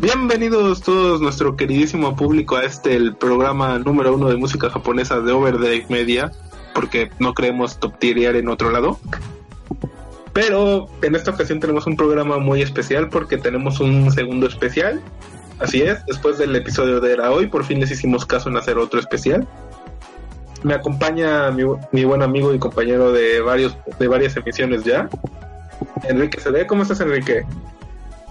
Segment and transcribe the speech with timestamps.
[0.00, 5.30] Bienvenidos todos nuestro queridísimo público a este el programa número uno de música japonesa de
[5.30, 6.32] Overdrive Media,
[6.74, 8.98] porque no creemos top en otro lado.
[10.32, 15.02] Pero en esta ocasión tenemos un programa muy especial porque tenemos un segundo especial.
[15.58, 18.78] Así es, después del episodio de Era Hoy, por fin les hicimos caso en hacer
[18.78, 19.46] otro especial.
[20.62, 25.10] Me acompaña mi, buen amigo y compañero de varios de varias emisiones ya,
[26.04, 26.66] Enrique CD.
[26.66, 27.44] ¿Cómo estás, Enrique?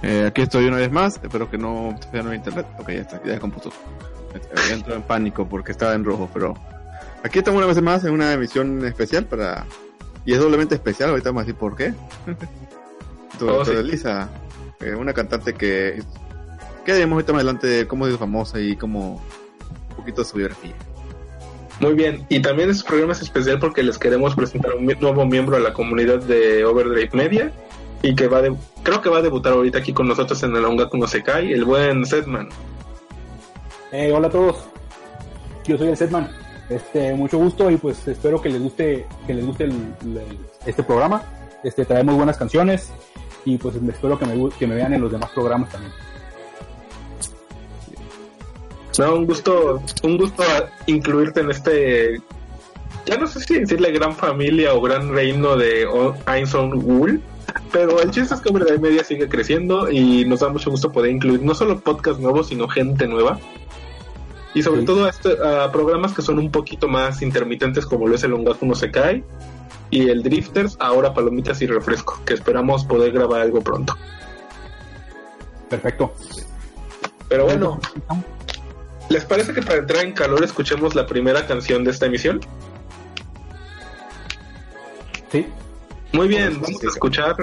[0.01, 2.65] Eh, aquí estoy una vez más, espero que no esté fallando internet.
[2.79, 3.71] Ok, ya está, ya compuso.
[4.71, 6.55] Entro en pánico porque estaba en rojo, pero
[7.23, 9.65] aquí estamos una vez más en una emisión especial para...
[10.25, 11.93] Y es doblemente especial, ahorita vamos a decir por qué.
[13.41, 13.71] Oh, sí.
[13.83, 14.27] Lisa,
[14.81, 16.03] eh, una cantante que...
[16.83, 19.23] Que diremos ahorita más adelante cómo es famosa y cómo...
[19.91, 20.73] Un poquito de su biografía.
[21.79, 25.55] Muy bien, y también este programa es especial porque les queremos presentar un nuevo miembro
[25.55, 27.53] a la comunidad de Overdrive Media
[28.01, 30.63] y que va de, creo que va a debutar ahorita aquí con nosotros en el
[30.65, 32.49] Ongaku no Sekai, el buen Setman.
[33.91, 34.57] Eh, hola a todos,
[35.65, 36.29] yo soy el Setman.
[36.69, 40.83] Este, mucho gusto y pues espero que les guste, que les guste el- el- este
[40.83, 41.23] programa.
[41.63, 42.91] Este, traemos buenas canciones
[43.43, 45.91] y pues espero que me, que me vean en los demás programas también.
[48.97, 50.43] No, un gusto, un gusto
[50.87, 52.21] incluirte en este,
[53.05, 55.87] ya no sé si decirle gran familia o gran reino de
[56.27, 57.21] Einstein Wool,
[57.71, 61.11] pero el chiste es que Overdrive Media sigue creciendo y nos da mucho gusto poder
[61.11, 63.39] incluir no solo podcast nuevos, sino gente nueva.
[64.53, 64.85] Y sobre Sí.
[64.87, 68.33] todo a, este- a programas que son un poquito más intermitentes como lo es el
[68.33, 69.23] Ongaku no Sekai
[69.91, 73.95] y el Drifters, ahora Palomitas y Refresco, que esperamos poder grabar algo pronto.
[75.69, 76.13] Perfecto.
[77.27, 77.79] Pero bueno,
[79.09, 82.39] ¿les parece que para entrar en calor escuchemos la primera canción de esta emisión?
[85.31, 85.45] Sí,
[86.11, 87.35] Muy bien, Vamos, a escuchar.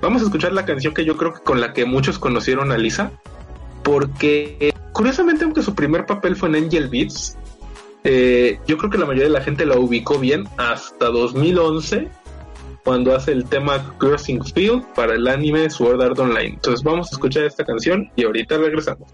[0.00, 2.78] Vamos a escuchar la canción que yo creo que con la que muchos conocieron a
[2.78, 3.10] Lisa.
[3.82, 7.36] Porque eh, curiosamente, aunque su primer papel fue en Angel Beats,
[8.04, 12.08] eh, yo creo que la mayoría de la gente la ubicó bien hasta 2011,
[12.84, 16.48] cuando hace el tema Crossing Field para el anime Sword Art Online.
[16.48, 19.08] Entonces vamos a escuchar esta canción y ahorita regresamos.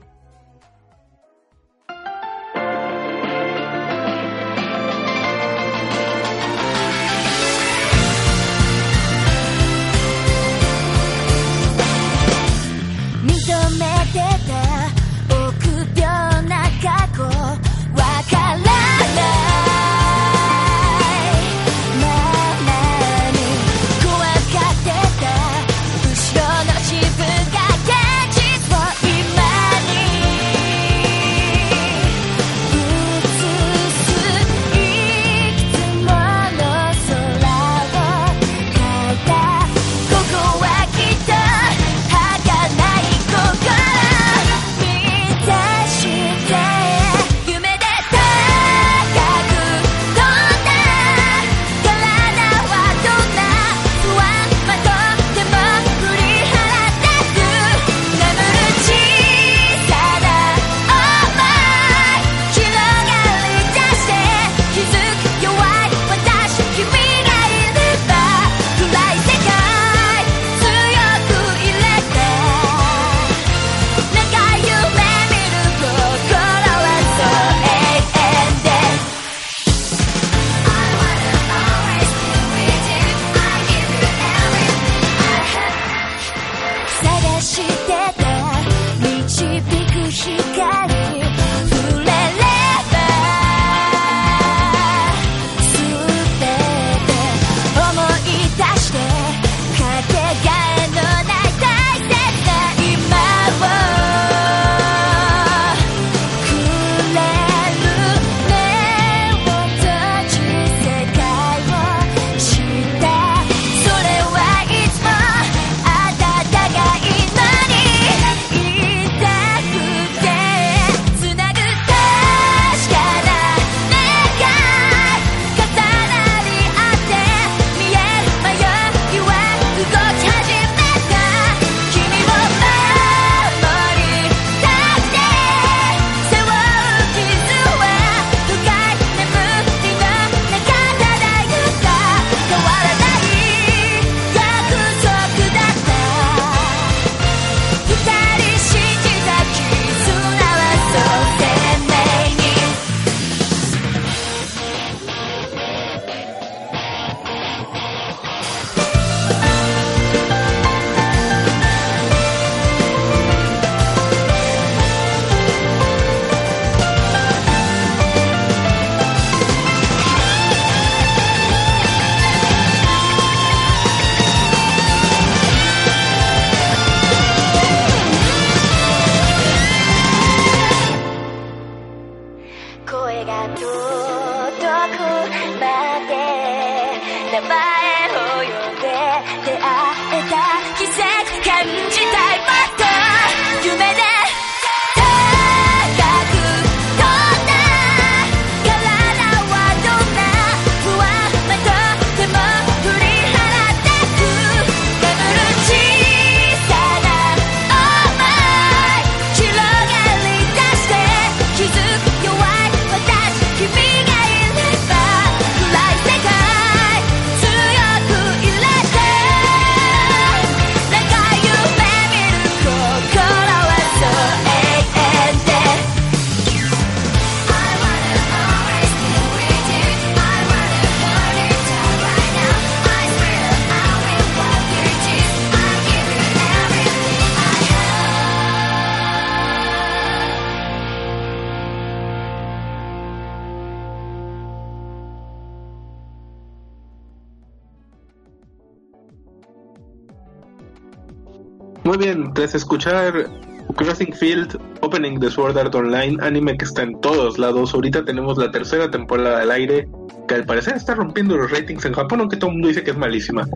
[252.34, 253.28] Tras escuchar
[253.76, 257.74] Crossing Field, Opening de Sword Art Online, anime que está en todos lados.
[257.74, 259.88] Ahorita tenemos la tercera temporada al aire,
[260.28, 262.90] que al parecer está rompiendo los ratings en Japón, aunque todo el mundo dice que
[262.90, 263.46] es malísima.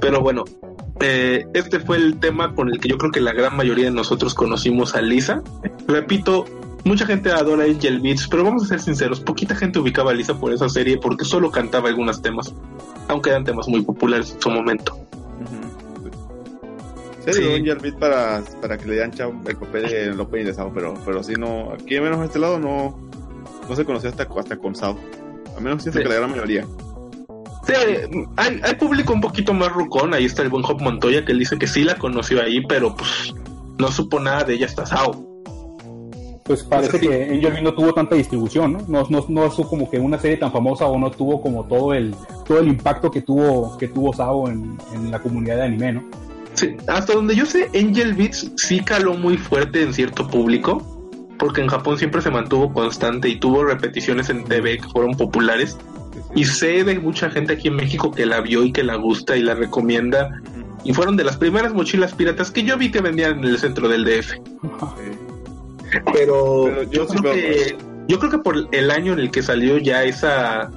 [0.00, 0.44] Pero bueno,
[1.00, 3.90] eh, este fue el tema con el que yo creo que la gran mayoría de
[3.90, 5.42] nosotros conocimos a Lisa.
[5.86, 6.44] Repito,
[6.84, 10.38] mucha gente adora Angel Beats, pero vamos a ser sinceros, poquita gente ubicaba a Lisa
[10.38, 12.54] por esa serie porque solo cantaba algunos temas,
[13.08, 14.98] aunque eran temas muy populares en su momento.
[17.26, 20.54] Sí, Angel Beat para, para que le dieran chao el papel de el opening de
[20.54, 22.98] Sao, pero, pero sí no, aquí menos de este lado no,
[23.68, 24.96] no se conoció hasta, hasta con Sao.
[25.56, 26.02] A menos siento Sí.
[26.04, 26.64] que la gran mayoría.
[27.66, 27.74] Sí,
[28.36, 31.38] hay, hay público un poquito más rucón, ahí está el buen Hop Montoya que él
[31.38, 33.34] dice que sí la conoció ahí, pero pues
[33.78, 35.26] no supo nada de ella hasta Sao.
[36.44, 37.06] Pues parece sí.
[37.06, 38.80] que Angel no tuvo tanta distribución, ¿no?
[38.88, 41.94] No, no, no es como que una serie tan famosa o no tuvo como todo
[41.94, 42.12] el
[42.44, 46.02] todo el impacto que tuvo que tuvo Sao en, en la comunidad de anime, ¿no?
[46.60, 50.82] Sí, hasta donde yo sé, Angel Beats sí caló muy fuerte en cierto público,
[51.38, 55.78] porque en Japón siempre se mantuvo constante y tuvo repeticiones en TV que fueron populares.
[56.34, 59.38] Y sé de mucha gente aquí en México que la vio y que la gusta
[59.38, 60.38] y la recomienda.
[60.84, 63.88] Y fueron de las primeras mochilas piratas que yo vi que vendían en el centro
[63.88, 64.32] del DF.
[64.32, 64.40] Sí.
[66.12, 67.76] Pero, Pero yo yo, sí creo que,
[68.06, 70.70] yo creo que por el año en el que salió ya esa...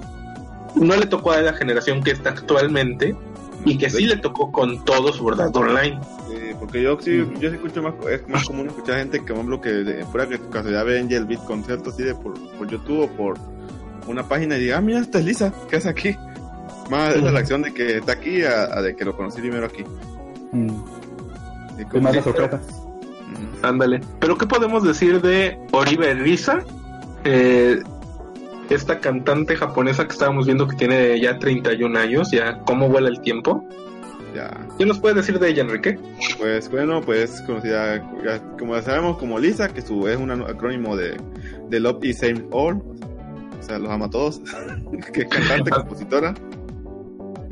[0.76, 3.18] No le tocó a la generación que está actualmente
[3.66, 6.00] y que sí le tocó con todo su verdad online.
[6.30, 9.36] Sí, porque yo sí, yo sí escucho más, es más común escuchar gente que, por
[9.36, 13.02] ejemplo, que de fuera que casualidad ve Angel Beat conciertos así de por, por YouTube
[13.04, 13.38] o por
[14.08, 16.16] una página y diga, ah, mira, esta es Lisa, ¿qué hace aquí?
[16.90, 19.66] Más es la reacción de que está aquí a, a de que lo conocí primero
[19.66, 19.84] aquí.
[20.52, 20.70] Mm,
[21.80, 22.60] Y como- más la sorpresa.
[22.60, 24.02] Mm, Ándale.
[24.20, 26.60] Pero ¿qué podemos decir de Oribe Risa?
[27.24, 27.82] Eh,
[28.74, 33.20] esta cantante japonesa que estábamos viendo que tiene ya 31 años, ya cómo vuela el
[33.22, 33.68] tiempo.
[34.36, 34.50] Ya,
[34.80, 36.00] ¿Qué nos puedes decir de ella, Enrique?
[36.40, 41.16] pues bueno, pues conocida, ya, como sabemos, como Lisa, que su, es un acrónimo de,
[41.70, 44.42] de Love is Same All, o sea, los ama a todos,
[45.14, 46.34] que es cantante, compositora,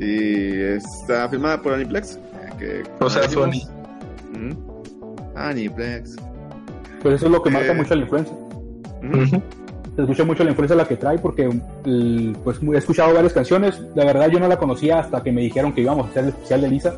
[0.00, 2.18] y está firmada por Aniplex.
[2.58, 3.60] Que, O sea, como Sony.
[4.34, 4.82] Ujú.
[5.36, 6.16] Aniplex.
[7.02, 7.74] Pues eso es lo que marca Eh.
[7.76, 8.34] mucho la influencia.
[9.02, 9.42] Ujú.
[9.96, 11.50] Se escucha mucho la influencia la que trae porque
[11.84, 13.80] el- pues he escuchado varias canciones.
[13.94, 16.28] La verdad yo no la conocía hasta que me dijeron que íbamos a hacer el
[16.30, 16.96] especial de Lisa.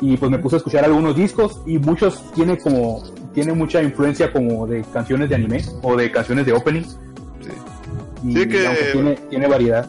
[0.00, 3.02] Y pues me puse a escuchar algunos discos y muchos tiene como
[3.34, 6.82] tiene mucha influencia como de canciones de anime o de canciones de opening.
[6.82, 7.50] Sí.
[8.28, 9.86] Y Sí, que- tiene, tiene variedad.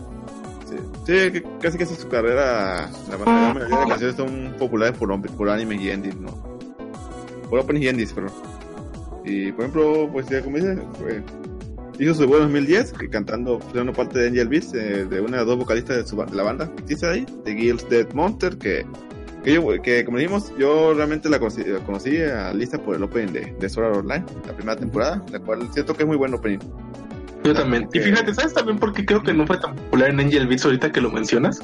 [0.68, 0.76] Sí,
[1.06, 5.76] sí, que casi casi su carrera, la mayoría de canciones son populares por, por anime
[5.76, 6.32] y indies, ¿no?
[7.50, 8.28] Por opening y indies, pero.
[9.24, 11.24] Y por ejemplo, pues ya como dice, fue-
[12.00, 15.32] hizo su debut en 2010, que cantando, siendo parte de Angel Beats, eh, de una
[15.32, 18.58] de las dos vocalistas de, su, de la banda ficticia ahí, de Gil's Dead Monster,
[18.58, 18.86] que,
[19.44, 23.04] que, yo- que como dijimos, yo realmente la conocí, la conocí a Lisa por el
[23.04, 26.18] opening de, de Sword Art Online, la primera temporada, la cual siento que es muy
[26.18, 26.60] buen opening.
[27.44, 27.88] Yo también.
[27.94, 30.66] Y fíjate, ¿sabes también por qué creo que no fue tan popular en Angel Beats
[30.66, 31.60] ahorita que lo mencionas?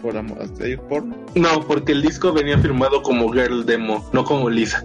[0.00, 1.14] Por ellos porno.
[1.36, 4.84] No, porque el disco venía firmado como Girl Demo, no como Lisa.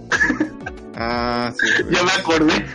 [0.94, 1.66] Ah, sí.
[1.90, 2.66] Ya me acordé.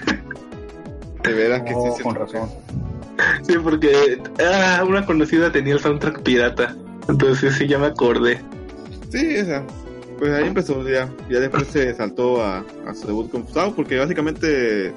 [1.23, 2.03] De veras que Oh, sí, sí.
[2.03, 2.49] con razón.
[3.47, 6.75] Sí, porque ah, una conocida tenía el soundtrack pirata.
[7.07, 8.41] Entonces sí, ya me acordé.
[9.11, 9.63] Sí, o sea,
[10.17, 11.07] pues ahí empezó ya.
[11.29, 14.91] Ya después se saltó a, a su debut con Sao, porque básicamente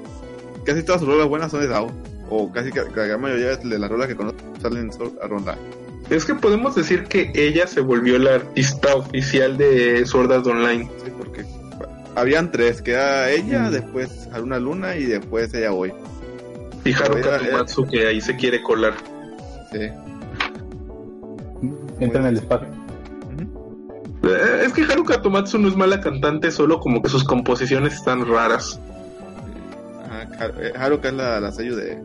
[0.65, 1.91] casi todas sus rolas buenas son de Sao.
[2.31, 4.91] O casi que la gran mayoría de las rolas que conozco salen
[5.23, 5.59] Art Online.
[6.09, 10.89] Es que podemos decir que ella se volvió la artista oficial de Sword Art Online.
[11.05, 11.45] Sí, porque
[12.15, 13.73] habían tres, que era ella, Mm.
[13.73, 15.93] después Haruna Luna y después ella hoy.
[16.89, 18.95] Y Haruka Tomatsu que ahí se quiere colar.
[19.73, 19.79] Sí.
[22.01, 22.69] Entra en el espacio.
[24.23, 28.27] Eh, Es que Haruka Tomatsu no es mala cantante, solo como que sus composiciones están
[28.27, 28.81] raras.
[30.05, 32.03] Ajá, Har- eh, Haruka es la, la sello de...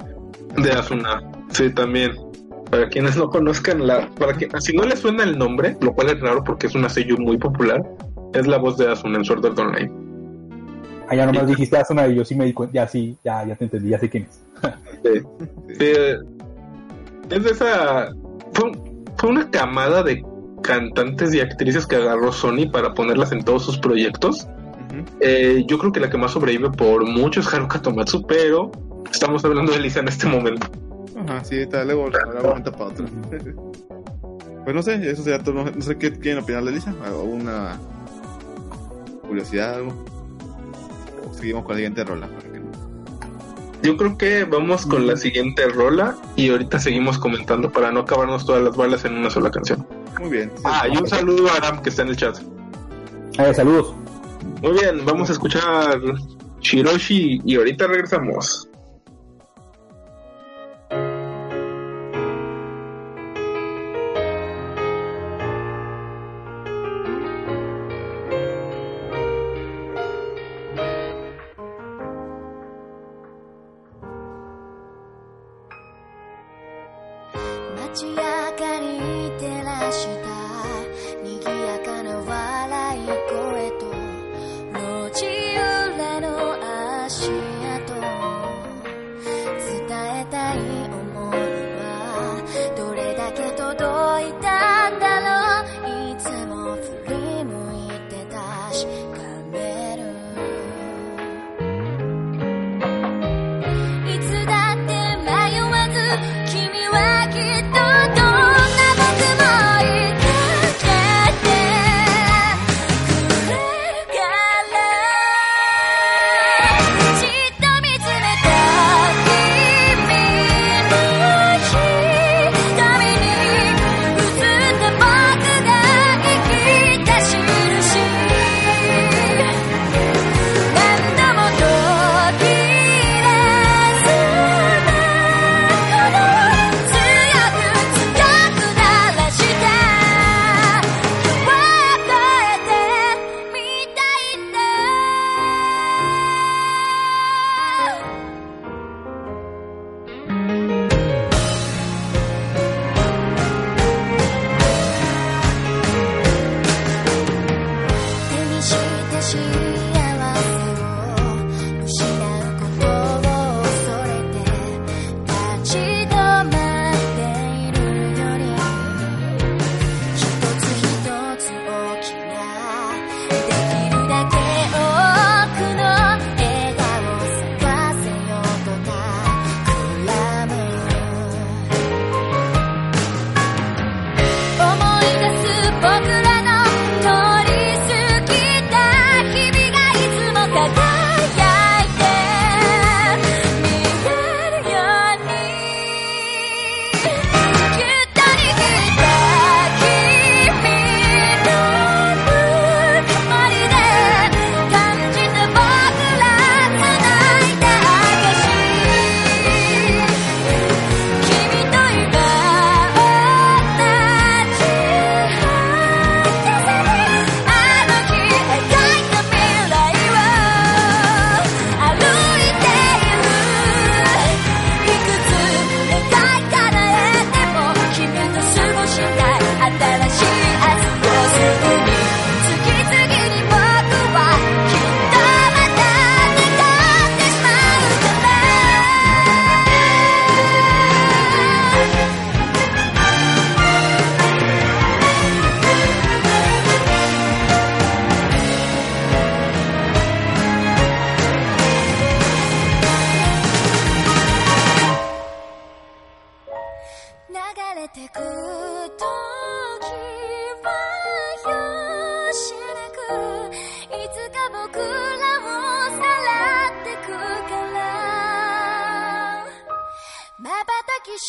[0.58, 1.22] De Asuna.
[1.52, 2.12] Sí, también.
[2.70, 6.10] Para quienes no conozcan la, para que si no le suena el nombre, lo cual
[6.10, 7.82] es raro porque es una sello muy popular,
[8.34, 9.92] es la voz de Asuna en Sword Art Online.
[11.12, 12.74] Ah, ya nomás dijiste Asuna y yo sí me di cuenta.
[12.74, 14.40] Ya sí, ya, ya te entendí, ya sé quién es.
[15.04, 15.20] Sí.
[15.68, 16.18] Sí, eh,
[17.30, 18.14] es de esa.
[18.54, 18.72] Fue,
[19.18, 20.24] fue una camada de
[20.64, 24.48] cantantes y actrices que agarró Sony para ponerlas en todos sus proyectos.
[25.20, 28.72] Eh, yo creo que la que más sobrevive por mucho es Haruka Tomatsu, pero
[29.12, 30.68] estamos hablando de Lisa en este momento.
[31.28, 32.10] Ajá, sí, está, luego
[32.42, 33.06] momento para otro.
[34.64, 35.56] Pues no sé, eso sería todo.
[35.56, 36.94] No, no sé qué quieren opinar de Lisa.
[37.04, 37.78] ¿Alguna
[39.28, 40.21] curiosidad, algo?
[41.32, 42.28] Seguimos con la siguiente rola.
[42.28, 42.72] para que no-
[43.84, 48.46] Yo creo que vamos con la siguiente rola y ahorita seguimos comentando para no acabarnos
[48.46, 49.86] todas las balas en una sola canción.
[50.20, 50.52] Muy bien.
[50.56, 50.62] sí.
[50.66, 52.38] Ah, y un saludo a Aram que está en el chat.
[53.40, 53.94] Eh, saludos.
[54.62, 56.00] Muy bien, vamos a escuchar
[56.60, 58.68] Shiroshi y ahorita regresamos.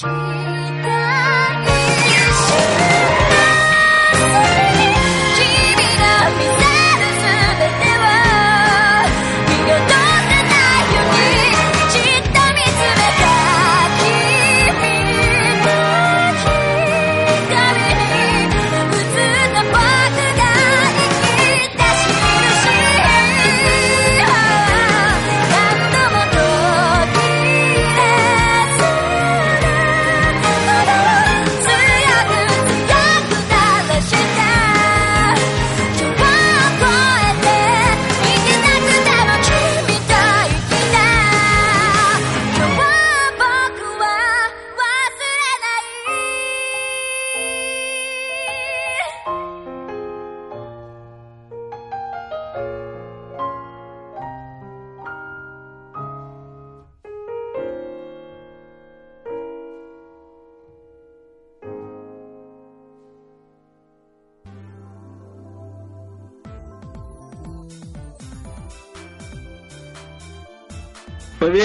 [0.02, 0.61] 心。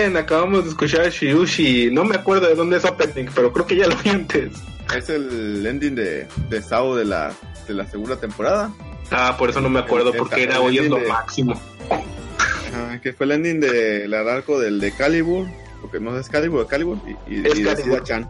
[0.07, 1.89] Bien, acabamos de escuchar Shiushi.
[1.91, 4.53] No me acuerdo de dónde es opening, pero creo que ya lo vi antes.
[4.95, 7.33] Es el ending de, de Sao de la,
[7.67, 8.71] de la segunda temporada.
[9.11, 11.07] Ah, por eso no me acuerdo, El- porque el- era el hoy es lo de-
[11.07, 11.59] máximo.
[11.89, 15.47] Ajá, que fue el ending del arco del de Calibur,
[15.81, 17.95] porque no es Calibur, es Calibur, y, y, Es y de Calibur.
[17.95, 18.29] Sida Chan.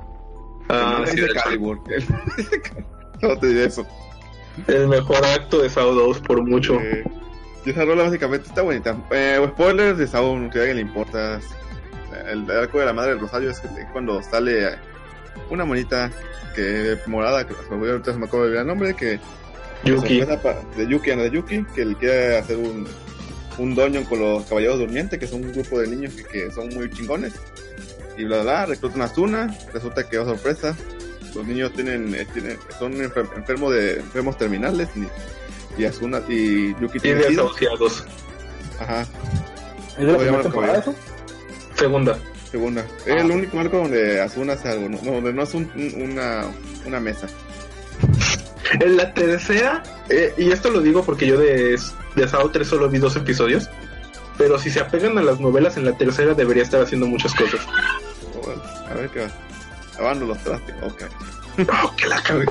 [0.70, 1.80] Ah, El sí, de Calibur.
[3.22, 3.86] no te diré eso.
[4.68, 6.76] el mejor acto de Sao 2 por mucho.
[6.80, 7.04] Eh,
[7.66, 8.96] y esa rola básicamente está bonita.
[9.12, 11.40] Eh, spoilers de Sao, no que a alguien le importa.
[12.28, 14.78] El arco de la madre del Rosario es que cuando sale
[15.50, 16.12] una monita
[16.56, 19.20] que morada, que se me olvidó, ahorita se me acaba de olvidar el nombre, que
[19.84, 20.22] Yuki.
[20.22, 22.88] de Yuki, Ana de Yuki, que él quiere hacer un,
[23.60, 26.70] un doño con los caballeros durmientes, que son un grupo de niños que, que son
[26.70, 27.34] muy chingones.
[28.18, 30.76] Y bla, bla, bla, reclutan a Asuna, resulta que, oh sorpresa,
[31.36, 36.74] los niños tienen, eh, tienen son enfer- enfermos de enfermos terminales y, y Asuna y
[36.82, 37.30] Yuki Y tiene sida.
[37.30, 38.04] desahuciados.
[38.80, 39.02] Ajá,
[39.92, 40.96] ¿Es de la primera temporada eso?
[41.78, 42.18] Segunda.
[42.52, 42.84] segunda.
[42.88, 43.04] Ah.
[43.06, 46.46] Es el único arco donde Asuna hace algo, no, donde no es un- un- una,
[46.86, 47.28] una mesa.
[48.80, 51.78] En la tercera, eh, y esto lo digo porque yo de,
[52.16, 53.70] de Sao 3 solo vi dos episodios,
[54.38, 57.62] pero si se apegan a las novelas, en la tercera debería estar haciendo muchas cosas.
[58.44, 59.30] Bueno, a ver qué va.
[59.98, 61.04] Lavando los trastes, ok.
[61.84, 62.46] Oh, que la cagué.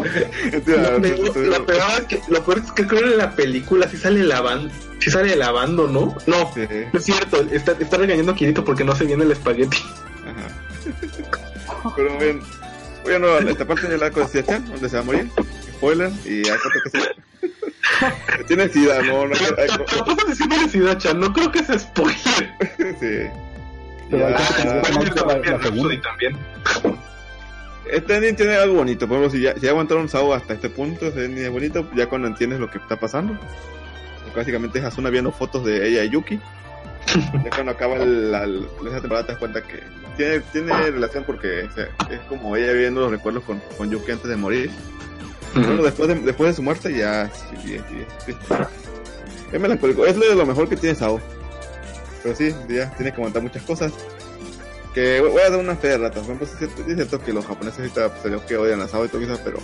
[0.66, 4.22] La peor es que, lo peor es que creo que en la película sí sale
[4.24, 6.16] lavando, sí sale lavando, ¿no?
[6.26, 9.32] No, Sí, no es cierto, está, está regañando a Kirito porque no se viene el
[9.32, 9.78] espagueti.
[10.26, 11.92] ajá.
[11.96, 12.40] Pero bien,
[13.04, 15.30] bueno, esta parte del arco de Siachan, donde se va a morir,
[15.76, 18.44] spoiler, y hay foto que se...
[18.46, 21.18] Tiene sida, no, no, hay- ¿Qué pasa si tiene sida, Chan?
[21.20, 22.16] No creo que sea spoiler.
[23.00, 23.30] sí.
[24.10, 26.00] Pero Ya, Ah, no la- la Rhapsody segunda.
[26.02, 26.36] también.
[27.90, 30.68] Este ending tiene algo bonito, por ejemplo, si ya, si ya aguantaron Sao hasta este
[30.70, 33.38] punto, ese ending es bonito, ya cuando entiendes lo que está pasando.
[34.34, 36.38] Básicamente es Asuna viendo fotos de ella y Yuki.
[37.44, 39.80] ya cuando acaba la, la- esa temporada te das cuenta que
[40.16, 44.10] tiene, tiene relación porque o sea, es como ella viendo los recuerdos con, con Yuki
[44.12, 44.70] antes de morir.
[45.54, 48.54] Bueno, después de, después de su muerte ya sí, sí, sí, sí.
[49.52, 51.18] es melancólico, es lo lo mejor que tiene Sao.
[52.22, 53.92] Pero sí, ya tiene que aguantar muchas cosas.
[54.96, 56.24] Que voy a dar una fe de ratas.
[56.26, 58.88] Sí es cierto, sí es cierto que los japoneses ahorita pues, salió que odian a
[58.88, 59.58] Sao y todo eso, pero,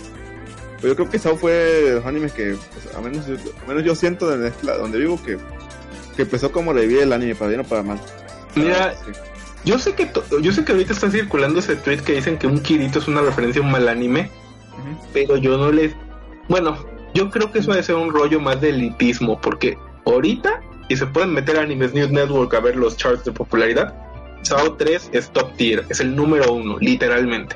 [0.79, 3.67] pero yo creo que Sao fue de los animes que, pues, a, menos, yo- a
[3.67, 5.37] menos yo siento en lado donde vivo que,
[6.15, 7.99] que empezó como revivir el anime, para bien o para mal.
[8.55, 9.11] Mira, Sí.
[9.65, 10.07] yo sé que
[10.39, 13.21] yo sé que ahorita está circulando ese tweet que dicen que un Kirito es una
[13.21, 14.29] referencia a un mal anime,
[15.13, 15.95] pero yo no les
[16.47, 16.77] bueno,
[17.15, 21.07] yo creo que eso debe ser un rollo más de elitismo, porque ahorita, y se
[21.07, 23.95] pueden meter a Animes News Network a ver los charts de popularidad,
[24.43, 27.55] Sao 3 es top tier, es el número uno, literalmente.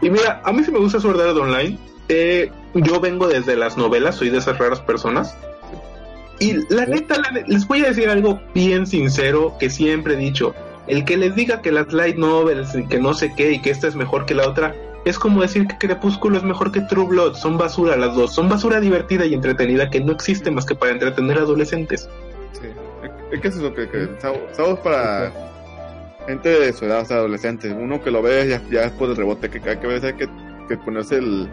[0.00, 1.78] Y mira, a mí sí me gusta Sword Art Online.
[2.08, 5.34] eh, yo vengo desde las novelas, soy de esas raras personas.
[6.38, 10.54] Y la neta, la les voy a decir algo bien sincero que siempre he dicho.
[10.86, 13.70] El que les diga que las light novels y que no sé qué y que
[13.70, 17.06] esta es mejor que la otra, es como decir que Crepúsculo es mejor que True
[17.06, 17.34] Blood.
[17.34, 18.34] Son basura las dos.
[18.34, 22.08] Son basura divertida y entretenida que no existe más que para entretener a adolescentes.
[22.52, 22.68] Sí.
[23.32, 25.32] Es eso es lo que, que Sao, Sao es para
[26.26, 27.72] gente de su edad, o sea, adolescentes.
[27.76, 30.28] Uno que lo ve ya, ya es por el rebote, que que veces hay que,
[30.68, 31.48] que ponerse el,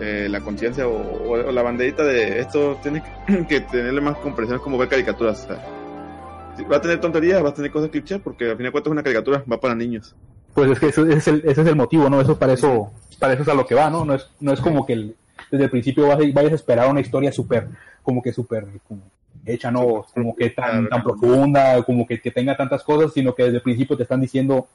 [0.00, 4.16] eh, la conciencia o, o- o la banderita de esto tiene que, que tenerle más
[4.18, 5.44] comprensión, como ver caricaturas.
[5.44, 8.64] o sea, sí, va a tener tonterías, va a tener cosas cliché, porque al fin
[8.66, 10.14] de cuentas es una caricatura, va para niños.
[10.54, 12.20] Pues es que eso- ese es el, ese es el motivo, ¿no?
[12.20, 14.04] Eso para eso, para eso es a lo que va, ¿no?
[14.04, 15.16] No es, no es como que el-
[15.50, 17.68] desde el principio vas a- vayas a esperar una historia súper,
[18.02, 19.02] como que súper como
[19.46, 20.04] hecha, ¿no?
[20.14, 23.62] Como que tan, tan profunda, como que, que tenga tantas cosas, sino que desde el
[23.62, 24.66] principio te están diciendo,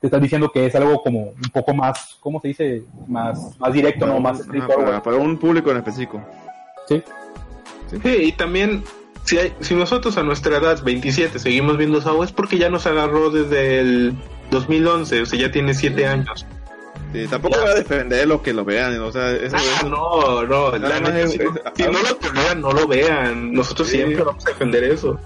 [0.00, 2.82] te están diciendo que es algo como un poco más, ¿cómo se dice?
[3.06, 4.20] Más, más directo, ¿no?
[4.20, 6.20] Más Ajá, para un público en específico.
[6.88, 7.02] Sí.
[8.02, 8.82] Sí, y también,
[9.24, 12.86] si, hay- si nosotros a nuestra edad, 27, seguimos viendo Sao, es porque ya nos
[12.86, 14.14] agarró desde el
[14.50, 16.46] 2011, o sea, ya tiene 7 años.
[17.12, 20.42] Sí, tampoco voy a defender lo que lo vean, o sea, eso, Ah, eso- no,
[20.44, 22.86] no, la Nada más neta, es- si, no- es- si no lo toleran, no lo
[22.86, 23.52] vean.
[23.52, 23.96] Nosotros Sí.
[23.96, 25.18] siempre vamos a defender eso.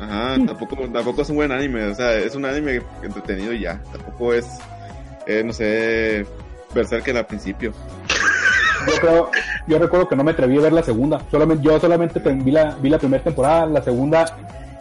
[0.00, 3.80] Ajá, tampoco, tampoco es un buen anime, o sea, es un anime entretenido y ya,
[3.92, 4.46] tampoco es,
[5.26, 6.26] eh, no sé,
[6.74, 7.72] Berserker al principio.
[8.86, 9.30] Yo creo,
[9.66, 11.20] yo recuerdo que no me atreví a ver la segunda.
[11.30, 14.24] Solamente, yo solamente te- vi la, vi la primera temporada, la segunda,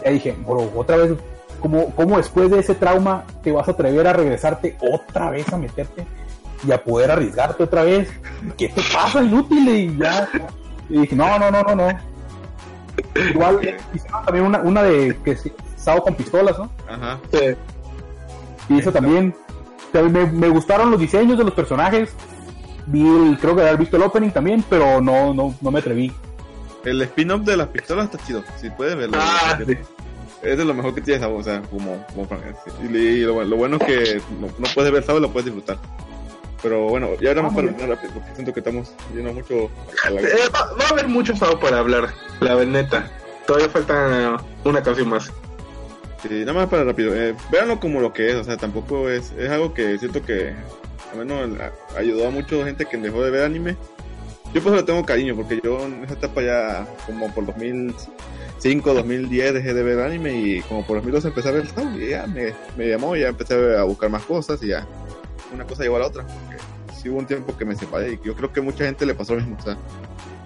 [0.03, 1.11] ya dije, bro, otra vez,
[1.59, 5.57] ¿cómo, ¿cómo después de ese trauma te vas a atrever a regresarte otra vez a
[5.57, 6.07] meterte
[6.67, 8.09] y a poder arriesgarte otra vez?
[8.57, 9.67] ¿Qué te pasa, inútil?
[9.69, 10.29] Y ya.
[10.89, 11.99] Y dije, no, no, no, no, no.
[13.31, 13.59] Igual
[13.93, 15.37] hicieron también una, una de que
[15.77, 16.69] Sao con pistolas, ¿no?
[16.87, 17.55] Ajá, Sí.
[18.69, 19.33] Y eso también.
[19.91, 22.11] también me, me gustaron los diseños de los personajes.
[22.87, 26.11] Vi el- creo que haber visto el opening también, pero no, no, no me atreví.
[26.85, 29.17] el spin-off de las pistolas está chido, si puedes verlo.
[29.19, 29.77] Ah, sí.
[30.41, 32.71] Es de lo mejor que tienes, o sea, como, como Frank, sí.
[32.91, 35.21] y, y lo, lo bueno es que no, no puedes ver, ¿sabes?
[35.21, 35.77] Lo puedes disfrutar.
[36.61, 39.69] Pero bueno, ya ahora Ah, para terminar rápido, porque siento que estamos yendo mucho
[40.05, 42.09] a la Eh, va, va a haber mucho fao para hablar,
[42.41, 43.09] la neta.
[43.47, 45.31] Todavía falta una canción más.
[46.21, 47.15] Sí, nada más para rápido.
[47.15, 50.53] Eh, véanlo como lo que es, o sea, tampoco es, es algo que siento que
[51.13, 51.57] al menos
[51.97, 53.77] ayudó a mucha gente que dejó de ver anime.
[54.53, 58.93] Yo por eso le tengo cariño, porque yo en esa etapa ya como por 2005,
[58.93, 62.25] 2010 dejé de ver anime y como por 2012 empecé a ver todo y ya
[62.27, 64.87] me, me llamó y ya empecé a buscar más cosas y ya
[65.53, 66.25] una cosa llegó a la otra.
[66.25, 66.57] Porque
[66.93, 69.35] sí hubo un tiempo que me separé y yo creo que mucha gente le pasó
[69.35, 69.77] lo mismo, o sea,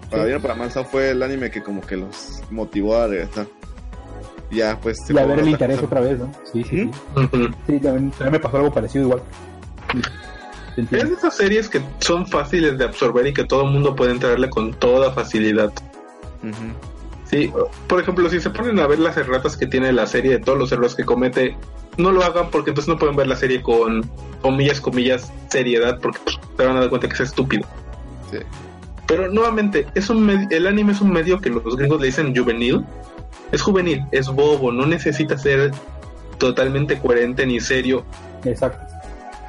[0.09, 3.47] para bien o para mal, fue el anime que como que los motivó a regresar.
[4.51, 5.87] Y ya pues Y a ver el interés cosa.
[5.87, 6.31] otra vez, ¿no?
[6.51, 6.91] Sí, sí, sí.
[7.67, 9.21] Sí, también, también me pasó algo parecido igual.
[10.75, 13.95] Sí, Es de esas series que son fáciles de absorber y que todo el mundo
[13.95, 15.71] puede entrarle con toda facilidad.
[16.43, 16.73] Ujú.
[17.29, 17.51] Sí,
[17.87, 20.57] por ejemplo, si se ponen a ver las erratas que tiene la serie, de todos
[20.59, 21.57] los errores que comete,
[21.97, 24.09] no lo hagan porque entonces no pueden ver la serie con
[24.41, 27.67] comillas, comillas, seriedad, porque pues, se van a dar cuenta que es estúpido.
[28.31, 28.39] Sí.
[29.07, 32.85] Pero nuevamente, es un el anime es un medio que los gringos le dicen juvenil.
[33.51, 35.71] Es juvenil, es bobo, no necesita ser
[36.39, 38.03] totalmente coherente ni serio.
[38.43, 38.93] Exacto.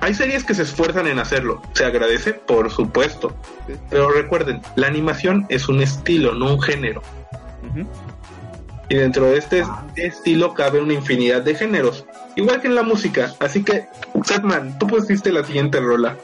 [0.00, 3.34] Hay series que se esfuerzan en hacerlo, se agradece, por supuesto.
[3.66, 3.72] Sí.
[3.88, 7.00] Pero recuerden, la animación es un estilo, no un género.
[8.88, 9.84] Y dentro de este Ah.
[9.96, 12.04] estilo cabe una infinidad de géneros,
[12.36, 13.32] igual que en la música.
[13.40, 13.86] Así que,
[14.24, 16.16] Setman, tú pusiste la siguiente rola.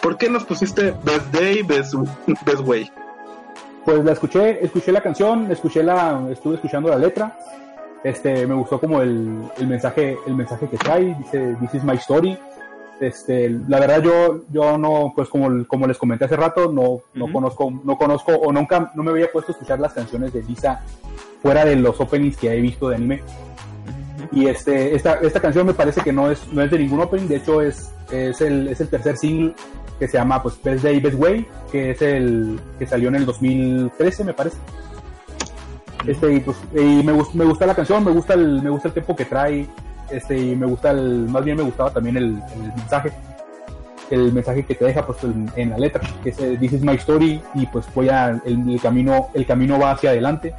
[0.00, 1.94] ¿Por qué nos pusiste Best Day, Best,
[2.44, 2.90] Best Way?
[3.84, 7.36] Pues la escuché, escuché la canción, escuché la, estuve escuchando la letra.
[8.02, 11.94] Este, me gustó como el, el mensaje, el mensaje que trae, dice This is my
[11.96, 12.38] story.
[13.00, 17.24] Este, la verdad yo, yo no, pues como, como les comenté hace rato, no, no
[17.26, 17.32] Ujú.
[17.34, 20.80] conozco, no conozco o nunca, no me había puesto a escuchar las canciones de Lisa
[21.46, 23.22] fuera de los openings que he visto de anime.
[24.32, 27.28] Y este, esta, esta canción me parece que no es, no es de ningún opening,
[27.28, 29.54] de hecho es, es el, es el tercer single
[29.96, 33.26] que se llama pues Best Day, Best Way, que es el que salió en el
[33.26, 34.56] 2013 me parece.
[36.04, 38.94] Este, y pues, y me, me gusta la canción, me gusta el, me gusta el
[38.94, 39.68] tempo que trae,
[40.10, 43.12] este, y me gusta el, más bien me gustaba también el, el mensaje,
[44.10, 46.82] el mensaje que te deja pues en, en la letra, que es eh, This is
[46.82, 50.52] my story, y pues voy a, el, el camino, el camino va hacia adelante,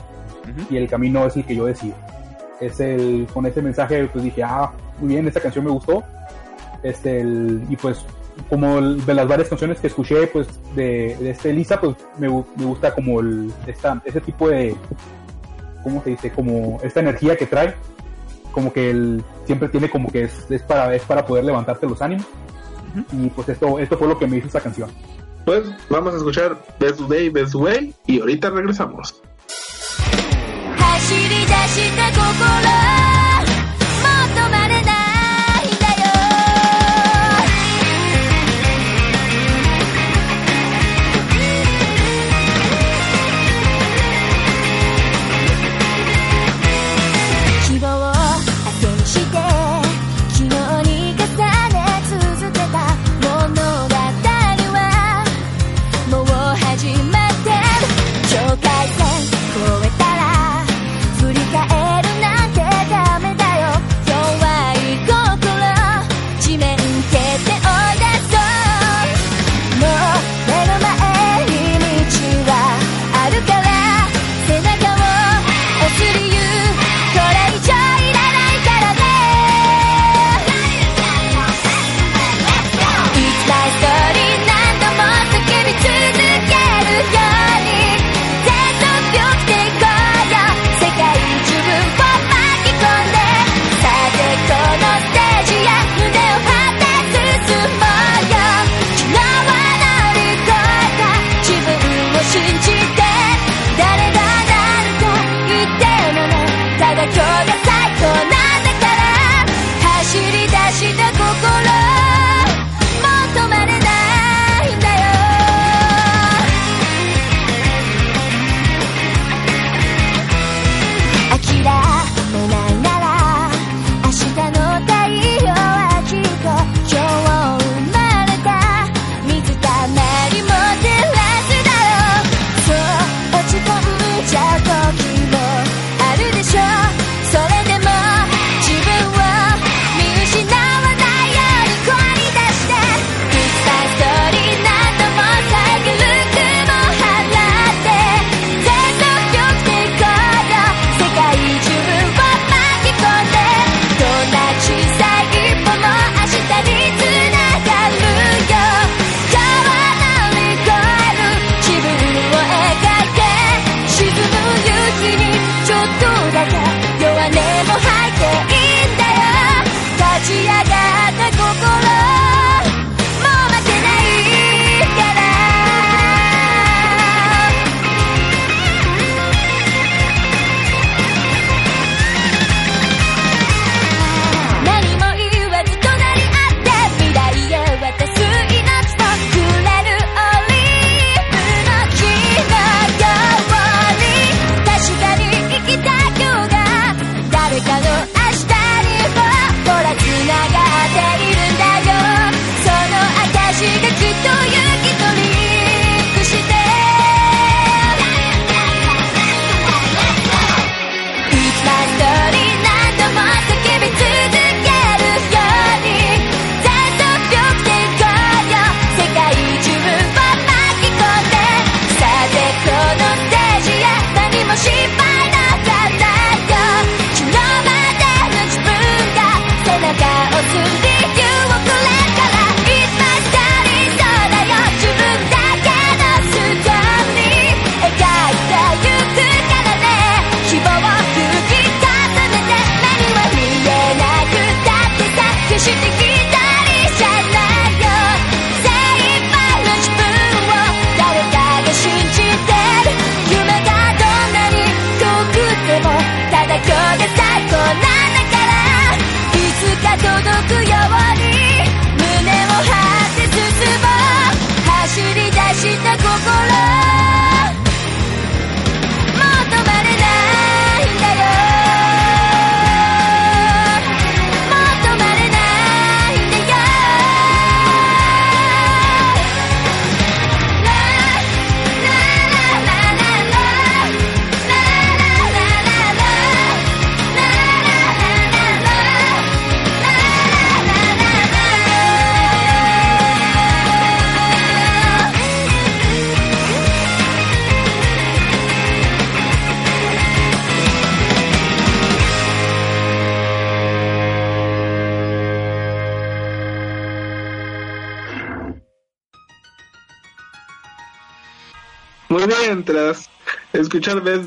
[0.49, 0.73] Ujú.
[0.73, 1.95] y el camino es el que yo decido.
[2.59, 6.03] Es el, con ese mensaje pues dije, ah, muy bien, esta canción me gustó.
[6.83, 8.05] Este, el- y pues
[8.49, 12.27] como el- de las varias canciones que escuché pues de, de este Lisa, pues me,
[12.27, 14.75] me gusta como el, esta, ese tipo de,
[15.83, 16.31] ¿cómo se dice?
[16.31, 17.73] Como esta energía que trae,
[18.51, 22.01] como que él siempre tiene como que es, es para, es para poder levantarte los
[22.01, 22.25] ánimos.
[23.11, 24.89] Y pues esto, esto fue lo que me hizo esta canción.
[25.45, 29.21] Pues vamos a escuchar Best Day, Best Way y ahorita regresamos.
[31.07, 32.76] 走り出した心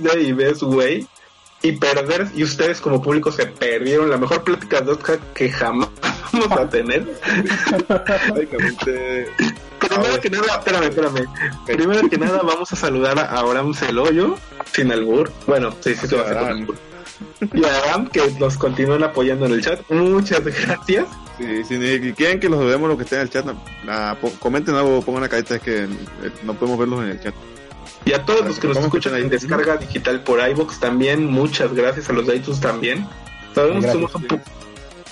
[0.03, 1.07] Day y Best Way
[1.63, 5.89] y perder, y ustedes como público se perdieron la mejor plática de Oscar que jamás
[6.33, 7.07] vamos a tener.
[9.81, 11.27] Primero que nada, espérame, espérame.
[11.67, 14.37] Primero que nada, vamos a saludar a Abraham Celoyo,
[14.73, 15.31] sin albur.
[15.47, 16.61] Bueno, sí, sí, se va a hacer con Abraham.
[16.61, 16.77] albur.
[17.55, 19.81] Y a Abraham, que nos continúan apoyando en el chat.
[19.91, 21.07] Muchas gracias.
[21.39, 23.47] si, si quieren que los veamos lo que esté en el chat,
[24.21, 25.89] po- comenten algo, pongan una carita, es que eh,
[26.45, 27.35] no podemos verlos en el chat.
[28.05, 32.09] Y a todos los que nos escuchan en descarga digital por iBox también, muchas gracias
[32.09, 33.07] a los de iTunes también.
[33.55, 34.11] Sabemos que, Gracias.
[34.13, 34.41] somos un po-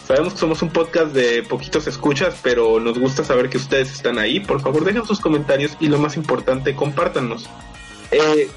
[0.07, 4.19] sabemos que somos un podcast de poquitos escuchas, pero nos gusta saber que ustedes están
[4.19, 4.41] ahí.
[4.41, 7.49] Por favor, dejen sus comentarios y lo más importante, compártanos.
[8.11, 8.49] Eh,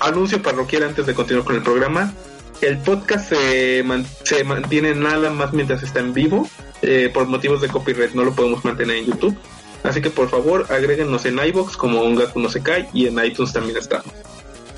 [0.00, 2.12] anuncio parroquial antes de continuar con el programa.
[2.60, 6.48] El podcast se, man- se mantiene nada más mientras está en vivo.
[6.82, 9.36] Eh, por motivos de copyright no lo podemos mantener en YouTube.
[9.82, 13.24] Así que por favor agréguenos en iBox como un gato no se cae y en
[13.24, 14.06] iTunes también estamos.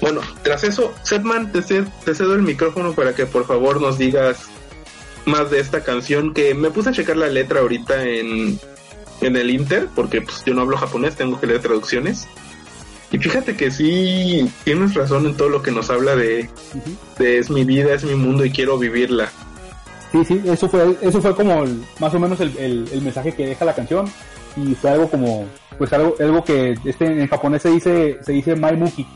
[0.01, 4.39] Bueno, tras eso, Setman, te, te cedo el micrófono para que por favor nos digas
[5.27, 8.59] más de esta canción que me puse a checar la letra ahorita en,
[9.21, 12.27] en el Inter, porque pues yo no hablo japonés, tengo que leer traducciones.
[13.13, 16.49] Y fíjate que sí, tienes razón en todo lo que nos habla de,
[17.19, 19.31] es mi vida, es mi mundo y quiero vivirla.
[20.13, 23.33] Sí, sí, eso fue, eso fue como el- más o menos el, el- el mensaje
[23.35, 24.11] que deja la canción
[24.57, 25.47] y fue algo como,
[25.79, 29.07] pues algo, algo que este en japonés se dice, se dice maimuki,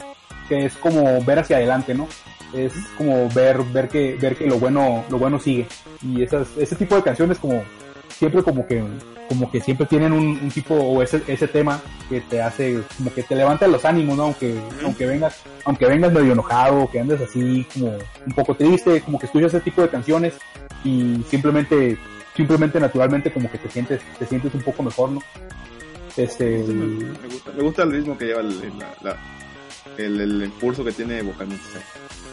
[0.48, 2.08] que es como ver hacia adelante, ¿no?
[2.52, 5.66] Es como ver, ver que, ver que lo bueno, lo bueno sigue
[6.02, 7.62] y esas, ese tipo de canciones como
[8.08, 8.82] siempre como que,
[9.28, 13.12] como que siempre tienen un, un tipo o ese, ese tema que te hace, como
[13.12, 14.24] que te levanta los ánimos, ¿no?
[14.24, 17.88] Aunque, aunque vengas, aunque vengas medio enojado, que andes así como
[18.26, 20.34] un poco triste, como que escuchas ese tipo de canciones
[20.84, 21.98] y simplemente
[22.36, 25.22] simplemente naturalmente como que te sientes te sientes un poco mejor no
[26.16, 29.16] este Me, me gusta, me gusta el ritmo que lleva el, la- la-
[29.98, 31.62] el, el impulso que tiene vocalmente.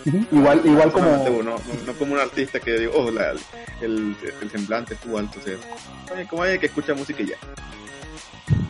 [0.05, 3.33] ujú, igual igual como No, no, no como un artista que digo, oh, la-
[3.81, 5.39] el, el semblante estuvo alto.
[5.39, 7.35] O sea, como alguien que escucha música y ya.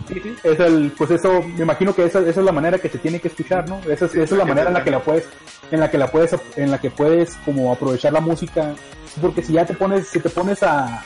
[0.08, 2.90] sí, sí, es el pues eso me imagino que esa, esa es la manera que
[2.90, 5.00] se tiene que escuchar no esa, es- esa es la manera en la que la
[5.00, 5.26] puedes
[5.72, 8.74] en la que la puedes en la que puedes como aprovechar la música
[9.22, 11.04] porque si ya te pones si te pones a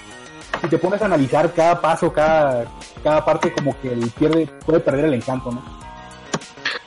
[0.62, 2.66] si te pones a analizar cada paso cada
[3.04, 5.62] cada parte como que el pierde puede perder el encanto no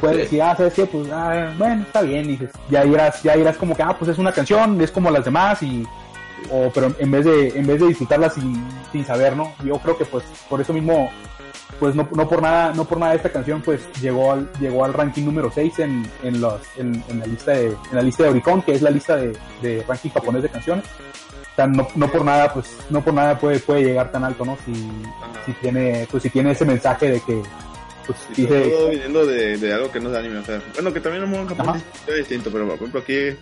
[0.01, 0.23] puedes Sí.
[0.23, 0.87] decir, ah, ¿sabes qué?
[0.87, 4.09] Pues, ah, bueno, está bien, y dices, ya irás, ya irás como que, ah, pues
[4.13, 5.85] es una canción, es como las demás, y,
[6.53, 9.53] o, pero en vez de, en vez de disfrutarla sin, sin saber, ¿no?
[9.65, 11.11] Yo creo que pues, por eso mismo,
[11.81, 14.93] pues no, no por nada, no por nada esta canción pues llegó al, llegó al
[14.95, 18.29] ranking número 6 en, en los, en, en la lista de, en la lista de
[18.31, 20.85] Oricon, que es la lista de, de ranking japonés de canciones.
[21.59, 24.57] Sea, no, no por nada, pues, no por nada puede, puede llegar tan alto, ¿no?
[24.65, 24.73] Si,
[25.45, 27.43] si tiene, pues si tiene ese mensaje de que,
[28.07, 30.45] pues, Y sobre dice, todo viniendo de, de algo que no es de anime, o
[30.45, 31.81] sea, bueno, que también en Japón Ajá.
[32.07, 33.37] es distinto, pero por ejemplo aquí,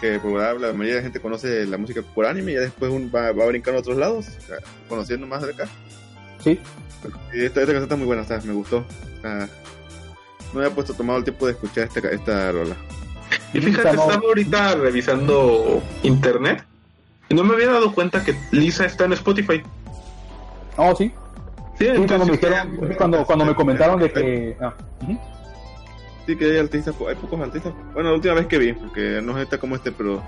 [0.00, 2.62] que por ahora la mayoría de la gente conoce la música por anime y ya
[2.62, 4.56] después un va, va brincando a otros lados, o sea,
[4.88, 5.68] conociendo más de acá.
[6.42, 6.58] sí,
[7.34, 8.78] Y esta, esta canción está muy buena, o sea, me gustó.
[8.78, 9.46] O sea,
[10.54, 12.76] no había puesto tomado el tiempo de escuchar esta, esta rola.
[13.52, 16.64] Y fíjate, estaba ahorita revisando internet
[17.34, 19.62] no me había dado cuenta que Lisa está en Spotify.
[20.76, 21.12] oh, sí,
[21.78, 24.74] Sí, sí, cuando me dijeron, cuando, cuando me comentaron de que, ah.
[26.26, 27.72] Sí, que hay artistas, hay pocos artistas.
[27.94, 30.22] Bueno, la última vez que vi, porque no está como este, pero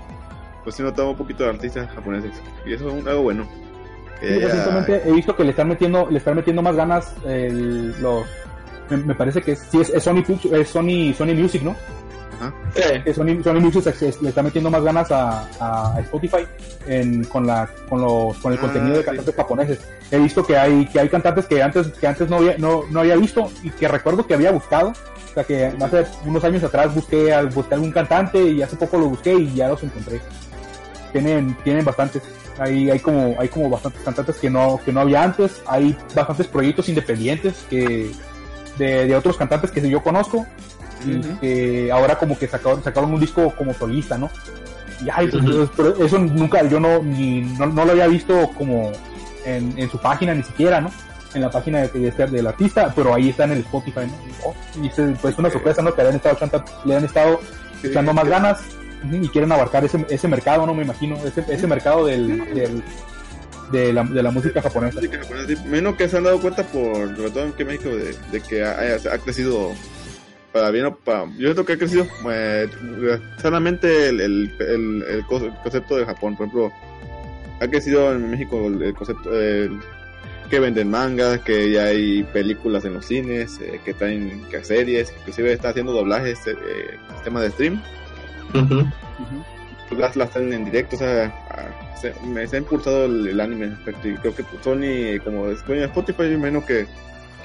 [0.63, 2.31] pues sí notaba un poquito de artistas japoneses.
[2.65, 3.47] Y eso es algo bueno.
[4.19, 8.01] Sí, haya- recientemente he visto que le están metiendo, le están metiendo más ganas el,
[8.01, 8.25] los,
[8.89, 11.75] me, me parece que es, sí es, es Sony, es Sony, Sony Music, ¿no?
[12.39, 12.53] Ajá.
[12.75, 12.81] sí.
[13.03, 16.45] Que Sony, Sony Music le está metiendo más ganas a, a Spotify
[16.87, 19.05] en, con la, con los, con el Ah, contenido de sí.
[19.05, 19.79] cantantes japoneses.
[20.11, 22.99] He visto que hay, que hay cantantes que antes, que antes no había, no, no
[22.99, 24.89] había visto y que recuerdo que había buscado.
[24.89, 28.97] O sea que hace unos años atrás busqué, al- busqué algún cantante y hace poco
[28.97, 30.21] lo busqué y ya los encontré.
[31.11, 32.21] Tienen, tienen bastantes.
[32.57, 35.61] Hay, hay como, hay como bastantes cantantes que no, que no había antes.
[35.67, 38.11] Hay bastantes proyectos independientes que,
[38.77, 40.45] de, de otros cantantes que yo conozco
[41.05, 41.39] y Ujú.
[41.39, 44.29] que ahora como que sacaron, sacaron un disco como solista, ¿no?
[45.03, 45.43] Y ay, pues,
[45.75, 48.91] pero eso nunca, yo no, ni, no, no lo había visto como
[49.45, 50.91] en, en su página ni siquiera, ¿no?
[51.33, 54.13] En la página de, de del artista, pero ahí está en el Spotify, ¿no?
[54.25, 54.55] Y, oh,
[54.85, 55.93] y se- pues una sorpresa, ¿no?
[55.93, 57.41] Que le han estado, echando- le han estado
[57.83, 58.61] echando más que- ganas
[59.11, 60.73] y quieren abarcar ese, ese mercado, ¿no?
[60.73, 62.81] Me imagino, ese, ese mercado del, del,
[63.71, 65.01] de, la, de la música japonesa.
[65.65, 68.77] Menos que se han dado cuenta por, sobre todo en México, de, de que ha-
[69.13, 69.73] ha crecido
[70.55, 71.25] para bien o para...
[71.37, 72.69] Yo creo que ha crecido eh,
[73.41, 76.37] sanamente el, el, el, el co- el concepto de Japón.
[76.37, 76.71] Por ejemplo,
[77.59, 79.31] ha crecido en México el, concepto
[80.49, 85.13] que venden mangas, que ya hay películas en los cines, eh, que traen que series,
[85.19, 87.81] inclusive está haciendo doblajes, eh, eh, sistema de stream.
[88.53, 88.85] Ujú.
[89.99, 91.33] las, las traen en directo, o sea,
[91.99, 93.73] se, me se ha impulsado el, el anime
[94.21, 96.85] creo que Sony, como es dueño de Spotify, yo imagino que,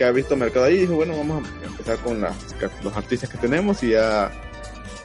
[0.00, 2.34] que ha visto mercado ahí y dijo, bueno, vamos a empezar con las,
[2.82, 4.32] los artistas que tenemos y ya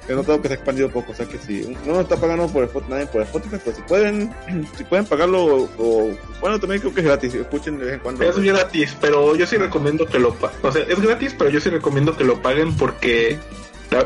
[0.07, 2.63] he notado que se ha expandido poco, o sea que si no está pagando por
[2.63, 4.33] Spotify, nadie por Spotify, pues si pueden,
[4.77, 8.23] si pueden pagarlo, o, bueno, también creo que es gratis, escuchen de vez en cuando.
[8.23, 10.59] Es gratis, pero yo sí recomiendo que lo paguen.
[10.63, 13.37] O sea, es gratis, pero yo sí recomiendo que lo paguen porque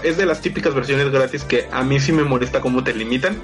[0.01, 3.37] es de las típicas versiones gratis que a mí sí me molesta cómo te limitan.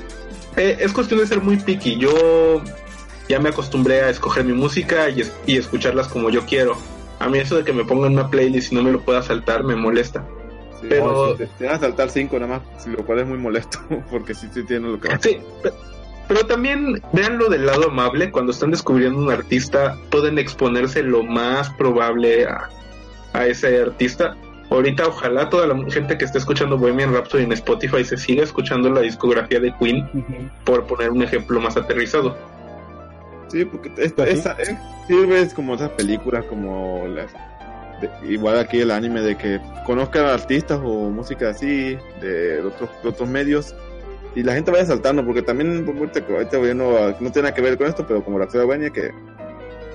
[0.58, 2.00] Eh, es cuestión de ser muy picky.
[2.00, 2.64] Yo
[3.30, 6.76] ya me acostumbré a escoger mi música y escucharlas como yo quiero.
[7.20, 9.64] A mí eso de que me pongan una playlist y no me lo pueda saltar
[9.64, 10.26] me molesta.
[10.82, 13.38] Sí, pero- no, te, te van a saltar cinco nada más, lo cual es muy
[13.38, 13.80] molesto,
[14.12, 15.72] porque sí, sí tienen lo que Sí, pe-
[16.28, 18.32] pero también veanlo del lado amable.
[18.32, 22.68] Cuando están descubriendo un artista, pueden exponerse lo más probable a,
[23.34, 24.36] a ese artista.
[24.72, 28.90] Ahorita, ojalá toda la gente que esté escuchando Bohemian Rhapsody en Spotify se siga escuchando
[28.90, 30.10] la discografía de Queen,
[30.64, 32.36] por poner un ejemplo más aterrizado.
[33.50, 34.78] Sí, porque esta, Pues eh,
[35.08, 37.32] sirve como esas películas, como las.
[38.02, 43.10] de- igual aquí el anime, de que conozcan artistas o música así, de otros, de
[43.10, 43.76] otros medios,
[44.36, 47.78] y la gente vaya saltando, porque también, por ahorita, no, no tiene nada que ver
[47.78, 49.12] con esto, pero como la ciudad de que,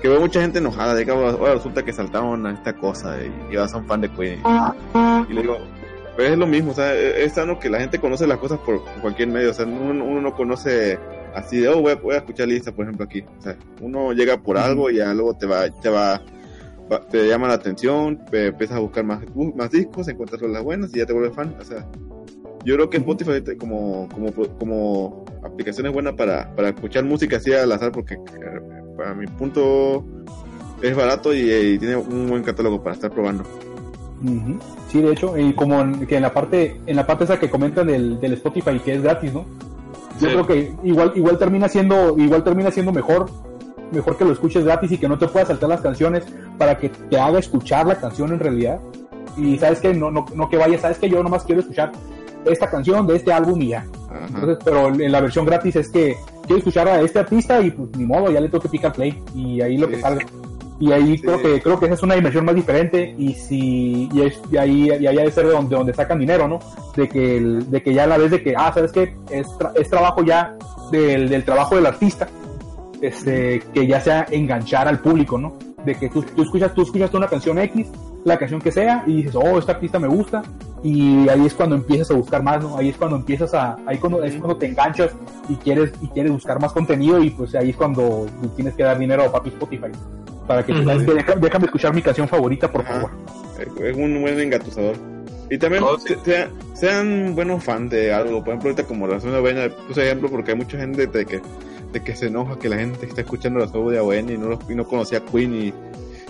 [0.00, 3.56] que veo mucha gente enojada, de que ahora resulta que saltaron a esta cosa, y,
[3.56, 4.42] ahora son fan de Queen.
[5.28, 5.58] Y le digo,
[6.16, 8.82] pero es lo mismo, o sea, es sano que la gente conoce las cosas por
[9.02, 10.98] cualquier medio, o sea, uno, uno no conoce
[11.34, 13.22] así de, oh, voy a, voy a escuchar lista, por ejemplo, aquí.
[13.38, 16.20] O sea, uno llega por algo y ya luego te va, te va,
[16.90, 20.62] va- te llama la atención, te empiezas a buscar más, bu- más discos, encuentras las
[20.62, 21.54] buenas y ya te vuelves fan.
[21.60, 21.86] O sea,
[22.64, 22.98] yo creo que.
[22.98, 28.14] Spotify como, como, como aplicación es buena para, para escuchar música así al azar porque
[28.14, 28.18] eh,
[28.96, 30.04] para mi punto
[30.82, 33.44] es barato y, y tiene un buen catálogo para estar probando.
[34.88, 37.48] Sí, de hecho, y como en, que en la parte, en la parte esa que
[37.48, 39.46] comentan del, del Spotify que es gratis, ¿no?
[40.20, 40.34] Yo Sí.
[40.34, 43.26] creo que igual, igual termina siendo, igual termina siendo mejor,
[43.92, 46.24] mejor que lo escuches gratis y que no te puedas saltar las canciones
[46.58, 48.78] para que te haga escuchar la canción en realidad.
[49.36, 51.92] Y sabes que no, no, no que vayas, sabes que yo nomás quiero escuchar
[52.44, 53.86] esta canción de este álbum y ya.
[54.10, 54.26] Ajá.
[54.26, 57.90] Entonces, pero en la versión gratis es que quiero escuchar a este artista y pues
[57.96, 59.94] ni modo, ya le tengo que picar play y ahí lo Sí.
[59.94, 60.26] que salga.
[60.80, 61.22] Y ahí Sí.
[61.24, 64.56] creo que creo que esa es una dimensión más diferente y si y, es- y
[64.56, 66.58] ahí y ahí ha de ser de donde, donde sacan dinero, ¿no?
[66.96, 69.46] De que el- de que ya a la vez de que ah, sabes que es,
[69.58, 70.56] tra- es trabajo ya
[70.90, 72.28] del, del trabajo del artista,
[73.00, 75.54] este que ya sea enganchar al público, ¿no?
[75.84, 77.86] De que tú, tú escuchas tú escuchas una canción X,
[78.24, 80.42] la canción que sea y dices, "Oh, esta artista me gusta."
[80.82, 82.76] Y ahí es cuando empiezas a buscar más, ¿no?
[82.78, 85.10] Ahí es cuando empiezas a ahí cuando es cuando te enganchas
[85.48, 88.26] y quieres y quieres buscar más contenido y pues ahí es cuando
[88.56, 89.88] tienes que dar dinero a papi Spotify
[90.46, 92.94] para que deja- déjame escuchar mi canción favorita por Ajá.
[92.94, 93.10] favor
[93.84, 94.96] Es un buen engatusador.
[95.50, 96.14] Y también Oh, sí.
[96.14, 98.38] se- sea- sean buenos fans de algo.
[98.40, 101.40] Por ejemplo, ahorita como la zona buena, puse ejemplo porque hay mucha gente de que,
[101.92, 104.50] de que se enoja que la gente está escuchando la zona de buena y no,
[104.50, 105.74] los- y no conocía a Queen y,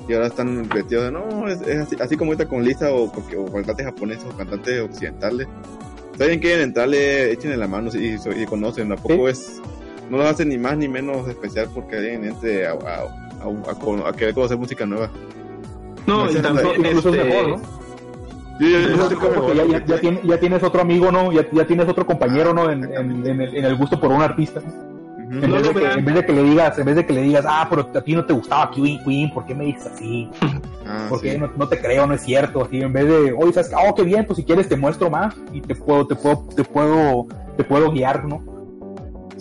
[0.09, 3.13] y ahora están metidos de no, es, es así, así como ahorita con Lisa o,
[3.13, 5.47] porque, o cantantes japoneses o cantantes occidentales.
[6.17, 8.89] Si alguien quieren entrarle, échenle la mano y, y, conocen.
[8.89, 9.61] Tampoco es,
[10.11, 14.09] no los hacen ni más ni menos especial porque alguien entre a, a, a, a
[14.09, 15.11] a querer conocer música nueva.
[16.07, 17.81] No, No, y también incluso es este, ¿no?
[18.61, 21.67] Es mejor porque ya, mejor, ya, ya tiene- ya tienes otro amigo no ya, ya
[21.67, 24.61] tienes otro compañero no en, en, en el, en el gusto por un artista
[25.19, 27.13] en, No vez de que, en vez de que le digas en vez de que
[27.15, 29.87] le digas ah pero a ti no te gustaba Queen Queen ¿por qué me dices
[29.87, 30.29] así?
[30.87, 31.39] Ah, ¿por qué sí.
[31.39, 34.03] no, no te creo no es cierto así en vez de oye sabes oh qué
[34.03, 37.27] bien pues si quieres te muestro más y te puedo te puedo te puedo
[37.57, 38.43] te puedo guiar no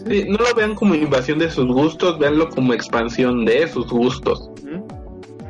[0.08, 4.50] sí, no lo vean como invasión de sus gustos, véanlo como expansión de sus gustos.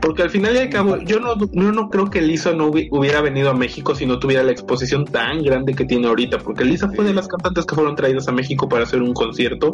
[0.02, 2.88] Porque al final y al cabo, yo no, yo no creo que Lisa no hubi-
[2.92, 6.38] hubiera venido a México si no tuviera la exposición tan grande que tiene ahorita.
[6.38, 9.72] Porque Lisa fue de las cantantes que fueron traídas a México para hacer un concierto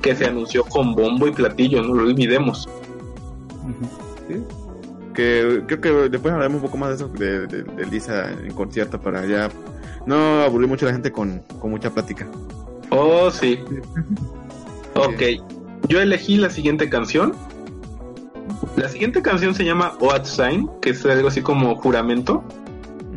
[0.00, 2.66] que se anunció con bombo y platillo, no lo olvidemos.
[5.14, 8.52] Que creo que después hablaremos un poco más de eso de, de- de Lisa en
[8.54, 9.48] concierto para ya
[10.06, 12.26] no aburrir mucho a la gente con, con mucha plática.
[12.96, 13.58] Oh, sí.
[14.94, 15.22] Ok.
[15.88, 17.34] Yo elegí la siguiente canción.
[18.76, 22.42] La siguiente canción se llama Oath Sign, que es algo así como juramento.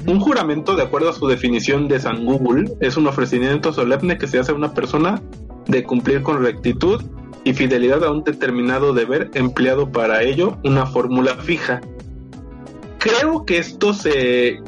[0.06, 4.28] Un juramento, de acuerdo a su definición de San Google, es un ofrecimiento solemne que
[4.28, 5.22] se hace a una persona
[5.68, 7.02] de cumplir con rectitud
[7.46, 11.80] y fidelidad a un determinado deber empleado para ello una fórmula fija.
[12.98, 14.60] Creo que esto se,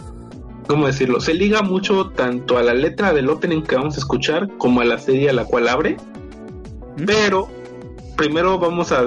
[0.72, 1.20] ¿cómo decirlo?
[1.20, 4.86] Se liga mucho tanto a la letra del opening que vamos a escuchar como a
[4.86, 5.98] la serie a la cual abre.
[7.06, 7.48] Pero
[8.18, 9.04] primero vamos a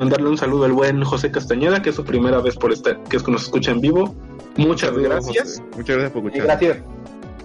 [0.00, 3.16] mandarle un saludo al buen José Castañeda, que es su primera vez por estar, que
[3.16, 4.14] es que nos escucha en vivo.
[4.56, 5.48] Muchas Saludos, gracias.
[5.58, 5.62] José.
[5.76, 6.46] Muchas gracias por escuchar.
[6.46, 6.78] gracias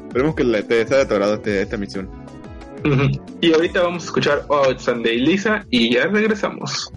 [0.08, 2.10] Esperemos que le, te tu agrado este- esta misión.
[3.42, 6.92] Y ahorita vamos a escuchar Oh Sunday Lisa y ya regresamos.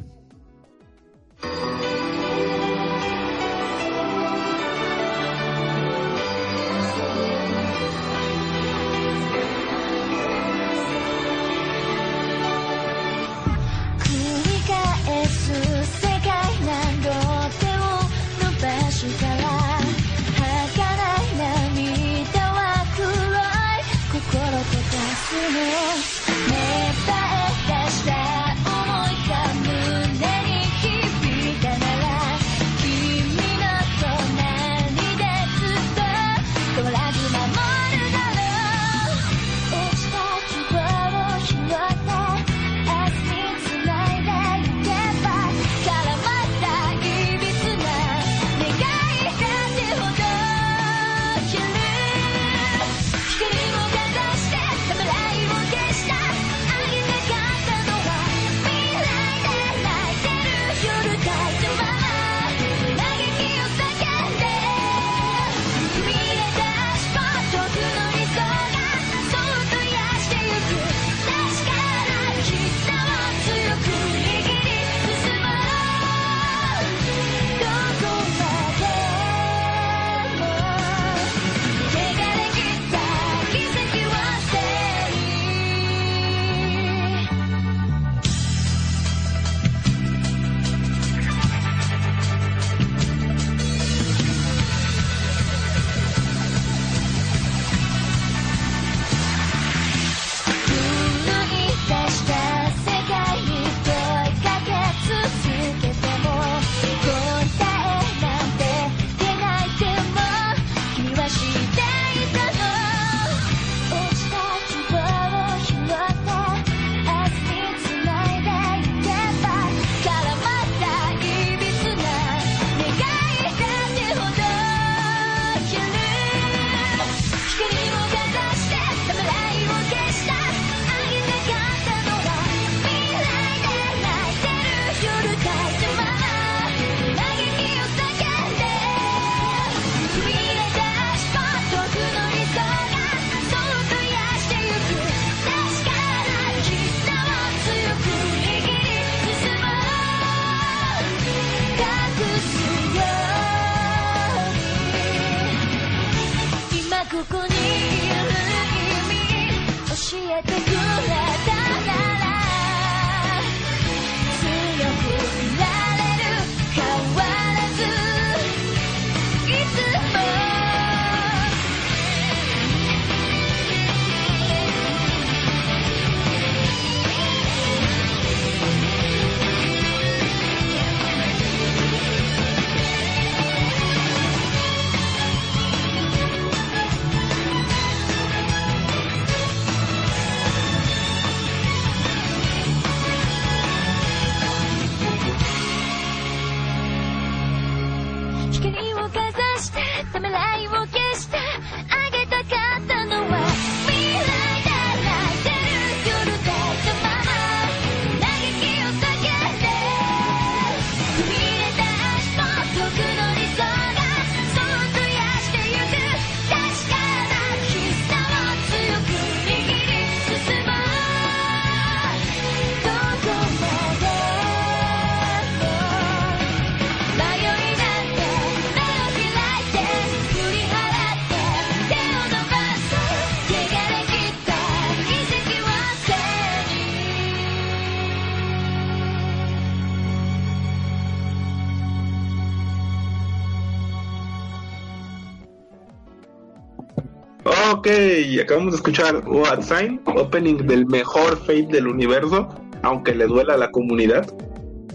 [248.30, 252.48] Ok, acabamos de escuchar What Sign, opening del mejor Fate del universo,
[252.82, 254.24] aunque le duela a la comunidad.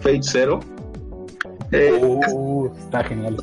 [0.02, 0.60] Fate Zero.
[1.72, 3.36] Eh, Uh, está genial.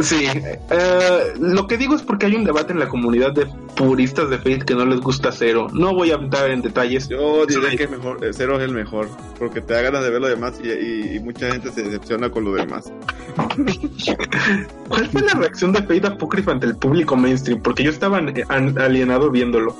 [0.00, 3.46] Sí, eh, lo que digo es porque hay un debate en la comunidad de
[3.76, 5.68] puristas de Fate que no les gusta Zero.
[5.72, 7.08] No voy a entrar en detalles.
[7.08, 7.76] Yo diré Sí.
[7.76, 9.08] que es mejor, eh, Zero es el mejor,
[9.38, 12.30] porque te da ganas de ver lo demás y, y- y mucha gente se decepciona
[12.30, 12.90] con lo demás.
[14.88, 17.60] ¿Cuál fue la reacción de Fate Apocrypha ante el público mainstream?
[17.62, 19.76] Porque yo estaba alienado viéndolo.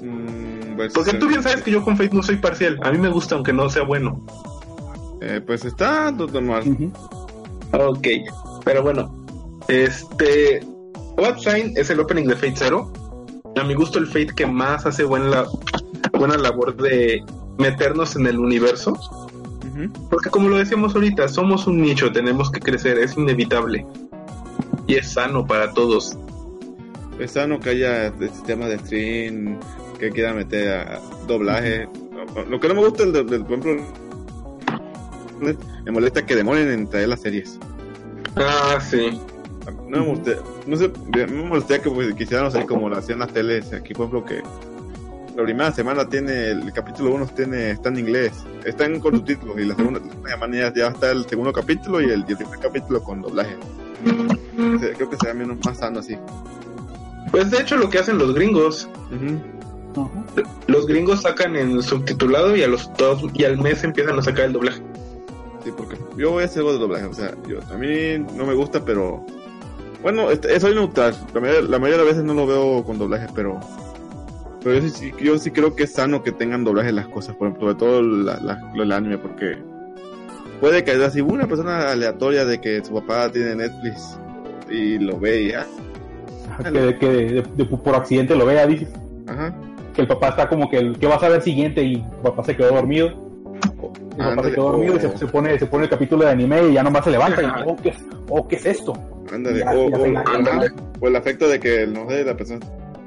[0.00, 2.78] Mm, pues, Porque eh, tú bien sabes que yo con Fate no soy parcial.
[2.82, 4.24] A mí me gusta aunque no sea bueno.
[5.20, 6.62] eh, pues está todo normal.
[6.68, 6.92] Ujú.
[7.72, 8.06] Ok,
[8.64, 9.14] pero bueno,
[9.68, 10.60] este.
[11.16, 12.92] What Sign es el opening de Fate Zero.
[13.56, 15.44] A mi gusto, el Fate que más hace buena,
[16.12, 17.22] buena labor de
[17.58, 18.98] meternos en el universo.
[20.10, 23.86] Porque, como lo decíamos ahorita, somos un nicho, tenemos que crecer, es inevitable.
[24.86, 26.16] Y es sano para todos.
[27.18, 29.58] Es sano que haya sistemas de stream,
[29.98, 31.88] que quieran meter a doblaje.
[32.48, 33.86] Lo que no me gusta del, del, por ejemplo,
[35.84, 37.58] me molesta que demoren en traer las series.
[38.36, 39.20] Ah, sí.
[39.92, 43.30] No me molesté, no sé, me molesté que pues, quisieran hacer como lo hacían las
[43.30, 44.42] teles aquí, por ejemplo, que
[45.36, 48.32] la primera semana tiene, el capítulo 1 tiene, está en inglés,
[48.64, 51.52] está en con subtítulos y la segunda la segunda semana ya, ya está el segundo
[51.52, 53.54] capítulo y el, y el primer capítulo con doblaje.
[54.96, 56.16] Creo que será menos más sano así.
[57.30, 58.88] Pues de hecho, lo que hacen los gringos.
[60.68, 64.46] Los gringos sacan en subtitulado y a los dos y al mes empiezan a sacar
[64.46, 64.80] el doblaje.
[65.62, 68.46] Sí, porque yo voy a hacer algo de doblaje, o sea, yo, a mí no
[68.46, 69.24] me gusta, pero
[70.02, 72.98] bueno, este, soy neutral, la mayoría, la mayoría de las veces no lo veo con
[72.98, 73.60] doblaje, pero
[74.62, 77.34] pero yo sí, sí- yo sí creo que es sano que tengan doblaje las cosas,
[77.36, 79.56] por ejemplo, sobre todo la, la- lo del anime, porque
[80.60, 84.16] puede que así una persona aleatoria de que su papá tiene Netflix
[84.70, 85.66] y lo ve y ya,
[86.50, 88.88] Ajá, Que, que de- de- por accidente lo vea, dices.
[89.26, 89.54] ajá,
[89.94, 92.44] Que el papá está como que, el, que vas a ver siguiente y el papá
[92.44, 93.08] se quedó dormido.
[94.18, 96.30] El papá se quedó dormido y o- se, se pone, se pone el capítulo de
[96.30, 97.96] anime y ya nomás se levanta y, oh, ¿qué es,
[98.28, 98.92] oh, ¿qué es esto?
[99.32, 100.92] Ándale, Ya, o, ya o- se engancha, ajá, ¿no?
[101.00, 102.60] o el afecto de que, no sé, la persona,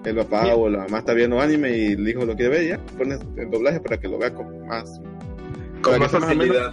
[0.04, 0.52] el papá Sí.
[0.56, 3.20] o la mamá está viendo anime y el hijo lo quiere ver y ya, pones
[3.38, 5.00] el doblaje para que lo vea con más
[5.82, 6.72] Con más facilidad.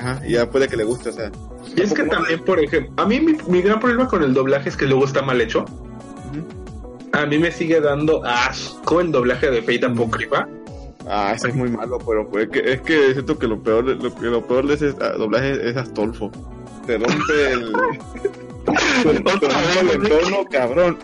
[0.00, 1.30] Ajá, y ya puede que le guste, o sea.
[1.76, 4.68] Y es que también, por ejemplo, a mí mi, mi gran problema con el doblaje
[4.68, 5.64] es que luego está mal hecho.
[7.12, 10.48] A mí me sigue dando asco el doblaje de Fate Apocrypha.
[11.06, 13.84] Ah, eso es muy malo, pero pues, es que, es que siento que lo peor,
[13.86, 16.30] de- lo, que lo peor de ese ah, doblaje es Astolfo.
[16.86, 17.72] Te rompe el,
[19.04, 19.16] el
[19.90, 20.98] entorno, cabrón.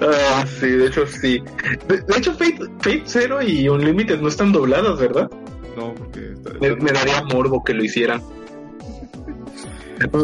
[0.00, 1.42] Ah, sí, de hecho sí.
[1.88, 5.30] De, de hecho, Fate, Fate Zero y Unlimited no están dobladas, ¿verdad?
[5.76, 8.22] No, porque está- Me, me daría morbo que lo hicieran.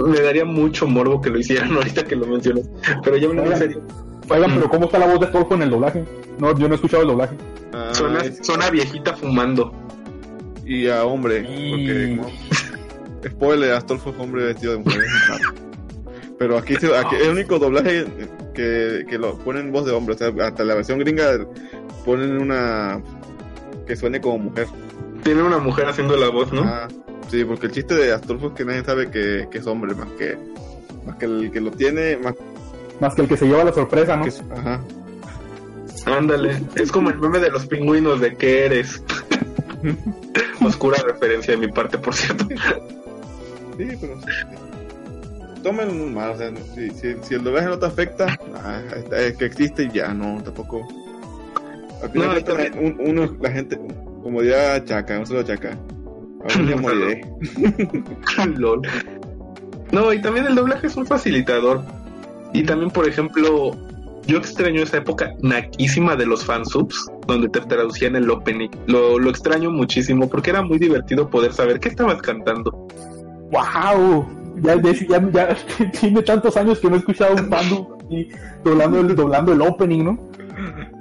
[0.06, 2.64] Me daría mucho morbo que lo hicieran ahorita que lo mencionas.
[3.04, 3.82] Pero ya en serio,
[4.28, 4.54] Oigan, Mm.
[4.54, 6.04] pero ¿cómo está la voz de Astolfo en el doblaje?
[6.38, 7.36] No, yo no he escuchado el doblaje.
[7.72, 9.72] Ah, suena, es- suena viejita fumando.
[10.64, 12.20] y a hombre, Y- porque
[13.28, 15.02] spoiler, Astolfo es hombre vestido de mujer.
[16.38, 18.06] Pero aquí, se- aquí es el único doblaje
[18.54, 21.38] que, que lo ponen voz de hombre, o sea, hasta la versión gringa
[22.04, 23.00] ponen una
[23.86, 24.66] que suene como mujer.
[25.22, 26.62] Tiene una mujer haciendo la voz, ¿no?
[26.62, 26.88] Ah,
[27.28, 30.08] sí, porque el chiste de Astolfo es que nadie sabe que, que es hombre, más
[30.18, 30.38] que
[31.06, 32.34] más que el que lo tiene, más
[33.00, 34.24] Más que el que se lleva la sorpresa, ¿no?
[34.24, 34.80] que ajá.
[36.06, 36.62] Ándale.
[36.76, 39.02] Es como el meme de los pingüinos de que eres.
[40.64, 42.46] Oscura referencia de mi parte, por cierto.
[43.88, 44.18] Sí, pero
[45.62, 48.80] tómenlo normal, o sea, si, si, si el doblaje no te afecta, ah,
[49.16, 50.86] es que existe y ya, no, tampoco.
[52.02, 53.78] Al final No, un- uno, la gente,
[54.22, 55.76] como diría Chaca, un solo Chaca,
[56.80, 57.20] moriré.
[58.56, 58.80] Lol.
[59.92, 61.82] No, y también el doblaje es un facilitador.
[62.52, 63.72] Y también, por ejemplo,
[64.26, 68.70] yo extraño esa época naquísima de los fansubs, donde te traducían el opening.
[68.86, 72.86] Lo, lo extraño muchísimo porque era muy divertido poder saber qué estabas cantando.
[73.50, 74.26] ¡Wow!
[74.62, 75.56] Ya, de hecho, ya, ya
[76.00, 78.28] tiene tantos años que no he escuchado un fandom y
[78.64, 80.18] doblando el, doblando el opening, ¿no?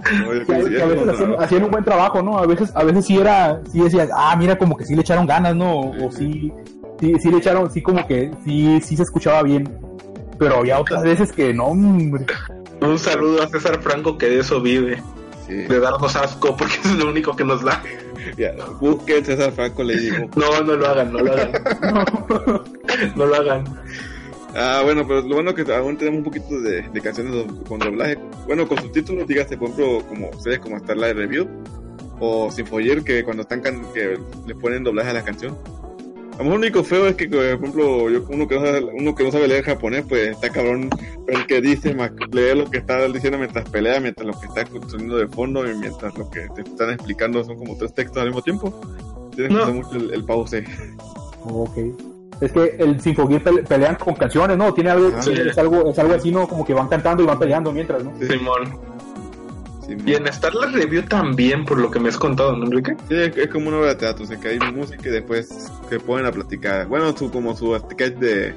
[0.04, 2.38] Que, a- coincidía que a veces hacían, hacían un buen trabajo, ¿no?
[2.38, 5.26] A veces, a veces sí era, sí decías, ah, mira, como que sí le echaron
[5.28, 5.74] ganas, ¿no?
[5.74, 6.54] O, o sí,
[7.00, 9.68] sí, sí le echaron, sí como que sí, sí se escuchaba bien.
[10.38, 12.26] Pero había otras veces que no, hombre.
[12.82, 15.04] Un saludo a César Franco que de eso vive,
[15.50, 17.82] de darnos asco porque es lo único que nos da.
[18.38, 20.30] ya, busquen César Franco, le digo.
[20.36, 21.52] No, no lo hagan, no lo hagan.
[23.16, 23.64] No lo hagan.
[24.56, 28.18] Ah, bueno, pero lo bueno que aún tenemos un poquito de, de canciones con doblaje.
[28.48, 31.48] Bueno, con subtítulos, dígase, por ejemplo, como series como Starlight Review
[32.20, 35.56] o Sinfoyer, que cuando están can- que le ponen doblaje a la canción.
[36.40, 39.14] Lo mejor lo único feo es que, por ejemplo, yo, uno, que no sabe, uno
[39.16, 40.90] que no sabe leer japonés, pues está cabrón
[41.28, 44.66] el que dice, más leer lo que está diciendo mientras pelea, mientras lo que está
[44.66, 48.28] construyendo de fondo y mientras lo que te están explicando son como tres textos al
[48.30, 48.82] mismo tiempo.
[49.36, 49.58] Tienes No.
[49.58, 50.64] que hacer mucho el, el pause.
[51.44, 51.78] Ok.
[52.42, 54.74] Es que el Sinfogir pele- pelean con canciones, ¿no?
[54.74, 55.34] Tiene algo, Ah, sí.
[55.34, 56.48] es algo, es algo así, ¿no?
[56.48, 58.14] Como que van cantando y van peleando mientras, ¿no?
[58.18, 58.80] Sí, Simón.
[59.98, 62.96] Sí, Y en Starlight Review también, por lo que me has contado, ¿no, Enrique?
[63.08, 65.70] Sí, es, es como una obra de teatro, o sea, que hay música y después
[65.90, 66.88] se ponen a platicar.
[66.88, 68.54] Bueno, su, como su sketch de,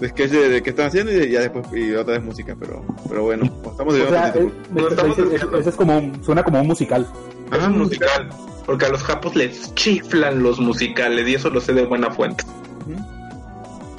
[0.00, 2.84] de sketch de, de qué están haciendo y ya después y otra vez música, pero,
[3.08, 4.34] pero bueno, estamos O de sea, es-
[4.70, 7.06] No es- estamos es- es como un- suena como un musical.
[7.52, 8.28] Es Ah, un musical.
[8.66, 12.44] Porque a los japos les chiflan los musicales y eso lo sé de buena fuente.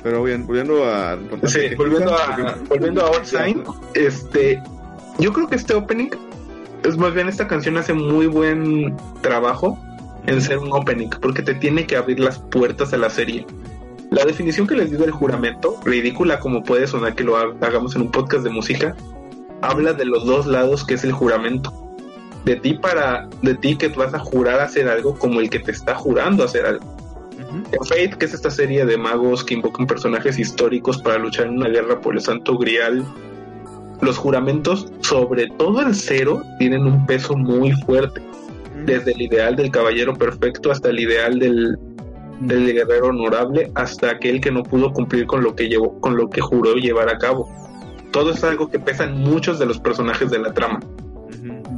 [0.03, 1.17] Pero bien, volviendo a...
[1.47, 3.63] Sí, volviendo a, volviendo a Outside,
[3.95, 4.61] este,
[5.17, 6.09] yo creo que este opening,
[6.87, 9.77] es más bien esta canción hace muy buen trabajo
[10.27, 13.45] en ser un opening, porque te tiene que abrir las puertas a la serie.
[14.11, 17.95] La definición que les di del juramento, ridícula como puede sonar que lo ha- hagamos
[17.95, 18.95] en un podcast de música,
[19.61, 21.73] habla de los dos lados que es el juramento.
[22.43, 25.71] De ti para, de ti que vas a jurar hacer algo como el que te
[25.71, 26.95] está jurando hacer algo.
[27.71, 31.57] En Fate, que es esta serie de magos que invocan personajes históricos para luchar en
[31.57, 33.03] una guerra por el Santo Grial,
[34.05, 38.21] los juramentos, sobre todo el cero, tienen un peso muy fuerte.
[38.85, 41.77] Desde el ideal del caballero perfecto hasta el ideal del,
[42.41, 46.29] del guerrero honorable, hasta aquel que no pudo cumplir con lo que llevó, con lo
[46.29, 47.49] que juró llevar a cabo.
[48.11, 50.79] Todo es algo que pesa en muchos de los personajes de la trama.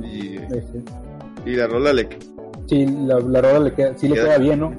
[0.03, 0.37] Y,
[1.49, 2.09] y la rola le...
[2.67, 4.75] Sí, la, la rola le queda, sí le Queda- queda bien, ¿no?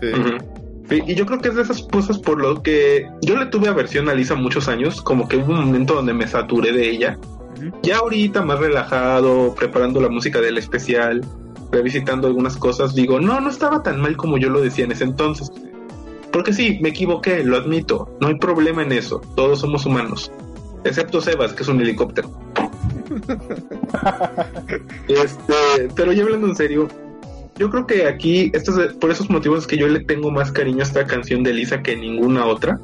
[0.00, 0.08] Sí.
[0.90, 4.08] Y yo creo que es de esas cosas por lo que yo le tuve aversión
[4.08, 7.18] a Lisa muchos años, como que hubo un momento donde me saturé de ella.
[7.82, 11.24] Ya ahorita más relajado, preparando la música del especial,
[11.72, 15.04] revisitando algunas cosas, digo, no, no estaba tan mal como yo lo decía en ese
[15.04, 15.50] entonces.
[16.32, 20.30] Porque sí, me equivoqué, lo admito, no hay problema en eso, todos somos humanos.
[20.84, 22.30] Excepto Sebas, que es un helicóptero.
[25.08, 26.86] este, pero ya hablando en serio,
[27.58, 30.52] yo creo que aquí, esto es por esos motivos es que yo le tengo más
[30.52, 32.78] cariño a esta canción de Lisa que ninguna otra.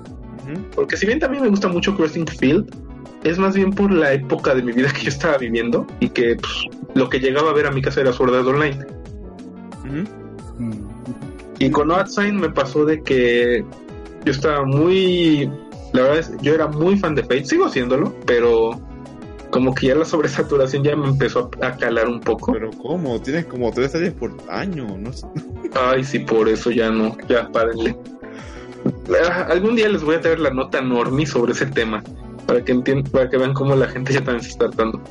[0.74, 2.74] Porque si bien también me gusta mucho Crossing Field,
[3.24, 6.36] es más bien por la época de mi vida que yo estaba viviendo y que
[6.36, 6.52] pues,
[6.94, 8.78] lo que llegaba a ver a mi casa era Sword Art Online.
[11.58, 13.64] Y con Outside me pasó de que
[14.24, 15.50] yo estaba muy...
[15.92, 18.80] La verdad es, yo era muy fan de Fate, sigo siéndolo, pero
[19.52, 22.52] como que ya la sobresaturación ya me empezó a, calar un poco.
[22.54, 23.20] Pero ¿cómo?
[23.20, 25.12] Tienes como tres series por año, ¿no?
[25.12, 25.26] sé.
[25.74, 27.94] Ay, sí, por eso ya no, ya párenle.
[29.22, 32.02] Ah, Algún día les voy a traer la nota normie sobre ese tema,
[32.46, 35.02] para que entiendan, para que vean cómo la gente ya también se está tratando.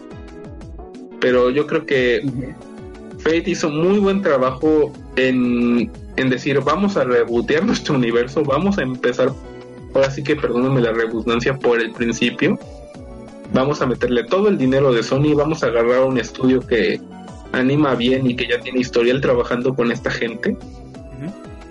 [1.19, 2.27] Pero yo creo que
[3.19, 8.81] Fate hizo muy buen trabajo en, en decir, vamos a rebootear nuestro universo, vamos a
[8.81, 9.31] empezar,
[9.93, 12.57] ahora sí que perdónenme la redundancia por el principio,
[13.53, 16.99] vamos a meterle todo el dinero de Sony, vamos a agarrar un estudio que
[17.51, 20.57] anima bien y que ya tiene historial trabajando con esta gente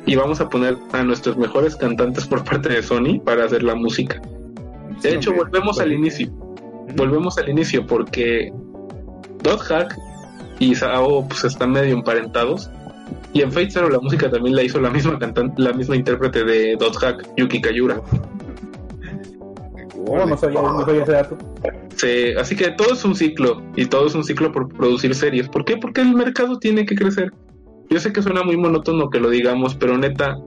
[0.06, 3.74] y vamos a poner a nuestros mejores cantantes por parte de Sony para hacer la
[3.74, 4.20] música.
[5.02, 5.44] De Sí, hecho, hombre.
[5.50, 6.28] volvemos al inicio.
[6.96, 8.50] Volvemos al inicio porque
[9.42, 9.96] Dot Hack
[10.58, 12.70] y Sao pues están medio emparentados.
[13.32, 16.44] Y en Fate Zero la música también la hizo la misma cantante, la misma intérprete
[16.44, 18.00] de Dot Hack, Yuki Kayura.
[20.06, 21.38] No sabía, no sabía ese dato.
[21.96, 25.48] Sí, así que todo es un ciclo y todo es un ciclo por producir series.
[25.48, 25.76] ¿Por qué?
[25.76, 27.30] Porque el mercado tiene que crecer.
[27.90, 30.38] Yo sé que suena muy monótono que lo digamos, pero neta,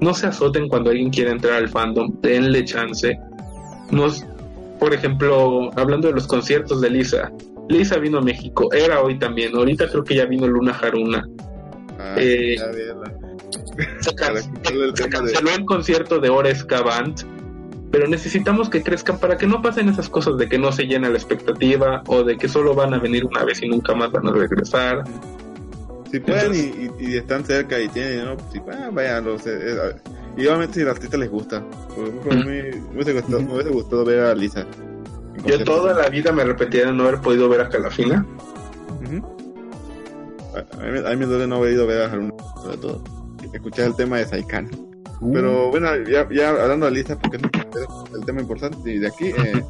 [0.00, 3.18] no se azoten cuando alguien quiere entrar al fandom, denle chance.
[3.90, 4.24] Nos,
[4.78, 7.30] por ejemplo, hablando de los conciertos de Lisa,
[7.68, 11.28] Lisa vino a México, era hoy también, ahorita creo que ya vino Luna Haruna.
[11.98, 12.72] Ah, Eh, ya,
[14.00, 14.36] Se, can-
[14.96, 17.16] se canceló el concierto de Oresca Band,
[17.90, 21.08] pero necesitamos que crezcan para que no pasen esas cosas de que no se llena
[21.08, 24.28] la expectativa o de que solo van a venir una vez y nunca más van
[24.28, 25.02] a regresar.
[26.10, 28.36] Si pueden Entonces- y, y- y están cerca y tienen, ¿no?
[28.52, 29.94] Si, ah, vayan, los, eh, eh,
[30.36, 31.64] y obviamente si al artista les gusta.
[31.94, 34.66] Por ejemplo, me hubiese gustado, me hubiese gustado ver a Lisa.
[35.46, 38.26] Yo toda la vida me de no haber podido ver a Calafina.
[39.04, 39.26] Ujú.
[40.54, 42.76] A, a mí, a mí me duele no haber ido a ver a Haruna, sobre
[42.78, 43.02] todo.
[43.52, 44.68] Escuchar el tema de Saikan.
[45.20, 47.42] Uh, Pero bueno, ya, ya hablando de Lisa, porque es
[48.14, 49.62] el tema importante y de aquí, eh,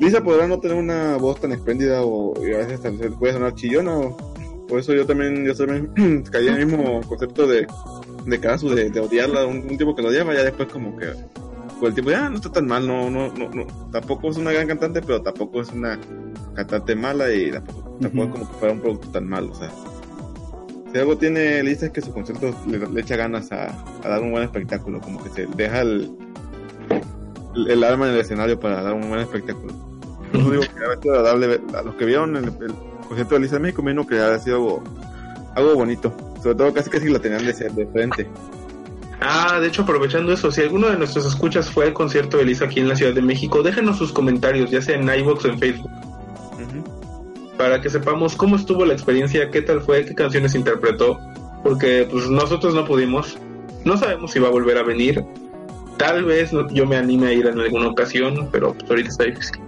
[0.00, 2.80] Lisa podrá no tener una voz tan espléndida o a veces
[3.18, 3.96] puede sonar chillona.
[3.96, 4.16] o-
[4.68, 7.66] por eso yo también, yo también caí en el mismo concepto de,
[8.26, 11.06] de Kazu, de, de odiarla, un, un tiempo que lo odiaba, ya después como que
[11.80, 14.52] por el tiempo ya no está tan mal, no, no, no, no, tampoco es una
[14.52, 15.98] gran cantante, pero tampoco es una
[16.54, 19.70] cantante mala y tampoco, tampoco es como que fuera un producto tan malo, o sea.
[20.92, 23.66] Si algo tiene Lisa es que su concierto le, le echa ganas a,
[24.04, 26.10] a dar un buen espectáculo, como que se deja el,
[27.54, 29.72] el, el alma en el escenario para dar un buen espectáculo.
[30.32, 30.62] Eso digo
[31.02, 32.74] que a los que vieron el, el
[33.06, 34.84] concierto de Lisa en México, me imagino que ha sido algo,
[35.54, 36.14] algo bonito.
[36.42, 38.28] Sobre todo casi casi la tenían de, de frente.
[39.20, 42.64] Ah, de hecho, aprovechando eso, si alguno de nuestros escuchas fue al concierto de Lisa
[42.64, 45.58] aquí en la Ciudad de México, déjenos sus comentarios, ya sea en iVoox o en
[45.58, 45.90] Facebook.
[47.60, 51.20] Para que sepamos cómo estuvo la experiencia, qué tal fue, qué canciones interpretó,
[51.62, 53.36] porque pues nosotros no pudimos,
[53.84, 55.22] no sabemos si va a volver a venir,
[55.98, 59.60] tal vez yo me anime a ir en alguna ocasión, pero pues ahorita está difícil.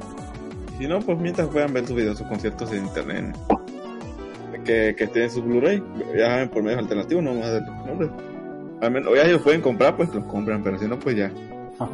[0.78, 3.36] Si no, pues mientras puedan ver sus videos, sus conciertos en internet,
[4.64, 5.82] que, que estén en su Blu-ray,
[6.16, 8.08] ya saben por medios alternativos, no más del nombre.
[8.80, 11.30] Al menos, ya ellos pueden comprar, pues los compran, pero si no, pues ya.
[11.78, 11.90] Ajá.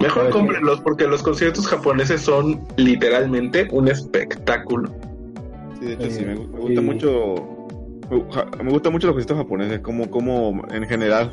[0.00, 4.90] Mejor cómprenlos porque los conciertos japoneses son literalmente un espectáculo.
[5.78, 6.86] Sí, de hecho, sí, Eh, me, gu- me gusta sí.
[6.86, 7.34] mucho.
[8.62, 11.32] Me, gusta mucho los conciertos japoneses, como, como en general,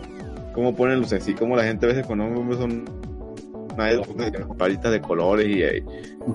[0.54, 2.86] cómo ponen luces y cómo la gente a veces cuando no son
[4.58, 5.84] palitas de colores y, eh,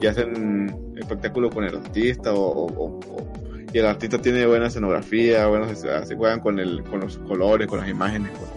[0.00, 3.26] y hacen espectáculo con el artista o, o- o- o-
[3.72, 7.66] y el artista tiene buena escenografía, bueno, se, se juegan con el con los colores,
[7.66, 8.48] con las imágenes, con,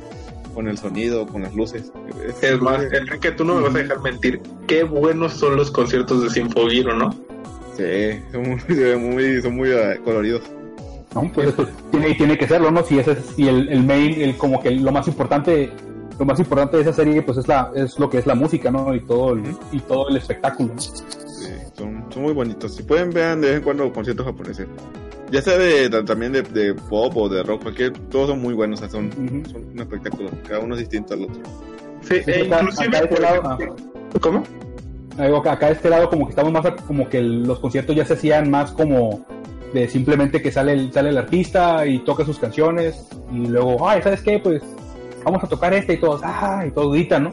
[0.53, 1.91] con el sonido, con las luces.
[2.41, 4.41] Es- más, Enrique, tú no me vas a dejar mentir.
[4.67, 7.11] Qué buenos son los conciertos de Sinfogiro, ¿no?
[7.77, 10.41] sí, son muy, son muy eh, coloridos.
[11.15, 11.31] ¿no?
[11.33, 12.83] Pues eso tiene, tiene que serlo, ¿no?
[12.83, 15.71] Si ese es si el, el main, el como que lo más importante,
[16.19, 18.69] lo más importante de esa serie, pues es la, es lo que es la música,
[18.69, 18.93] ¿no?
[18.93, 20.73] Y todo el, y todo el espectáculo.
[20.77, 22.75] Sí, son, son muy bonitos.
[22.75, 24.67] Si pueden, vean de vez en cuando conciertos japoneses.
[25.31, 28.53] Ya sea de, ta- también de, de pop o de rock, cualquier, todos son muy
[28.53, 29.11] buenos, o sea, son,
[29.51, 30.29] son un espectáculo.
[30.47, 31.35] Cada uno es distinto al otro.
[32.01, 33.57] Sí, Sí, e acá- inclusive, acá de este por lado,
[34.21, 34.43] ¿Cómo?
[35.21, 37.95] Digo, acá, acá de este lado como que estamos más a- como que los conciertos
[37.95, 39.25] ya se hacían más como
[39.73, 44.01] de simplemente que sale el, sale el artista y toca sus canciones y luego, ay,
[44.01, 44.39] ¿sabes qué?
[44.39, 44.63] Pues
[45.23, 47.31] vamos a tocar este y todos, ah, y todos gritan, ¿no?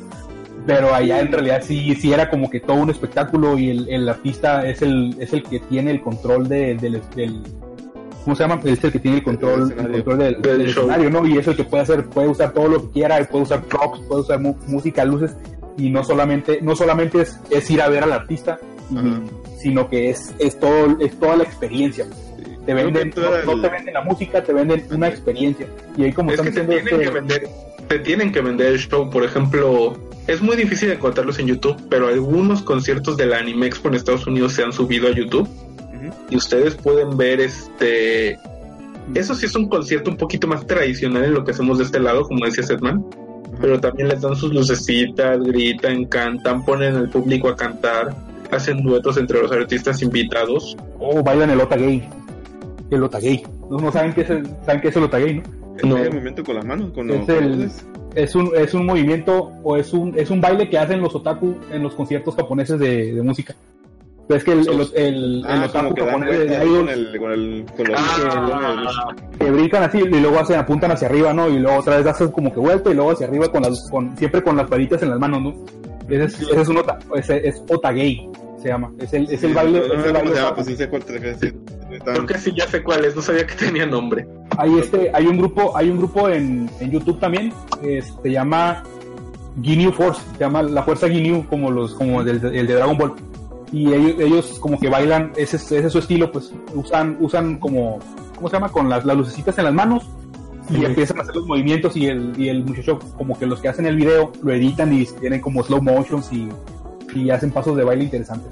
[0.67, 4.09] Pero allá en realidad sí, sí era como que todo un espectáculo y el, el
[4.09, 7.43] artista es el, es el que tiene el control de, del, del-
[8.27, 8.61] ¿cómo se llama?
[8.65, 11.25] Es el que tiene el control, el control del, Del escenario, ¿no?
[11.25, 14.01] Y es el que puede hacer, puede usar todo lo que quiera, puede usar props,
[14.09, 15.31] puede usar mu- música, luces
[15.79, 18.59] y no solamente, no solamente es, es ir a ver al artista,
[18.91, 22.05] y- sino que es, es todo, es toda la experiencia.
[22.05, 22.43] Sí.
[22.67, 25.69] Te venden, que no, te venden la música, te venden una experiencia.
[25.97, 27.49] Y ahí como Es que están te diciendo tienen que este- vender,
[27.89, 29.09] te tienen que vender el show.
[29.09, 29.97] Por ejemplo,
[30.27, 34.27] es muy difícil encontrarlos en YouTube, pero algunos conciertos de la Anime Expo en Estados
[34.27, 35.49] Unidos se han subido a YouTube
[36.31, 38.39] Y ustedes pueden ver este.
[39.15, 42.01] Eso sí es un concierto un poquito más tradicional en lo que hacemos de este
[42.01, 43.05] lado, como decía Setman,
[43.61, 48.15] pero también les dan sus lucecitas, gritan, cantan, ponen al público a cantar,
[48.51, 50.77] hacen duetos entre los artistas invitados.
[50.99, 52.09] Oh, bailan el Ota Gay.
[52.91, 53.45] El Ota Gay.
[53.71, 55.43] No, no saben qué es el, saben qué es el Ota Gay, ¿no?
[55.89, 55.97] No.
[55.99, 57.87] El movimiento con las manos, con Es los el- luces.
[58.17, 61.55] Es un, es un movimiento o es un, es un baile que hacen los otaku
[61.71, 63.55] en los conciertos japoneses de, de música.
[64.29, 67.33] Es que el, el, el, el Ah, otaku que japonés de idols con el, con
[67.33, 71.49] el, con los Ah, que brincan así y luego hacen, apuntan hacia arriba, ¿no?
[71.49, 74.17] Y luego otra vez hacen como que vuelta y luego hacia arriba con las, con,
[74.17, 75.55] siempre con las palitas en las manos, ¿no?
[76.09, 78.29] Ese es, ese es un ota, ese es ota gay,
[78.63, 78.91] se llama.
[78.99, 80.47] Es el, es el baile, No, no, es el no, baile ¿cómo se llama?
[80.49, 80.55] otaku.
[80.57, 81.53] Pues sí sé cuál te refieres, sí.
[81.93, 84.27] Están- Creo que sí, ya sé cuál es, no sabía que tenía nombre.
[84.59, 87.53] Hay este, hay un grupo, hay un grupo en, en YouTube también,
[87.83, 88.83] eh, se llama
[89.63, 93.13] Ginyu Force, se llama la fuerza Ginyu, como los, como del- el de Dragon Ball.
[93.73, 97.59] Y ellos, ellos como que bailan, ese, es- ese es su estilo, pues usan, usan
[97.59, 97.99] como,
[98.37, 98.69] ¿cómo se llama?
[98.71, 100.05] Con las, las lucecitas en las manos
[100.71, 103.69] y empiezan a hacer los movimientos y el, y el muchacho, como que los que
[103.69, 106.49] hacen el video, lo editan y tienen como slow motions y,
[107.15, 108.51] y hacen pasos de baile interesantes.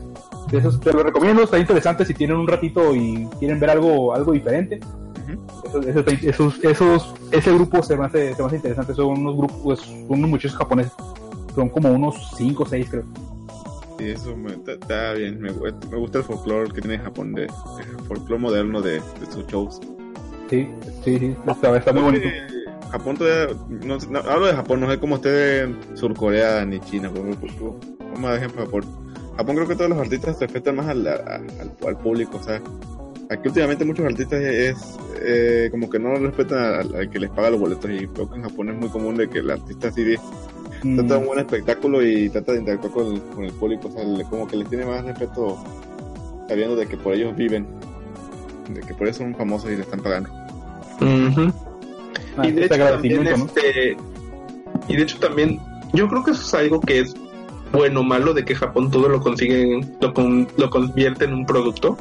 [0.50, 4.14] De esos te lo recomiendo, está interesante si tienen un ratito y quieren ver algo,
[4.14, 4.78] algo diferente.
[5.64, 9.36] Esos, esos, esos, esos- ese grupo se me hace, se me hace interesante, son unos
[9.36, 10.92] grupos, pues, son unos muchachos japoneses.
[11.54, 13.04] Son como unos 5 o 6 creo.
[13.98, 15.40] Sí, eso me, está, está bien.
[15.40, 17.50] Me, me gusta el folclore que tiene Japón, de, el
[18.08, 19.80] folclore moderno de, de sus shows.
[20.50, 20.68] Sí,
[21.04, 22.28] sí, sí, está, está muy bonito.
[22.90, 23.56] Japón todavía.
[23.68, 27.10] No, no, hablo de Japón, no sé cómo esté en Surcorea ni China.
[28.20, 28.84] Dar ejemplo Japón.
[29.36, 32.36] Japón creo que todos los artistas respetan más al, a- al, al público.
[32.38, 32.60] O sea,
[33.30, 34.76] aquí últimamente muchos artistas es
[35.20, 37.90] eh, como que no respetan al, al que les paga los boletos.
[37.90, 40.04] Y creo que en Japón es muy común de que el artista así
[40.96, 43.88] trata de un buen espectáculo y trata de interactuar con el, con el público.
[43.88, 45.58] O sea, le- como que les tiene más respeto
[46.48, 47.66] sabiendo de que por ellos viven.
[48.70, 50.30] De que por eso son famosos y le están pagando.
[52.36, 53.96] ah, y de este hecho también este
[54.88, 55.60] y de hecho también
[55.92, 57.14] yo creo que eso es algo que es
[57.72, 61.46] bueno o malo de que Japón todo lo consigue lo, con- lo convierte en un
[61.46, 61.96] producto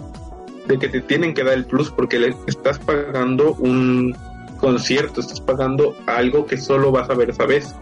[0.68, 4.16] de que te tienen que dar el plus porque le estás pagando un
[4.60, 7.76] concierto, estás pagando algo que solo vas a ver esa vez.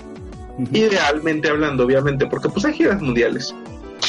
[0.72, 3.54] Idealmente hablando, obviamente, porque pues hay giras mundiales.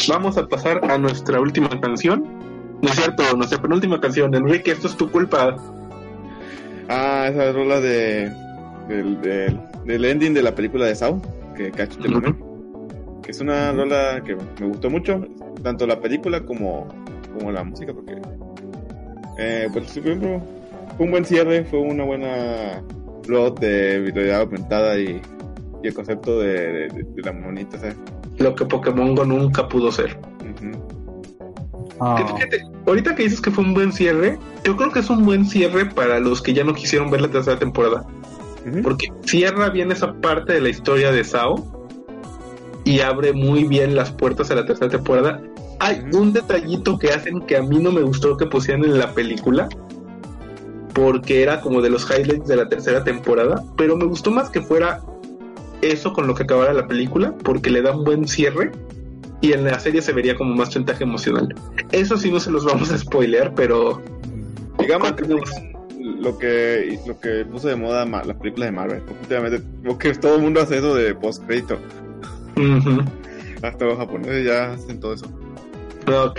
[0.08, 2.24] Vamos a pasar a nuestra última canción.
[2.82, 4.34] No es cierto, nuestra penúltima canción.
[4.34, 5.56] Enrique, esto es tu culpa.
[6.88, 8.30] Ah, esa rola de
[8.88, 11.20] del, del, del ending de la película de Saw,
[11.56, 12.12] que Catch the Ujú.
[12.14, 12.36] Moment,
[13.22, 15.24] que es una rola que me gustó mucho,
[15.62, 16.88] tanto la película como,
[17.38, 18.16] como la música, porque
[19.38, 20.42] eh, pues fue, un-
[21.10, 22.82] buen cierre, fue una buena
[23.24, 25.22] plot de realidad aumentada y,
[25.82, 27.96] y el concepto de, de, de- de la monita, ¿sabes?
[28.38, 30.18] Lo que Pokémon Go nunca pudo ser.
[32.00, 35.10] Ah, Que fíjate, ahorita que dices que fue un buen cierre, yo creo que es
[35.10, 38.04] un buen cierre para los que ya no quisieron ver la tercera temporada.
[38.82, 41.64] Porque cierra bien esa parte de la historia de Sao
[42.84, 45.40] y abre muy bien las puertas a la tercera temporada.
[45.80, 49.12] Hay un detallito que hacen que a mí no me gustó que pusieran en la
[49.12, 49.68] película.
[50.94, 53.64] Porque era como de los highlights de la tercera temporada.
[53.76, 55.00] Pero me gustó más que fuera
[55.82, 57.34] eso con lo que acabara la película.
[57.44, 58.72] Porque le da un buen cierre.
[59.40, 61.54] Y en la serie se vería como más chantaje emocional.
[61.90, 64.00] Eso sí no se los vamos a spoilear, pero
[64.82, 65.22] Digamos que
[65.98, 70.42] lo que lo que puso de moda las películas de Marvel, últimamente porque todo el
[70.42, 71.78] mundo hace eso de post crédito.
[73.62, 75.26] Hasta los japoneses ya hacen todo eso.
[76.06, 76.38] Ok,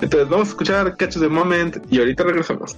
[0.00, 2.76] entonces vamos a escuchar Catch the Moment y ahorita regresamos.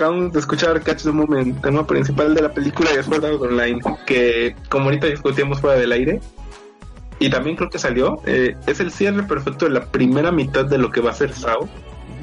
[0.00, 3.80] Acabamos de escuchar Catch the Moment, tema principal de la película de Sword Art Online,
[4.06, 6.22] que como ahorita discutíamos fuera del aire,
[7.18, 10.78] y también creo que salió, eh, es el cierre perfecto de la primera mitad de
[10.78, 11.68] lo que va a ser Sao,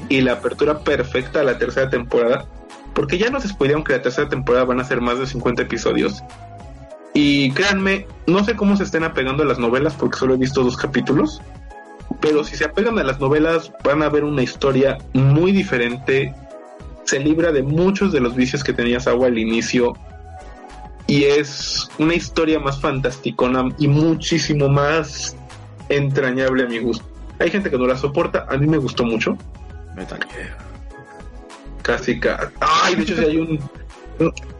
[0.08, 2.48] y la apertura perfecta a la tercera temporada,
[2.94, 6.20] porque ya nos spoilearon que la tercera temporada van a ser más de 50 episodios.
[7.14, 10.64] Y créanme, no sé cómo se estén apegando a las novelas, porque solo he visto
[10.64, 11.40] dos capítulos,
[12.20, 16.34] pero si se apegan a las novelas van a ver una historia muy diferente
[17.08, 19.94] se libra de muchos de los vicios que tenía Sawa al inicio
[21.06, 25.34] y es una historia más fantasticona y muchísimo más
[25.88, 27.06] entrañable a mi gusto.
[27.38, 29.38] Hay gente que no la soporta, a mí me gustó mucho,
[29.96, 30.58] Metal Gear.
[31.80, 33.58] casi ca- Ay, de hecho si hay un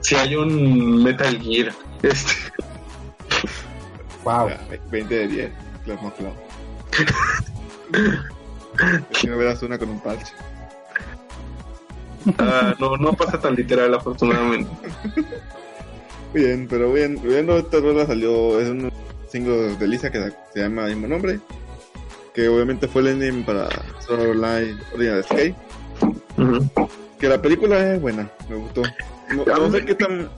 [0.01, 1.75] si hay un Metal Gear.
[2.03, 2.33] Este,
[4.25, 4.49] Wow.
[4.49, 5.51] Ya, 20 de 10.
[5.85, 6.35] Claro, no, claro.
[9.11, 10.33] Es que no verás una con un parche.
[12.39, 14.71] Ah, no, no pasa tan literal afortunadamente.
[16.35, 18.93] Bien, pero bien, viendo esta rola salió, es un
[19.29, 21.41] single de Lisa que se llama el mismo nombre,
[22.35, 23.69] que obviamente fue el ending para
[24.07, 25.55] Sword Online Original Escape,
[26.37, 26.89] Ujú.
[27.19, 28.83] que la película es buena, me gustó.
[29.35, 30.29] No, no sé qué tan,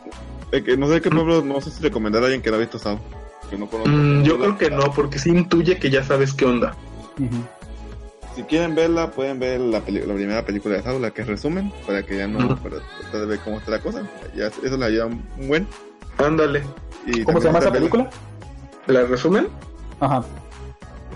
[0.52, 2.60] eh, que no sé qué pueblo, no sé si recomendar a alguien que no ha
[2.60, 2.98] visto Sao,
[3.48, 3.90] que no conozco.
[3.90, 6.74] Mm, yo creo que no, porque sí intuye que ya sabes qué onda.
[7.18, 7.44] Ujú.
[8.34, 11.72] Si quieren verla, pueden ver la, la primera película de Sao, la que es resumen,
[11.86, 14.02] para que ya no, para tratar de ver cómo está la cosa,
[14.36, 15.66] ya eso le ayuda un buen.
[16.18, 16.62] Ándale.
[17.06, 18.08] Y ¿Cómo se llama esa película?
[18.86, 19.48] ¿La resumen?
[19.98, 20.24] Ajá.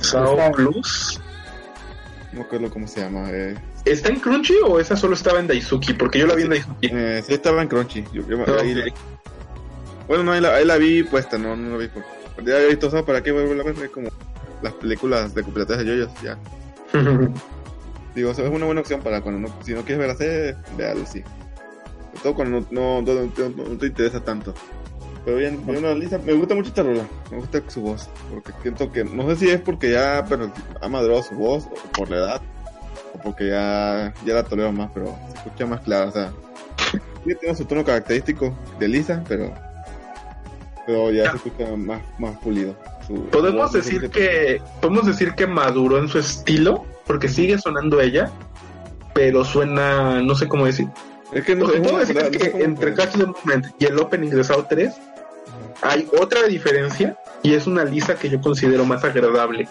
[0.01, 1.21] Sao Plus.
[2.33, 3.29] No me acuerdo cómo se llama.
[3.31, 3.55] Eh,
[3.85, 5.95] ¿Está en Crunchy o esa solo estaba en Daisuki?
[5.95, 6.89] Porque yo la vi en Daisuki.
[6.91, 8.05] eh, sí estaba en Crunchy.
[8.13, 8.95] Yo- yo- Ah, ahí- ok.
[10.09, 11.89] bueno, no, ahí la, ahí la vi puesta, no, no la vi.
[11.89, 12.03] Por,
[12.45, 13.85] ya había visto Sao, ¿para qué volverla a ver?
[13.85, 14.09] Es como
[14.63, 16.37] las películas de cooperativas de yoyos, ya.
[18.15, 20.57] Digo, eso es una buena opción para cuando no, si no quieres ver la serie,
[20.77, 21.23] véalo, sí.
[22.13, 24.55] Sobre todo cuando no, no, no- te interesa tanto.
[25.25, 28.93] Pero bien, no, Lisa, me gusta mucho esta rola, me gusta su voz, porque siento
[28.93, 32.17] que, no sé si es porque ya pero ha madurado su voz, o por la
[32.19, 32.43] edad,
[33.15, 36.31] o porque ya, ya la tolero más, pero se escucha más clara, o sea,
[37.25, 39.55] sí tiene su tono característico de Lisa, pero,
[40.87, 41.31] pero ya Ya.
[41.31, 42.77] se escucha más, más pulido.
[43.31, 48.31] Podemos decir que podemos decir que maduró en su estilo, porque sigue sonando ella,
[49.13, 50.89] pero suena, no sé cómo decir.
[51.33, 53.67] Es que no O sé sea, puedo cómo decir no que entre Catch the Moment
[53.79, 54.95] y el opening de Sao 3
[55.83, 59.69] hay otra diferencia y es una Lisa que yo considero más agradable,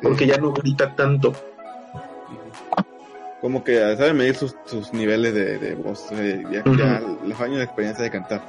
[0.00, 1.32] porque ya no grita tanto.
[3.40, 7.64] como que sabe medir sus, sus niveles de, de voz, eh, ya, los años de
[7.64, 8.40] experiencia de cantar.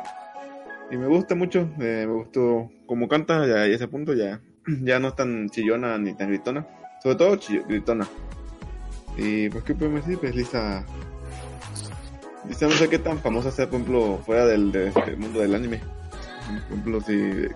[0.93, 4.39] Y me gusta mucho, eh, me gustó como canta, ya a ese punto ya,
[4.83, 6.67] ya no es tan chillona ni tan gritona,
[7.01, 8.07] sobre todo chi- gritona.
[9.17, 10.19] Y pues, ¿qué podemos decir?
[10.19, 10.85] Pues Lisa,
[12.47, 15.55] Lisa no sé qué tan famosa sea, por ejemplo, fuera del, de- del mundo del
[15.55, 15.79] anime.
[16.45, 17.47] Por ejemplo, si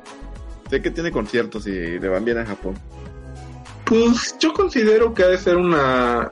[0.70, 2.74] sé que tiene conciertos y le van bien a Japón.
[3.86, 6.32] Pues yo considero que ha de ser una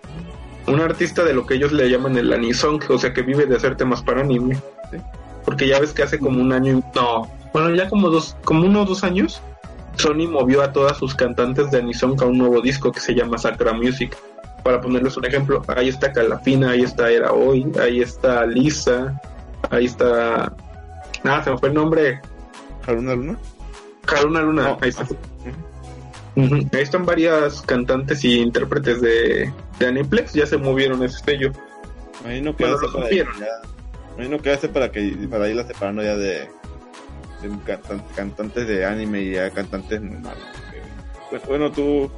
[0.68, 3.56] un artista de lo que ellos le llaman el anisong, o sea que vive de
[3.56, 4.56] hacer temas para anime.
[4.92, 4.98] Sí.
[5.46, 8.66] Porque ya ves que hace como un año, y- no, bueno ya como dos, como
[8.66, 9.42] uno o dos años,
[9.96, 13.38] Sony movió a todas sus cantantes de anisong a un nuevo disco que se llama
[13.38, 14.16] Sakura Music.
[14.64, 19.22] Para ponerles un ejemplo, ahí está Calafina, ahí está Era Hoy, ahí está Lisa,
[19.70, 20.52] ahí está,
[21.24, 22.20] ah se me fue el nombre,
[22.88, 23.38] ¿Haruna Luna?
[24.08, 25.04] Haruna Luna, No, ahí está.
[25.04, 25.08] ah.
[26.38, 31.52] Ahí están varias cantantes y intérpretes de, de Aniplex, ya se movieron a ese sello.
[32.24, 33.34] Imagino que Bueno, hace lo para supieron.
[33.40, 33.46] ya,
[34.16, 36.48] imagino que hace para que para irla separando ya de,
[37.42, 40.44] de cantan- cantantes de anime y ya cantantes normales.
[41.30, 42.10] Pues, bueno, tú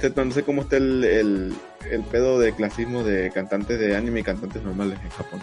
[0.00, 1.54] te- no sé cómo está el, el,
[1.90, 5.40] el pedo de clasismo de cantantes de anime y cantantes normales en Japón.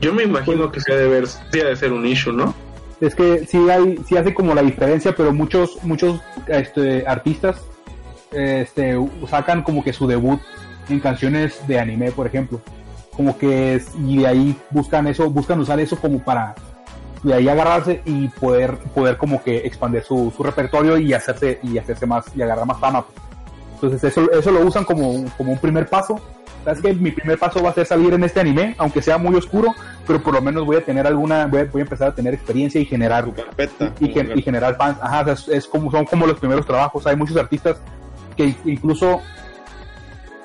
[0.00, 2.54] Yo me imagino que se ha de ver, ha de ser un issue, ¿no?
[3.00, 7.60] Es que sí hay, sí hace como la diferencia, pero muchos, muchos este, artistas
[8.32, 8.96] este,
[9.28, 10.40] sacan como que su debut
[10.88, 12.60] en canciones de anime, por ejemplo.
[13.18, 16.54] Como que es- y de ahí buscan eso, buscan usar eso como para
[17.22, 21.76] de ahí agarrarse y poder, poder como que expandir su, su repertorio y hacerse, y
[21.76, 23.04] hacerse más, y agarrar más fama.
[23.04, 23.18] pues.
[23.74, 26.20] Entonces eso, eso lo usan como, como un primer paso.
[26.64, 29.34] ¿Sabes que Mi primer paso va a ser salir en este anime, aunque sea muy
[29.34, 29.74] oscuro,
[30.06, 32.34] pero por lo menos voy a tener alguna, voy a, voy a empezar a tener
[32.34, 33.92] experiencia y generar carpeta.
[34.00, 34.98] y, gen- y generar fans.
[35.02, 37.06] Ajá, o sea, es, es como son como los primeros trabajos.
[37.06, 37.78] Hay muchos artistas
[38.36, 39.20] que incluso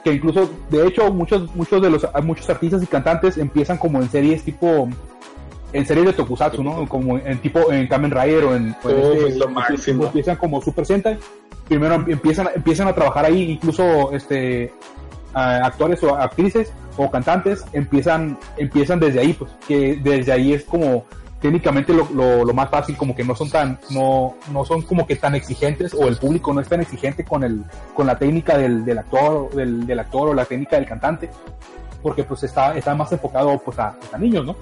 [0.03, 4.09] que incluso de hecho muchos muchos de los muchos artistas y cantantes empiezan como en
[4.09, 4.89] series tipo
[5.71, 6.87] en series de tokusatsu, ¿no?
[6.87, 10.05] Como en tipo en Kamen Rider o en, o en Oh, este- es lo máximo.
[10.05, 11.17] empiezan como Super Sentai.
[11.67, 14.73] Primero empiezan empiezan a trabajar ahí incluso este
[15.33, 21.05] actores o actrices o cantantes empiezan empiezan desde ahí pues que desde ahí es como
[21.43, 25.05] técnicamente lo, lo, lo más fácil como que no son tan no no son como
[25.05, 28.57] que tan exigentes o el público no es tan exigente con el con la técnica
[28.57, 31.29] del, del actor del, del actor o la técnica del cantante
[32.01, 34.55] porque pues está está más enfocado pues a, pues, a niños no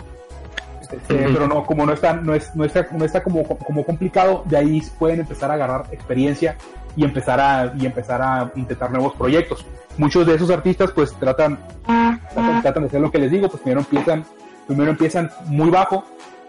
[0.82, 1.34] este, Ujú.
[1.34, 4.58] pero no como no está no es no está, no está como como complicado de
[4.58, 6.58] ahí pueden empezar a agarrar experiencia
[6.95, 9.64] y empezar a y empezar a intentar nuevos proyectos
[9.99, 13.62] muchos de esos artistas pues tratan tratan, tratan de hacer lo que les digo pues
[13.62, 14.26] primero empiezan
[14.66, 16.03] primero empiezan muy bajo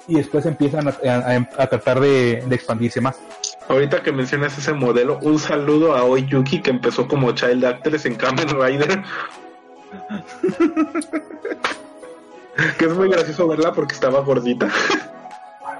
[0.08, 3.16] y después empiezan a, a- a tratar de, de expandirse más
[3.68, 8.16] Ahorita que mencionas ese modelo, un saludo a Oyuki que empezó como Child Actress en
[8.16, 9.02] Kamen Rider.
[12.78, 14.68] que es muy gracioso verla porque estaba gordita.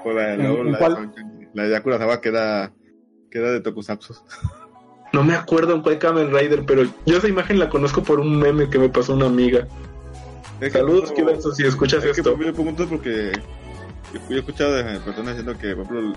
[0.05, 1.13] O la, ¿En- luego en la, cuál?
[1.53, 2.71] la de Yakura Saba que era,
[3.29, 4.15] que era de Tokusatsu.
[5.11, 8.39] No me acuerdo en cuál Kamen Rider, pero yo esa imagen la conozco por un
[8.39, 9.67] meme que me pasó una amiga.
[10.71, 12.37] Saludos, que Kibenzo, si escuchas Es que esto.
[12.37, 13.33] yo le pregunto porque
[14.13, 16.13] yo, he escuchado de personas diciendo que, por ejemplo,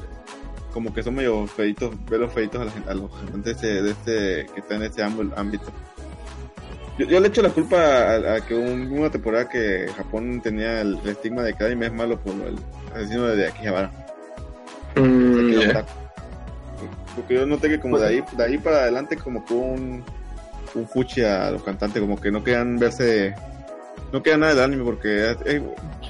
[0.72, 4.46] como que son medio feitos, ver los feitos a, la a los cantantes de, este-
[4.54, 5.72] que están en este ámbito-.
[6.98, 10.80] Yo, yo le echo la culpa a, a que un- una temporada que Japón tenía
[10.82, 12.56] el, el estigma de que anime es malo por el
[12.94, 13.90] asesino de Akihabara.
[14.96, 15.52] Mm.
[17.14, 20.04] Porque yo noté que como de ahí, de ahí para adelante como que hubo un,
[20.74, 23.34] un fuchi a los cantantes, como que no querían verse,
[24.16, 25.62] no querían nada del anime porque es, es,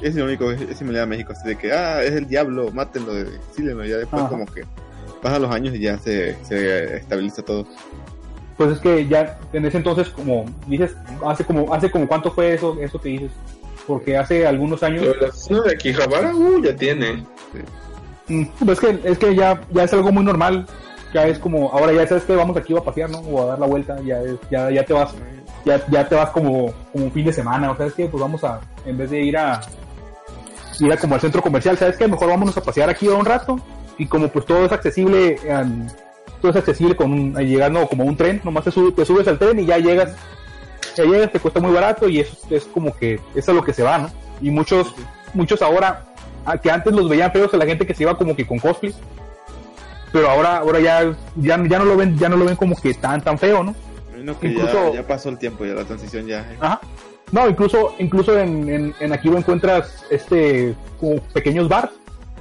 [0.02, 3.12] es irónico, es, es similar a México, así de que, ah, es el diablo, mátenlo,
[3.54, 4.30] sílenlo, y ya después Ajá.
[4.30, 4.62] como que
[5.22, 7.66] pasan los años y ya se, se estabiliza todo.
[8.56, 10.94] pues es que ya en ese entonces como dices
[11.26, 13.30] hace como hace como cuánto fue eso eso que dices
[13.86, 17.24] porque hace algunos años del asesino de Akihabara, uh, ya tiene.
[18.28, 20.66] Mm, pues es que es que ya ya es algo muy normal
[21.14, 23.58] ya es como ahora ya sabes que vamos aquí a pasear no o a dar
[23.58, 25.14] la vuelta ya es- ya ya te vas
[25.66, 28.42] ya, ya te vas como, como un fin de semana, o sabes que pues vamos
[28.44, 29.60] a, en vez de ir a
[30.80, 33.58] ir a como al centro comercial, sabes que mejor vámonos a pasear aquí un rato,
[33.98, 35.38] y como pues todo es accesible,
[36.40, 39.58] todo es accesible con un, llegando como un tren, nomás te, te subes al tren
[39.58, 40.14] y ya llegas,
[40.96, 43.72] ya llegas, te cuesta muy barato y eso es como que eso es lo que
[43.74, 44.10] se va, ¿no?
[44.40, 44.94] Y muchos,
[45.34, 46.04] muchos ahora,
[46.44, 48.58] a- que antes los veían feos a la gente que se iba como que con
[48.58, 48.94] cosplay,
[50.12, 51.02] pero ahora, ahora ya,
[51.36, 53.74] ya, ya no lo ven, ya no lo ven como que tan, tan feo, ¿no?
[54.40, 56.40] Que Incluso- ya, ya pasó el tiempo, ya la transición ya.
[56.40, 56.56] eh.
[56.60, 56.80] Ajá.
[57.32, 61.90] No, incluso, incluso en, en, en aquí lo encuentras este como pequeños bars,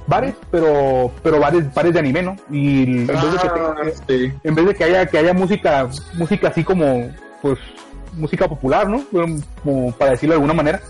[0.06, 2.36] bares, pero, pero bares, bares de anime, ¿no?
[2.50, 4.32] Y en vez de que Ah, tenga- sí.
[4.44, 7.10] en vez de que haya, que haya música, música así como,
[7.42, 7.58] pues,
[8.16, 9.02] música popular, ¿no?
[9.64, 10.80] Como para decirlo de alguna manera.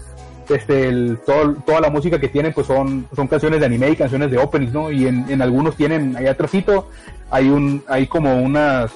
[0.49, 3.97] Este, el, todo- toda la música que tienen, pues son, son canciones de anime y
[3.97, 4.91] canciones de openings, ¿no?
[4.93, 6.89] Y en, en algunos tienen, ahí atrásito,
[7.31, 8.93] hay un, hay como unas,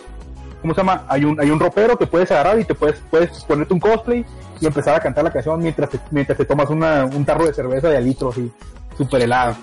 [0.60, 1.04] ¿cómo se llama?
[1.08, 4.24] Hay un, hay un ropero que puedes agarrar y te puedes, puedes ponerte un cosplay
[4.60, 7.54] y empezar a cantar la canción mientras te, mientras te tomas una, un tarro de
[7.54, 8.50] cerveza de al litro, así,
[8.96, 9.56] súper helado.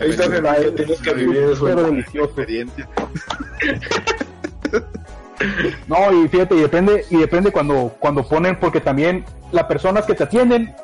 [0.00, 1.66] Ahí que tienes que vivir eso.
[1.66, 2.24] Delicioso.
[2.24, 2.88] Experiencia.
[5.86, 10.14] No, y fíjate, y depende, y depende cuando, cuando ponen, porque también las personas que
[10.14, 10.74] te atienden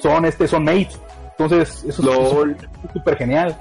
[0.00, 1.00] son este, son mates.
[1.30, 3.56] Entonces, eso es súper genial.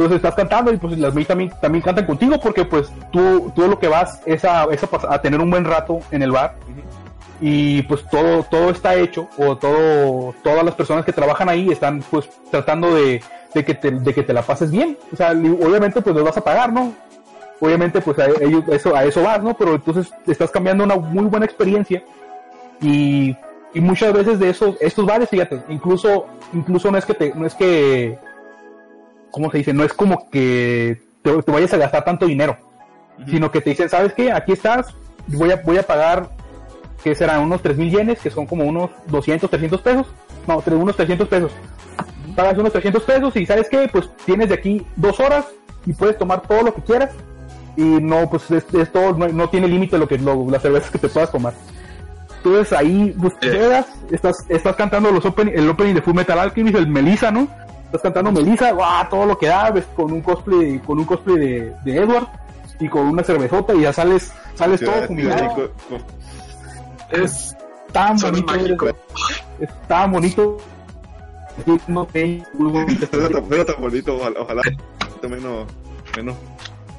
[0.00, 3.68] Entonces estás cantando y pues las mates también, también cantan contigo porque pues tú, tú
[3.68, 6.54] lo que vas es a, es a, tener un buen rato en el bar
[7.38, 12.02] y pues todo, todo está hecho o todo, todas las personas que trabajan ahí están
[12.10, 13.22] pues tratando de,
[13.52, 14.96] de que te, de que te la pases bien.
[15.12, 16.94] O sea, obviamente pues los vas a pagar, ¿no?
[17.60, 19.52] Obviamente pues a, ellos- eso, a eso vas, ¿no?
[19.52, 22.02] Pero entonces estás cambiando una muy buena experiencia
[22.80, 23.36] y,
[23.74, 26.24] y muchas veces de esos, estos bares, fíjate, incluso,
[26.54, 28.18] incluso no es que te, no es que,
[29.30, 29.72] ¿cómo se dice?
[29.72, 32.56] No es como que te, te vayas a gastar tanto dinero,
[33.28, 34.32] sino que te dicen, ¿sabes qué?
[34.32, 34.94] Aquí estás,
[35.26, 36.30] voy a, voy a pagar,
[37.04, 40.06] que serán unos 3 mil yenes, que son como unos 200, 300 pesos,
[40.46, 41.52] no, unos 300 pesos.
[42.36, 43.88] Pagas unos 300 pesos y ¿sabes qué?
[43.90, 45.46] Pues tienes de aquí dos horas
[45.86, 47.10] y puedes tomar todo lo que quieras
[47.76, 50.98] y no, pues es- esto no, no tiene límite lo que lo- las cervezas que
[50.98, 51.52] te puedas tomar.
[52.38, 56.76] Entonces ahí pues, llegas, estás, estás cantando los open, el opening de Full Metal Alchemist,
[56.76, 57.48] el Melissa, ¿no?
[57.90, 59.08] Estás cantando Melissa, ¡guau!
[59.08, 62.28] todo lo que da, ves, con un cosplay, con un cosplay de, de Edward
[62.78, 65.72] y con una cervezota y ya sales, sales todo fumigado.
[67.10, 67.56] Es
[67.92, 68.94] Tan Son bonito, es,
[69.60, 70.58] es tan bonito.
[71.88, 72.42] No te,
[73.64, 75.66] tan, bonito, ojalá, ojalá un poquito menos,
[76.16, 76.36] menos,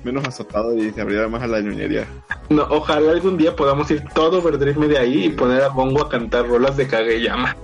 [0.03, 2.05] menos azotado y se abriera más a la ñoñería.
[2.49, 6.09] No, ojalá algún día podamos ir todo Overdrive de ahí y poner a Bongo a
[6.09, 7.55] cantar rolas de Kageyama.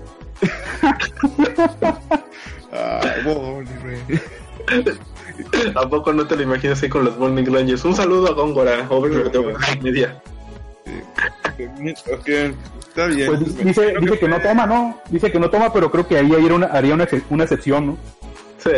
[2.71, 3.67] Ah, güey.
[5.75, 7.85] ¿A poco no te lo imaginas ahí con los Morning Rangers?
[7.85, 10.21] Un saludo a Góngora, Overdrive Media.
[10.85, 10.93] Sí.
[12.11, 13.27] Ok, está bien.
[13.27, 14.99] Pues di- dice, dice que no toma, ¿no?
[15.09, 17.87] Dice que no toma, pero creo que ahí haría una, haría una, ex- una excepción,
[17.87, 17.97] ¿no?
[18.57, 18.71] Sí.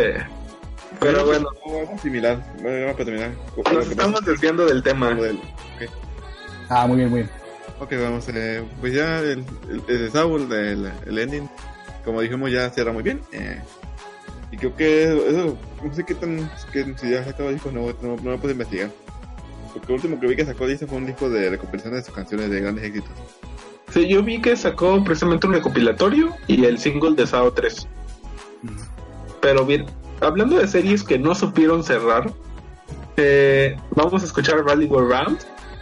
[1.00, 2.44] Pero bueno, Algo similar.
[2.62, 3.32] Bueno, vamos a terminar.
[3.74, 5.14] nos estamos desviando del tema.
[5.14, 5.40] Modelo.
[6.68, 7.32] Ah, muy bien, muy bien.
[7.80, 11.50] Ok, vamos, eh, pues ya el, el, el Saul, el, el ending,
[12.04, 13.22] como dijimos, ya cierra muy bien.
[13.32, 13.62] Eh,
[14.52, 18.16] y creo que eso, no sé qué tan, que si ya sacaba discos, no, no,
[18.22, 18.90] no lo pude investigar.
[19.74, 22.14] Porque lo último que vi que sacó dice fue un disco de recopilación de sus
[22.14, 23.12] canciones de grandes éxitos.
[23.94, 27.88] Sí, yo vi que sacó precisamente un recopilatorio y el single de SAO 3.
[29.42, 29.86] Pero bien,
[30.22, 32.32] hablando de series que no supieron cerrar,
[33.18, 35.40] eh, vamos a escuchar Rally Go Round,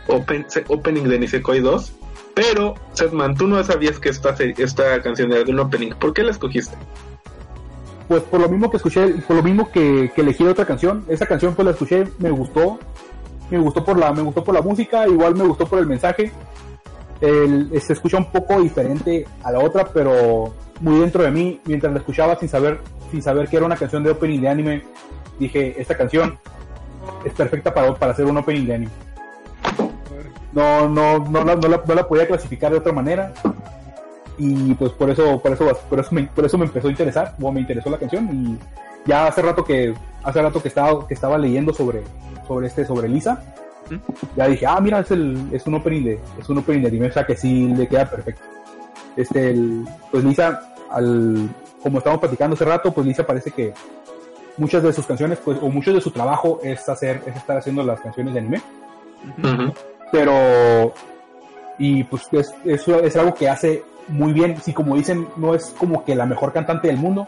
[0.07, 1.94] open- se- opening de Nisekoi 2.
[2.35, 5.89] Pero, Setman, tú no sabías que esta, esta canción era de un opening.
[5.99, 6.77] ¿Por qué la escogiste?
[8.08, 11.26] Pues por lo mismo que escuché, por lo mismo que, que elegí otra canción, esa
[11.26, 12.80] canción pues la escuché, me gustó,
[13.50, 16.32] me gustó por la, me gustó por la música, igual me gustó por el mensaje.
[17.20, 21.92] El- se escucha un poco diferente a la otra, pero muy dentro de mí, mientras
[21.92, 22.80] la escuchaba sin saber,
[23.12, 24.84] sin saber que era una canción de opening de anime,
[25.40, 26.38] dije, esta canción
[27.26, 28.92] es perfecta para, para hacer un opening de anime.
[30.54, 33.34] No, no, no la, no la, no la podía clasificar de otra manera
[34.38, 37.35] y pues por eso por eso por eso me, por eso me empezó a interesar
[37.41, 38.57] o me interesó la canción y
[39.09, 39.93] ya hace rato que
[40.23, 42.03] hace rato que estaba que estaba leyendo sobre
[42.47, 43.43] sobre este sobre Lisa
[44.35, 47.07] ya dije ah mira es el es un opening de es un opening de anime
[47.07, 48.43] o sea que sí le queda perfecto.
[49.15, 51.49] Este el, pues Lisa al
[51.81, 53.73] como estábamos platicando hace rato pues Lisa parece que
[54.57, 57.84] muchas de sus canciones pues o mucho de su trabajo es hacer es estar haciendo
[57.84, 58.61] las canciones de anime.
[59.39, 59.73] Ujú.
[60.11, 60.93] pero
[61.80, 65.74] y pues es, es, es algo que hace muy bien, si como dicen, no es
[65.78, 67.28] como que la mejor cantante del mundo,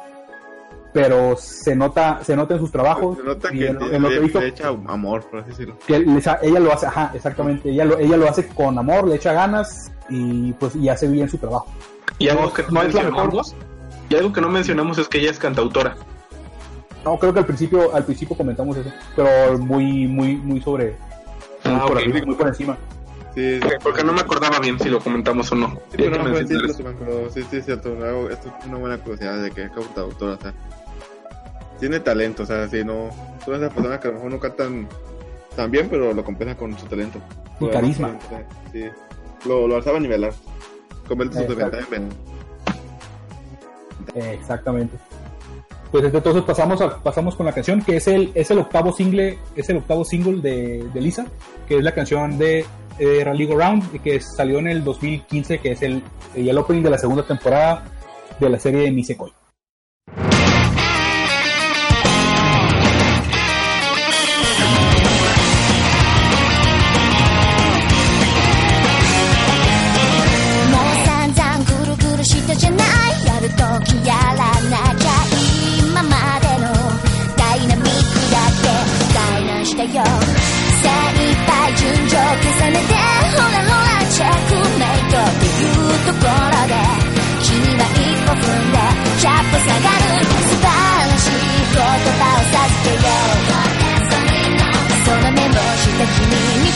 [0.93, 4.07] pero se nota, se nota en sus trabajos, Se nota que en, le, en lo
[4.09, 5.75] que le- he visto, le echa amor, por así decirlo.
[5.85, 9.15] que les ella lo hace, ajá, exactamente, ella lo, ella lo hace con amor, le
[9.15, 11.67] echa ganas y pues y hace bien su trabajo.
[12.17, 13.21] Y algo que no, no es la mejor.
[13.25, 13.55] mencionamos,
[14.09, 15.95] y algo que no mencionamos es que ella es cantautora.
[17.05, 20.95] No, creo que al principio, al principio comentamos eso, pero muy, muy, muy sobre,
[21.63, 22.03] muy, Ah, por, ok.
[22.03, 22.77] arriba, muy por encima.
[23.35, 25.69] Sí, Porque no me acordaba bien si lo comentamos o no.
[25.91, 27.89] Sí, pero no sí, sí, es cierto.
[28.03, 30.53] algo- Esto es una buena curiosidad de que es cantautora, o sea,
[31.79, 33.09] tiene talento, o sea, si no,
[33.45, 34.87] todas esas personas que a lo mejor no cantan
[35.55, 37.19] tan bien, pero lo compensan con su talento.
[37.59, 38.17] Y Lo carisma.
[38.71, 38.83] Sí,
[39.45, 40.33] lo, lo alzaba a nivelar.
[41.07, 41.77] Convierte su Exacto.
[41.77, 42.09] desventaja en.
[44.15, 44.97] Eh, exactamente.
[45.91, 49.39] Pues entonces pasamos a, pasamos con la canción que es el es el octavo single
[49.55, 51.25] es el octavo single de, de Lisa
[51.67, 52.63] que es la canción de
[52.99, 56.03] eh, Rally Go Round que salió en el 2015 que es el
[56.35, 57.85] el opening de la segunda temporada
[58.39, 59.31] de la serie de Nisekoi.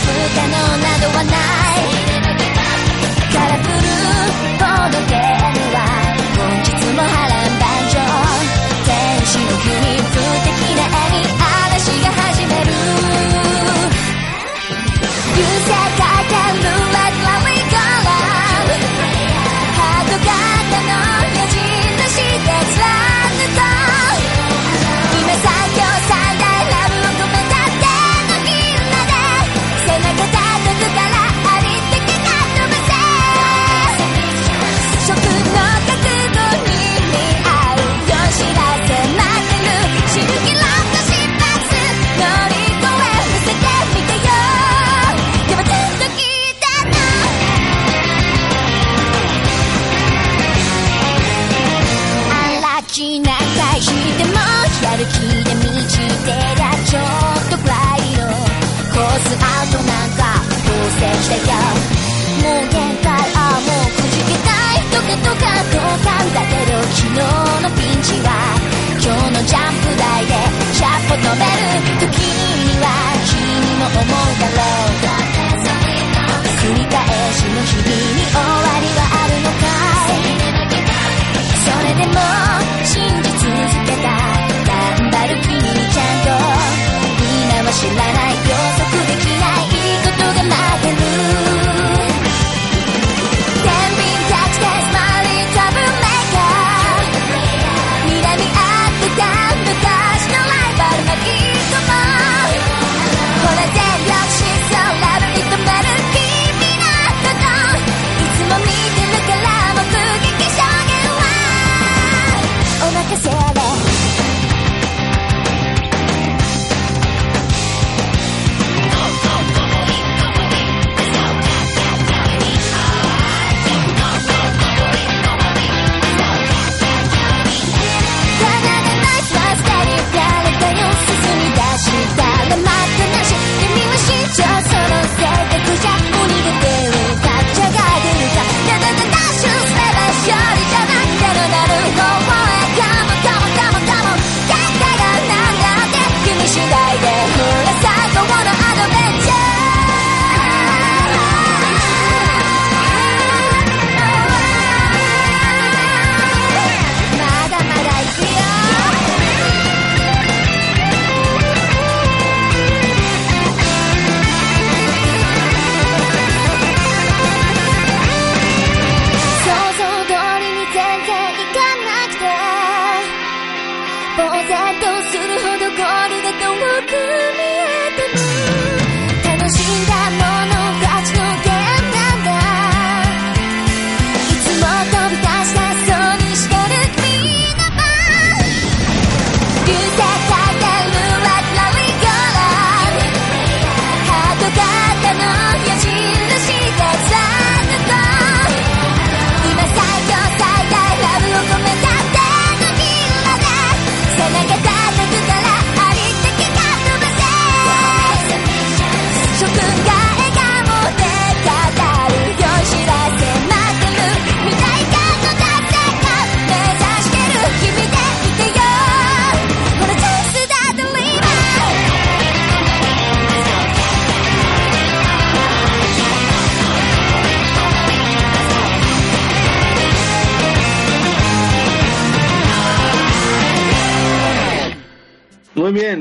[0.06, 1.93] 不可能などはない。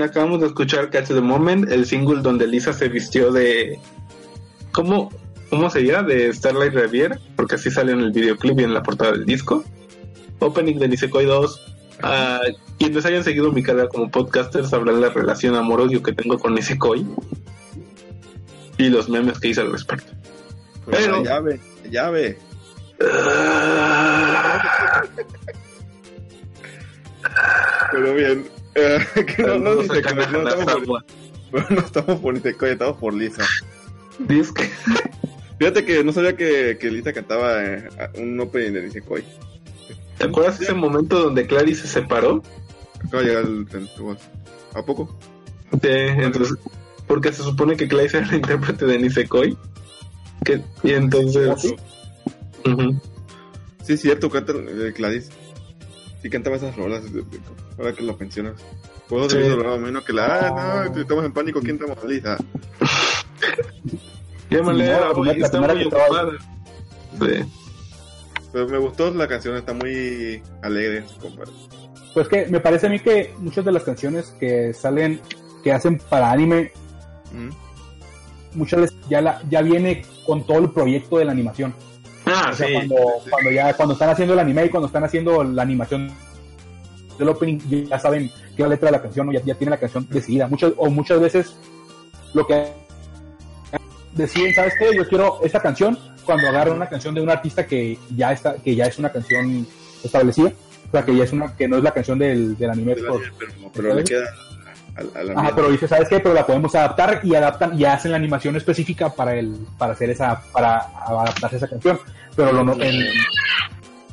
[0.03, 3.79] Acabamos de escuchar Catch the Moment, el single donde Lisa se vistió de...
[4.73, 5.11] ¿Cómo,
[5.51, 6.03] cómo sería?
[6.03, 9.65] De Starlight Revier, porque así sale en el videoclip y en la portada del disco.
[10.39, 11.75] Opening de Nisekoi 2.
[12.03, 12.41] Ah,
[12.79, 17.07] quienes hayan seguido mi carrera como podcaster sabrán la relación amor-odio que tengo con Nisekoi
[18.79, 20.11] y los memes que hice al respecto.
[20.91, 22.39] Pero- La llave, la llave.
[27.93, 28.45] Pero bien.
[28.75, 28.99] Eh,
[29.37, 33.45] que no, dice que no, estamos por, no estamos por Nisekoi, estamos por Lisa.
[34.19, 34.71] Dice que-
[35.59, 37.89] Fíjate que no sabía que, que Lisa cantaba eh,
[38.19, 39.23] un opening de Nisekoi.
[40.19, 42.43] ¿Te acuerdas ese momento donde Clary se separó?
[43.07, 43.89] Acaba de llegar el, el-
[44.75, 45.17] ¿A poco?
[45.73, 46.57] Sí, entonces,
[47.07, 49.57] porque se supone que Clary era la intérprete de Nisekoi.
[50.45, 51.49] Que, y entonces.
[51.49, 51.77] ¿Ah, sí?
[52.69, 53.01] Ujú.
[53.85, 55.31] Sí, es cierto, canta eh, Gladys.
[56.23, 57.41] Sí cantaba esas rolas, de- de-
[57.79, 58.55] ahora que lo mencionas.
[59.09, 59.39] Puedo Sí.
[59.39, 60.49] decir lo menos que la...
[60.85, 62.03] Ah, no, estamos en pánico, ¿quién estamos?
[62.05, 62.37] Lisa.
[64.51, 66.39] Llámale, No, la la está primera muy que estaba- ocupada.
[67.21, 67.53] Sí.
[68.53, 71.05] Pero me gustó la canción, está muy alegre.
[71.21, 71.45] compa.
[72.15, 75.21] Pues que me parece a mí que muchas de las canciones que salen,
[75.65, 76.71] que hacen para anime,
[77.33, 77.49] Mm.
[78.59, 81.75] muchas veces ya, la, ya viene con todo el proyecto de la animación.
[82.33, 82.73] Ah, O sea, sí.
[82.75, 82.97] cuando,
[83.31, 86.11] cuando ya cuando están haciendo el anime y cuando están haciendo la animación
[87.19, 89.71] del opening, ya saben qué es la letra de la canción o ya, ya tienen
[89.73, 90.49] la canción decidida.
[90.49, 91.57] Muchas, o muchas veces
[92.35, 92.73] lo que
[94.15, 94.95] deciden, ¿sabes qué?
[94.95, 98.75] Yo quiero esta canción cuando agarran una canción de un artista que ya está, que
[98.75, 99.67] ya es una canción
[100.05, 100.53] establecida.
[100.89, 102.95] O sea, que ya es una, que no es la canción del, del anime.
[102.95, 104.25] De la por- niña, pero, pero le queda
[105.15, 106.21] a, a la Ajá, pero dice, ¿sabes qué?
[106.21, 110.11] Pero la podemos adaptar y adaptan y hacen la animación específica para el para hacer
[110.11, 111.99] esa para adaptarse a esa canción.
[112.37, 113.11] Pero lo no- el-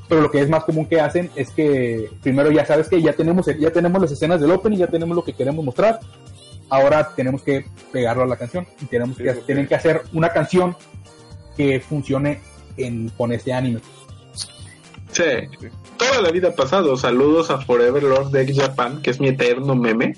[0.07, 3.13] pero lo que es más común que hacen es que primero ya sabes que ya
[3.13, 5.99] tenemos ya tenemos las escenas del opening, ya tenemos lo que queremos mostrar.
[6.69, 10.01] Ahora tenemos que pegarlo a la canción y tenemos Sí, que porque- tienen que hacer
[10.13, 10.75] una canción
[11.57, 12.39] que funcione
[12.77, 13.79] en con este anime.
[15.11, 15.23] Sí.
[15.97, 16.95] Toda la vida ha pasado.
[16.95, 20.13] Saludos a Forever Lord de X Japan, que es mi eterno meme.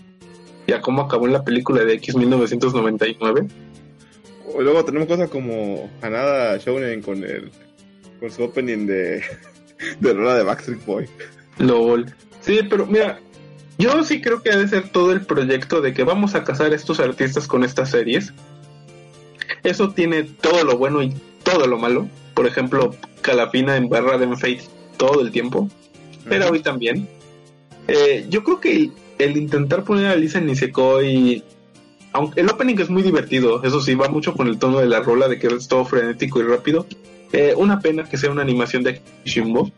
[0.68, 3.48] Y a cómo acabó en la película de X 1999.
[4.60, 7.50] Y luego tenemos cosas como Hanada Shounen con el
[8.22, 9.22] con su opening de
[10.00, 11.08] de rola de Backstreet Boy.
[11.58, 12.06] LOL.
[12.40, 13.20] Sí, pero mira,
[13.78, 16.72] yo sí creo que ha de ser todo el proyecto de que vamos a casar
[16.72, 18.34] a estos artistas con estas series.
[19.64, 22.08] Eso tiene todo lo bueno y todo lo malo.
[22.34, 24.62] Por ejemplo, Calafina en Barra de Fate
[24.98, 25.68] todo el tiempo.
[26.30, 27.08] Pero hoy también.
[27.88, 31.44] Eh, yo creo que el, el intentar poner a Lisa en Nisekoi.
[32.14, 35.00] Aunque el opening es muy divertido, eso sí, va mucho con el tono de la
[35.00, 36.86] rola, de que es todo frenético y rápido.
[37.34, 39.72] Eh, una pena que sea una animación de Shimbo.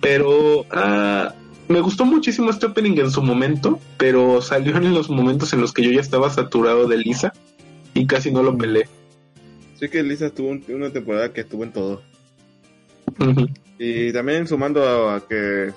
[0.00, 1.34] Pero ah,
[1.68, 5.72] me gustó muchísimo este opening en su momento, pero salió en los momentos en los
[5.72, 7.32] que yo ya estaba saturado de Lisa
[7.94, 8.86] y casi no lo pelé.
[9.78, 12.02] Sí que Lisa estuvo un- una temporada que estuvo en todo.
[13.78, 15.72] Y también sumando a, a que,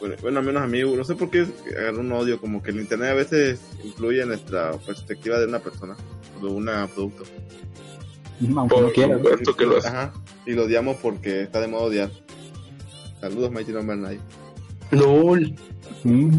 [0.00, 1.46] bueno, bueno, al menos a mí, no sé por qué
[1.78, 5.60] agarró un odio, como que el internet a veces influye en nuestra perspectiva de una
[5.60, 5.96] persona,
[6.40, 6.64] de un
[6.94, 7.24] producto.
[8.40, 9.18] Aunque no Por quieras.
[9.18, 9.88] supuesto que lo hace.
[9.88, 10.12] Ajá.
[10.46, 12.10] Y lo odiamos porque está de modo odiar.
[13.20, 14.20] Saludos, Mighty Number 9.
[14.92, 15.54] LOL.
[16.04, 16.38] Mm.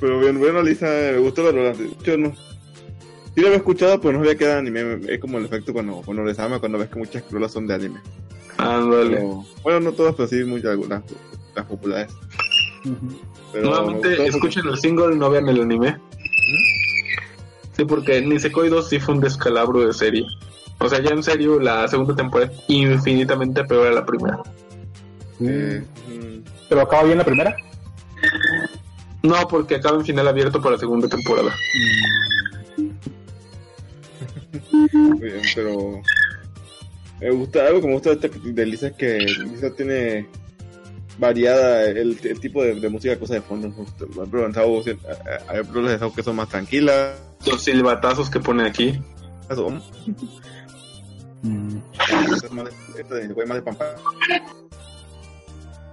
[0.00, 1.74] Pero bien, bueno, Lisa, me gustó la rola.
[2.02, 2.34] Yo no.
[3.34, 4.98] Sí lo había escuchado, pero no sabía que era anime.
[5.08, 7.74] Es como el efecto cuando, cuando les ama, cuando ves que muchas rolas son de
[7.74, 8.00] anime.
[8.56, 9.16] Ándale.
[9.16, 11.02] Pero, bueno, no todas, pero sí muchas, algunas,
[11.54, 12.14] las populares.
[13.52, 15.98] Pero Nuevamente, escuchen el single, no vean el anime.
[17.76, 20.24] Sí, porque Nisekoi 2 sí fue un descalabro de serie.
[20.78, 24.38] O sea, ya en serio, la segunda temporada es infinitamente peor a la primera.
[25.38, 27.54] Mm, Pero acaba bien la primera.
[29.22, 31.54] No, porque acaba en final abierto para la segunda temporada.
[34.92, 36.00] muy bien, pero
[37.20, 40.26] me gusta algo que me gusta de, esta- de Lisa es que Lisa tiene
[41.18, 44.82] variada el, el tipo de, de música cosa de fondo en Sao,
[45.48, 45.60] hay-
[46.00, 49.00] hay que son más tranquilas Los silbatazos que pone aquí.
[51.42, 51.68] Mm.
[51.76, 53.84] de, esta de, fue más de pampa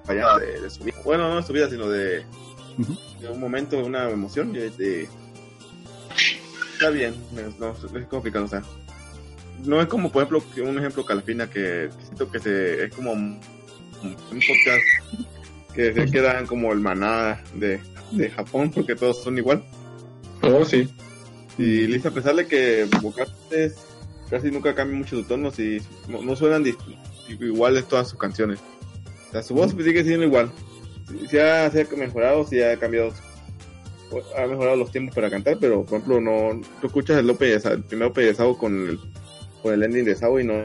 [0.07, 2.23] variada de, de su vida bueno no de su vida sino de,
[3.21, 5.07] de un momento una emoción de,
[6.73, 8.63] está bien es- no, es complicado o sea
[9.63, 13.11] no es como por ejemplo que un ejemplo Calafina que siento que se es como
[13.13, 13.39] un,
[14.01, 14.83] un podcast
[15.75, 17.79] que se quedan como el maná de,
[18.11, 19.63] de Japón porque todos son igual
[20.41, 20.89] Oh, sí.
[21.57, 23.75] Y Lisa a pesar de que vocales
[24.29, 26.65] casi nunca cambian mucho sus tonos y no, no suenan
[27.27, 28.59] iguales todas sus canciones
[29.29, 30.51] o sea su voz sigue siendo igual
[31.07, 33.13] sí, sí ha, ha mejorado, sí ha cambiado,
[34.37, 37.69] ha mejorado los tiempos para cantar, pero por ejemplo, no, tú escuchas el Lope de
[37.69, 38.99] el primer Lope de Sao con el,
[39.61, 40.63] con el ending de Sao y no,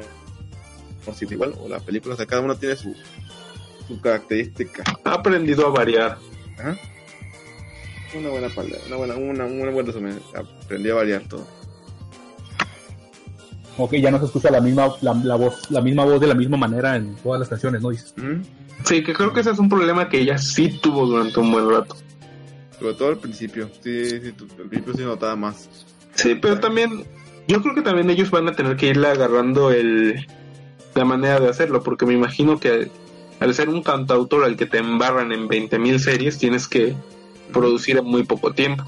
[1.06, 2.94] no sirve igual, o las películas, o sea, cada uno tiene su,
[3.86, 4.84] su característica.
[5.04, 6.18] Ha aprendido a variar.
[6.58, 6.76] Ajá.
[8.14, 10.18] Una buena palabra, una buena, una, una buen resumen.
[10.34, 11.46] Aprendí a variar todo.
[13.76, 16.34] Ok, ya no se escucha la misma, la, la voz, la misma voz de la
[16.34, 17.90] misma manera en todas las canciones, ¿no?
[17.90, 18.42] Dices, Ujú.
[18.84, 21.68] Sí, que creo que ese es un problema que ella sí tuvo durante un buen
[21.68, 21.96] rato.
[22.78, 23.68] Sobre todo al principio.
[23.82, 25.68] Sí, sí, tu- al principio sí notaba más.
[26.14, 27.04] Sí, pero también,
[27.46, 30.26] yo creo que también ellos van a tener que irle agarrando el
[30.94, 32.90] la manera de hacerlo, porque me imagino que
[33.38, 36.96] al ser un cantautor al que te embarran en 20.000 series, tienes que
[37.52, 38.84] producir en muy poco tiempo.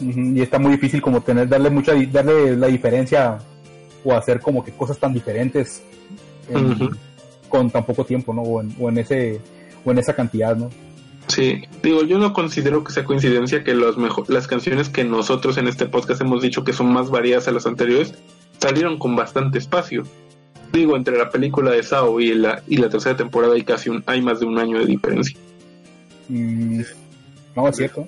[0.00, 3.38] Y está muy difícil como tener, darle mucha, darle la diferencia
[4.04, 5.82] o hacer como que cosas tan diferentes
[6.48, 6.90] en-
[7.48, 8.42] con tan poco tiempo, ¿no?
[8.42, 9.40] O en, o en ese,
[9.84, 10.70] o en esa cantidad, ¿no?
[11.28, 15.56] Sí, digo, yo no considero que sea coincidencia que los mejo- las canciones que nosotros
[15.56, 18.14] en este podcast hemos dicho que son más variadas a las anteriores
[18.58, 20.02] salieron con bastante espacio.
[20.72, 24.02] Digo, entre la película de Sao y la, y la tercera temporada hay casi un,
[24.06, 25.36] hay más de un año de diferencia.
[26.28, 26.80] Mm,
[27.56, 28.06] no, es cierto.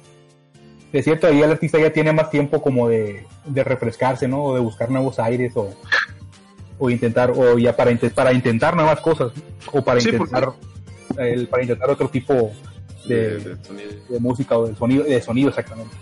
[0.92, 4.44] Es cierto, ahí el artista ya tiene más tiempo como de, de refrescarse, ¿no?
[4.44, 5.74] O de buscar nuevos aires o,
[6.78, 9.32] o intentar, o ya para, para intentar nuevas cosas,
[9.72, 10.52] o para Sí, intentar,
[11.18, 12.52] el, para intentar otro tipo
[13.06, 13.90] de, de sonido.
[14.08, 15.96] de música o de sonido, de sonido exactamente.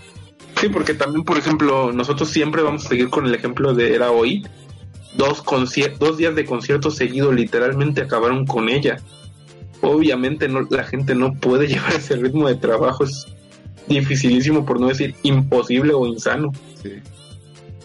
[0.61, 4.11] Sí, porque también, por ejemplo, nosotros siempre vamos a seguir con el ejemplo de Era
[4.11, 4.47] Hoy.
[5.17, 5.43] Dos,
[5.99, 8.99] dos días de concierto seguido literalmente acabaron con ella.
[9.83, 13.05] Obviamente no, la gente no puede llevar ese ritmo de trabajo.
[13.05, 13.27] Es
[13.89, 16.51] dificilísimo, por no decir imposible o insano.
[16.83, 16.95] Sí.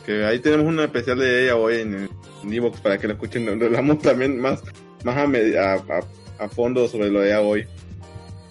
[0.06, 2.10] Que ahí tenemos una especial de ella hoy en,
[2.44, 3.46] en Evox para que la escuchen.
[3.46, 4.62] Donde hablamos también más,
[5.04, 7.66] más a, a, a- a fondo sobre lo de ella hoy.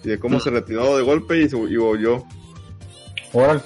[0.03, 0.41] Y de cómo Mm.
[0.41, 2.23] se retiró de golpe y, se, y volvió.
[3.33, 3.61] Órale.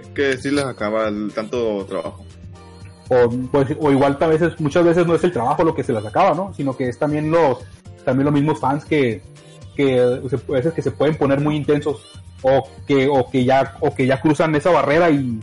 [0.00, 2.24] Es que sí les acaba el tanto trabajo.
[3.08, 5.92] O, pues, o igual a veces, muchas veces no es el trabajo lo que se
[5.92, 6.52] las acaba, ¿no?
[6.54, 7.58] Sino que es también los,
[8.04, 9.22] también los mismos fans que,
[9.76, 12.02] que se- a veces que se pueden poner muy intensos
[12.42, 15.38] o que, o que ya, o que ya cruzan esa barrera y,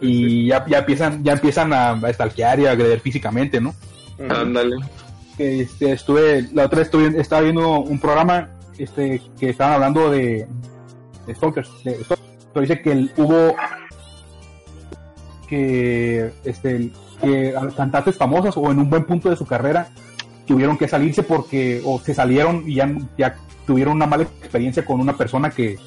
[0.00, 3.74] y ya, ya empiezan, ya empiezan a, a stalkear y a agredir físicamente, ¿no?
[4.28, 4.76] Ándale.
[5.36, 10.10] que este, estuve, la otra vez estuve, estaba viendo un programa este, que estaban hablando
[10.10, 10.46] de,
[11.26, 11.70] de stalkers.
[11.84, 12.20] de stalkers.
[12.52, 13.54] Pero dice que el- hubo
[15.48, 16.90] que, este,
[17.22, 19.88] que cantantes famosas o en un buen punto de su carrera
[20.48, 25.00] tuvieron que salirse porque o se salieron y ya, ya tuvieron una mala experiencia con
[25.00, 25.78] una persona que,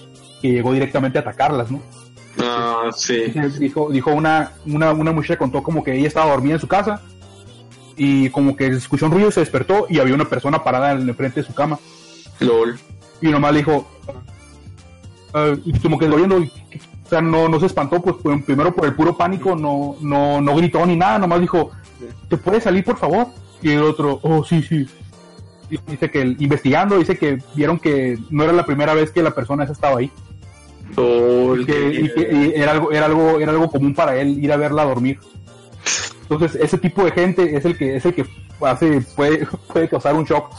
[0.42, 1.82] que llegó directamente a atacarlas, ¿no?
[2.42, 3.26] Ah, sí.
[3.60, 7.02] dijo, dijo una, una, una muchacha contó como que ella estaba dormida en su casa
[7.98, 11.16] y como que escuchó un ruido, se despertó y había una persona parada en el
[11.16, 11.78] frente de su cama
[12.40, 12.80] LOL.
[13.22, 13.86] y nomás le dijo,
[15.34, 16.52] ah, y como que doliendo, y-
[17.06, 20.40] o sea, no, no se espantó, pues por- primero por el puro pánico, no, no,
[20.40, 21.72] no gritó ni nada, nomás dijo,
[22.30, 23.28] ¿te puedes salir por favor?
[23.62, 24.88] Y el otro, oh, sí, sí.
[25.70, 29.24] Y dice que el- investigando, dice que vieron que no era la primera vez que
[29.24, 30.12] la persona esa estaba ahí
[30.98, 31.62] LOL.
[31.62, 34.52] y que, y que- y era algo era algo era algo común para él ir
[34.52, 35.20] a verla dormir
[36.24, 38.26] entonces ese tipo de gente es el que es el que
[38.62, 40.52] hace puede, puede causar un shock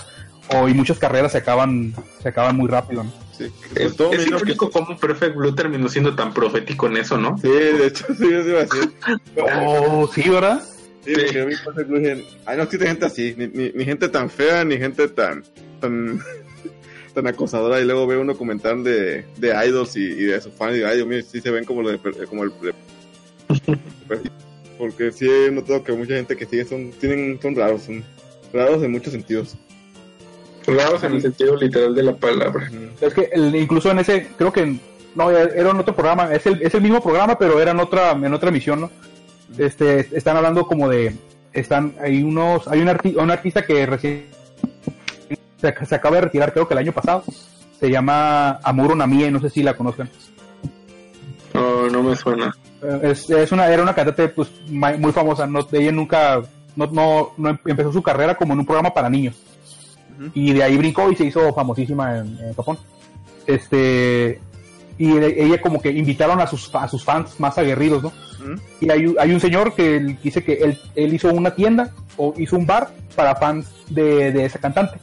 [0.54, 3.12] o y muchas carreras se acaban se acaban muy rápido ¿no?
[3.36, 7.16] Sí, Es, todo es que- irónico cómo Perfect Blue terminó siendo tan profético en eso,
[7.18, 7.36] ¿no?
[7.38, 8.92] Sí, de hecho, sí, eso iba a decir.
[9.58, 10.62] oh sí verdad
[11.04, 11.54] Sí, porque a mí
[12.00, 15.42] me ay, no existe gente así, ni, ni, ni gente tan fea, ni gente tan,
[15.80, 16.20] tan,
[17.14, 17.80] tan acosadora.
[17.80, 20.88] Y luego veo uno comentar de, de idols y, y de sus fans, y digo,
[20.88, 21.98] ay, Dios mío, sí se ven como, lo de,
[22.28, 22.50] como el.
[22.60, 22.74] de-
[24.78, 28.04] porque sí he notado que mucha gente que sigue son, tienen, son raros, son
[28.52, 29.56] raros en muchos sentidos.
[30.66, 32.70] Raros en el sentido literal de la palabra.
[33.00, 34.76] es que el- incluso en ese creo que
[35.14, 38.12] no era en otro programa es el, es el mismo programa pero era en otra
[38.12, 38.90] en otra emisión no
[39.58, 41.14] este están hablando como de
[41.52, 44.26] están hay unos hay un, arti- un artista que recién
[45.60, 47.24] se, se acaba de retirar creo que el año pasado.
[47.78, 50.08] Se llama Amuro Namie no sé si la conozcan.
[51.54, 52.54] Oh, no me suena.
[52.80, 55.46] Eh, es, es una era una cantante pues muy famosa.
[55.46, 56.40] No ella nunca
[56.76, 59.34] no, no, no em- empezó su carrera como en un programa para niños.
[60.34, 62.78] Y de ahí brincó y se hizo famosísima en, en Japón.
[63.46, 64.40] Este
[64.98, 68.12] y de- ella como que invitaron a sus a sus fans más aguerridos no
[68.80, 71.90] Y hay, un- hay un señor que él dice que él, él hizo una tienda
[72.16, 74.98] o hizo un bar para fans de, de esa cantante.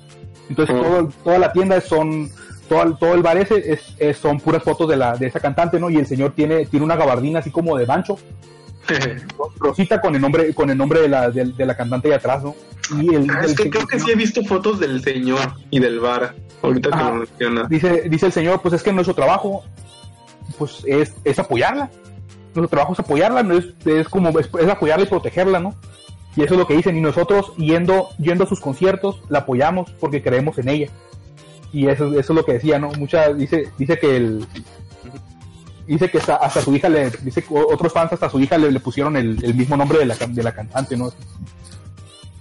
[0.49, 2.29] Entonces todo, toda la tienda son,
[2.67, 5.39] todo, el- todo el bar ese es, es- son puras fotos de, la, de esa
[5.39, 5.89] cantante, ¿no?
[5.89, 8.17] Y el señor tiene, tiene una gabardina así como de bancho
[9.59, 12.43] Rosita con el nombre con el nombre de la, de, de la cantante de atrás,
[12.43, 12.55] ¿no?
[12.99, 15.39] Y el, Ah, es el que creo que sí he visto fotos del señor
[15.69, 16.33] y del bar.
[16.63, 17.67] Ahorita que lo menciona.
[17.69, 19.63] dice, dice el señor, pues es que nuestro trabajo
[20.57, 21.89] pues es, es apoyarla.
[22.59, 25.75] Nuestro trabajo es apoyarla, no es, es como es, es apoyarla y protegerla, ¿no?
[26.35, 29.91] Y eso es lo que dicen, y nosotros yendo, yendo a sus conciertos, la apoyamos
[29.99, 30.89] porque creemos en ella.
[31.73, 32.91] Y eso, eso es lo que decía, ¿no?
[32.93, 34.47] Mucha, dice, dice que el
[35.87, 38.71] dice que hasta, hasta su hija le, dice que otros fans hasta su hija le,
[38.71, 41.11] le pusieron el, el mismo nombre de la, de la cantante, ¿no?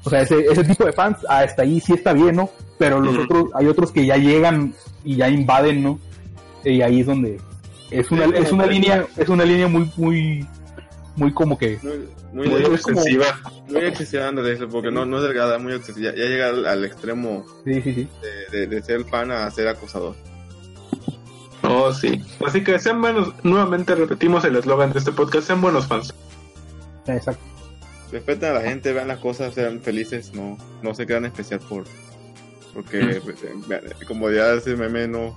[0.04, 2.50] O sea, ese, ese tipo de fans hasta ahí sí está bien, ¿no?
[2.78, 5.98] Pero los otros, hay otros que ya llegan y ya invaden, ¿no?
[6.62, 7.40] Y ahí es donde
[7.90, 10.46] es una, es como una línea, es una línea muy, muy,
[11.16, 13.26] muy como que Muy, muy, Muy muy, excesiva.
[13.74, 16.10] excesiva de eso, porque no, no es delgada, muy excesiva.
[16.12, 18.08] Ya, ya llega al, al extremo sí, sí, sí.
[18.52, 20.14] de, de, de ser fan a ser acosador.
[21.62, 22.22] Oh, sí.
[22.46, 23.32] Así que sean buenos.
[23.42, 26.14] Nuevamente repetimos el eslogan de este podcast: sean buenos fans.
[27.06, 27.42] Exacto.
[28.12, 31.84] Respeten a la gente, vean las cosas, sean felices, no, no se crean especial por
[32.74, 33.54] porque pues, eh,
[34.06, 35.36] como ya ese meme no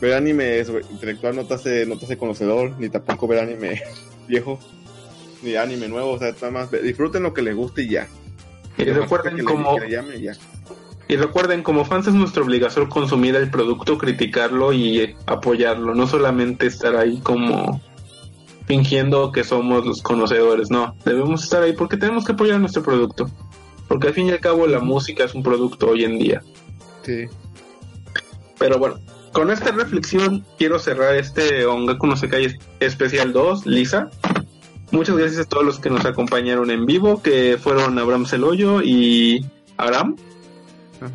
[0.00, 3.82] ver anime sobre- intelectual no te hace, no te hace conocedor, ni tampoco ver anime
[4.28, 4.58] viejo,
[5.42, 8.08] ni anime nuevo, o sea, nada más disfruten lo que les guste y ya.
[8.78, 10.32] Y recuerden que como que llame y ya.
[11.08, 16.66] y recuerden como fans es nuestra obligación consumir el producto, criticarlo y apoyarlo, no solamente
[16.66, 17.80] estar ahí como
[18.66, 23.28] fingiendo que somos los conocedores, no, debemos estar ahí porque tenemos que apoyar nuestro producto.
[23.88, 26.42] Porque al fin y al cabo la música es un producto hoy en día.
[27.02, 27.24] Sí.
[28.56, 29.00] Pero bueno,
[29.32, 34.10] con esta reflexión quiero cerrar este Ongaku no Sekai especial 2, Lisa.
[34.90, 39.44] Muchas gracias a todos los que nos acompañaron en vivo, que fueron Abraham Celoyo y
[39.76, 40.16] Aram.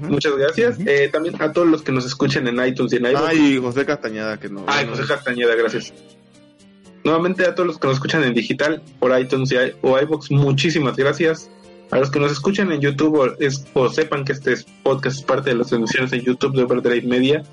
[0.02, 0.78] Muchas gracias.
[0.86, 3.24] Eh, también a todos los que nos escuchen en iTunes y en iVoox.
[3.28, 4.64] Ah, y José Castañeda, que no.
[4.68, 5.94] Ay, José Castañeda, gracias.
[7.04, 10.96] Nuevamente a todos los que nos escuchan en digital por iTunes y o iVoox, muchísimas
[10.96, 11.52] gracias.
[11.92, 15.24] A los que nos escuchan en YouTube o, es- o sepan que este podcast es
[15.24, 17.44] parte de las transmisiones en YouTube de Overdrive Media.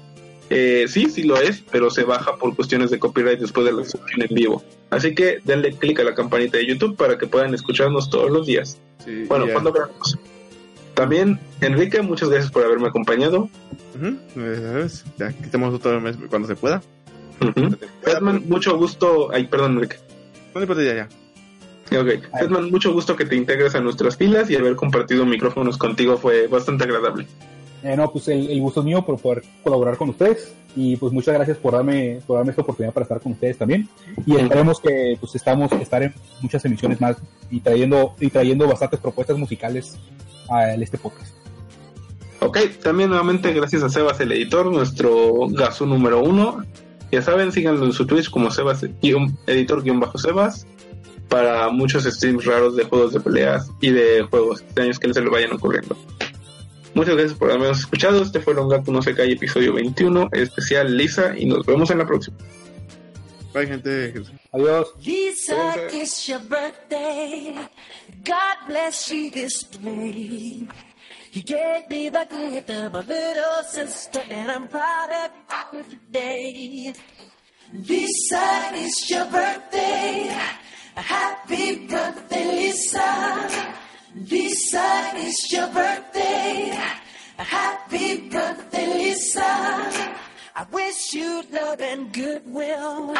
[0.55, 3.83] Eh, sí, sí lo es, pero se baja por cuestiones de copyright después de la
[3.83, 4.63] transmisión en vivo.
[4.91, 8.47] Así que denle clic a la campanita de YouTube para que puedan escucharnos todos los
[8.47, 8.79] días.
[9.03, 10.19] Sí, Bueno, cuando veamos.
[10.93, 13.49] También, Enrique, muchas gracias por haberme acompañado.
[14.35, 15.05] ¿sabes?
[15.17, 16.83] Ya, que estemos otro mes cuando se pueda.
[18.05, 19.31] Edman, mucho gusto.
[19.33, 19.97] Ay, perdón, Enrique.
[20.55, 21.09] No importa ya, ya.
[21.99, 26.47] Ok, mucho gusto que te integres a nuestras filas y haber compartido micrófonos contigo fue
[26.47, 27.27] bastante agradable.
[27.83, 31.13] Eh, no, pues el, el gusto es mío por poder colaborar con ustedes y pues
[31.13, 33.89] muchas gracias por darme, por darme esta oportunidad para estar con ustedes también
[34.25, 37.17] y esperemos que pues estamos estar en muchas emisiones más
[37.51, 39.97] y trayendo y trayendo bastantes propuestas musicales
[40.49, 41.35] a este podcast.
[42.41, 46.65] Ok, también nuevamente gracias a Sebas, el editor, nuestro gaso número uno.
[47.11, 50.67] Ya saben, síganlo en su Twitch como Sebas, guión- editor-sebas,
[51.29, 55.21] para muchos streams raros de juegos de peleas y de juegos extraños que no se
[55.21, 55.97] le vayan ocurriendo.
[56.95, 58.23] Muchas gracias por habernos escuchado.
[58.23, 62.07] Este fue Longaku no se cae, episodio 21, especial Lisa, y nos vemos en la
[62.07, 62.37] próxima.
[63.55, 64.15] Bye, gente.
[64.53, 64.89] Adiós.
[65.05, 67.55] Lisa, it's your birthday.
[68.25, 70.67] God bless you this day.
[71.33, 76.95] You gave me the gift of a little sister, and I'm proud of you today.
[77.73, 80.29] Lisa, it's your birthday.
[80.95, 83.75] Happy birthday, Lisa.
[84.15, 86.79] Lisa, it's your birthday.
[87.39, 89.41] Happy birthday, Lisa.
[90.55, 93.15] I wish you love and goodwill.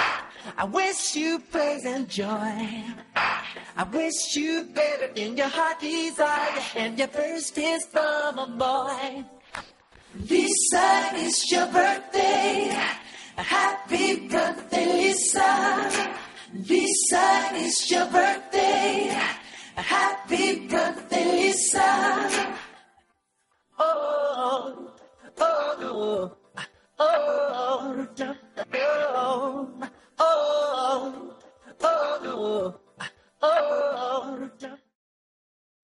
[0.59, 2.85] I wish you praise and joy.
[3.17, 9.25] I wish you better in your heart desire and your first kiss from a boy.
[10.29, 12.69] Lisa, it's your birthday.
[13.37, 15.91] Happy birthday, Lisa.
[16.53, 19.17] Lisa, it's your birthday.
[19.77, 22.59] Happy birthday, Lisa.
[23.79, 24.91] Oh,
[25.39, 26.37] oh, oh,
[26.99, 28.09] oh,
[30.19, 31.15] oh,
[31.81, 32.75] oh, oh,
[33.43, 34.51] oh.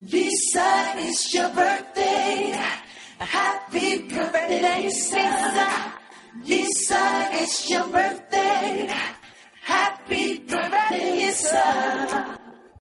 [0.02, 2.55] Lisa, it's your birthday.
[3.19, 5.93] Happy birthday, Lisa.
[6.44, 8.89] Lisa, it's your birthday.
[9.62, 12.38] Happy birthday, Lisa.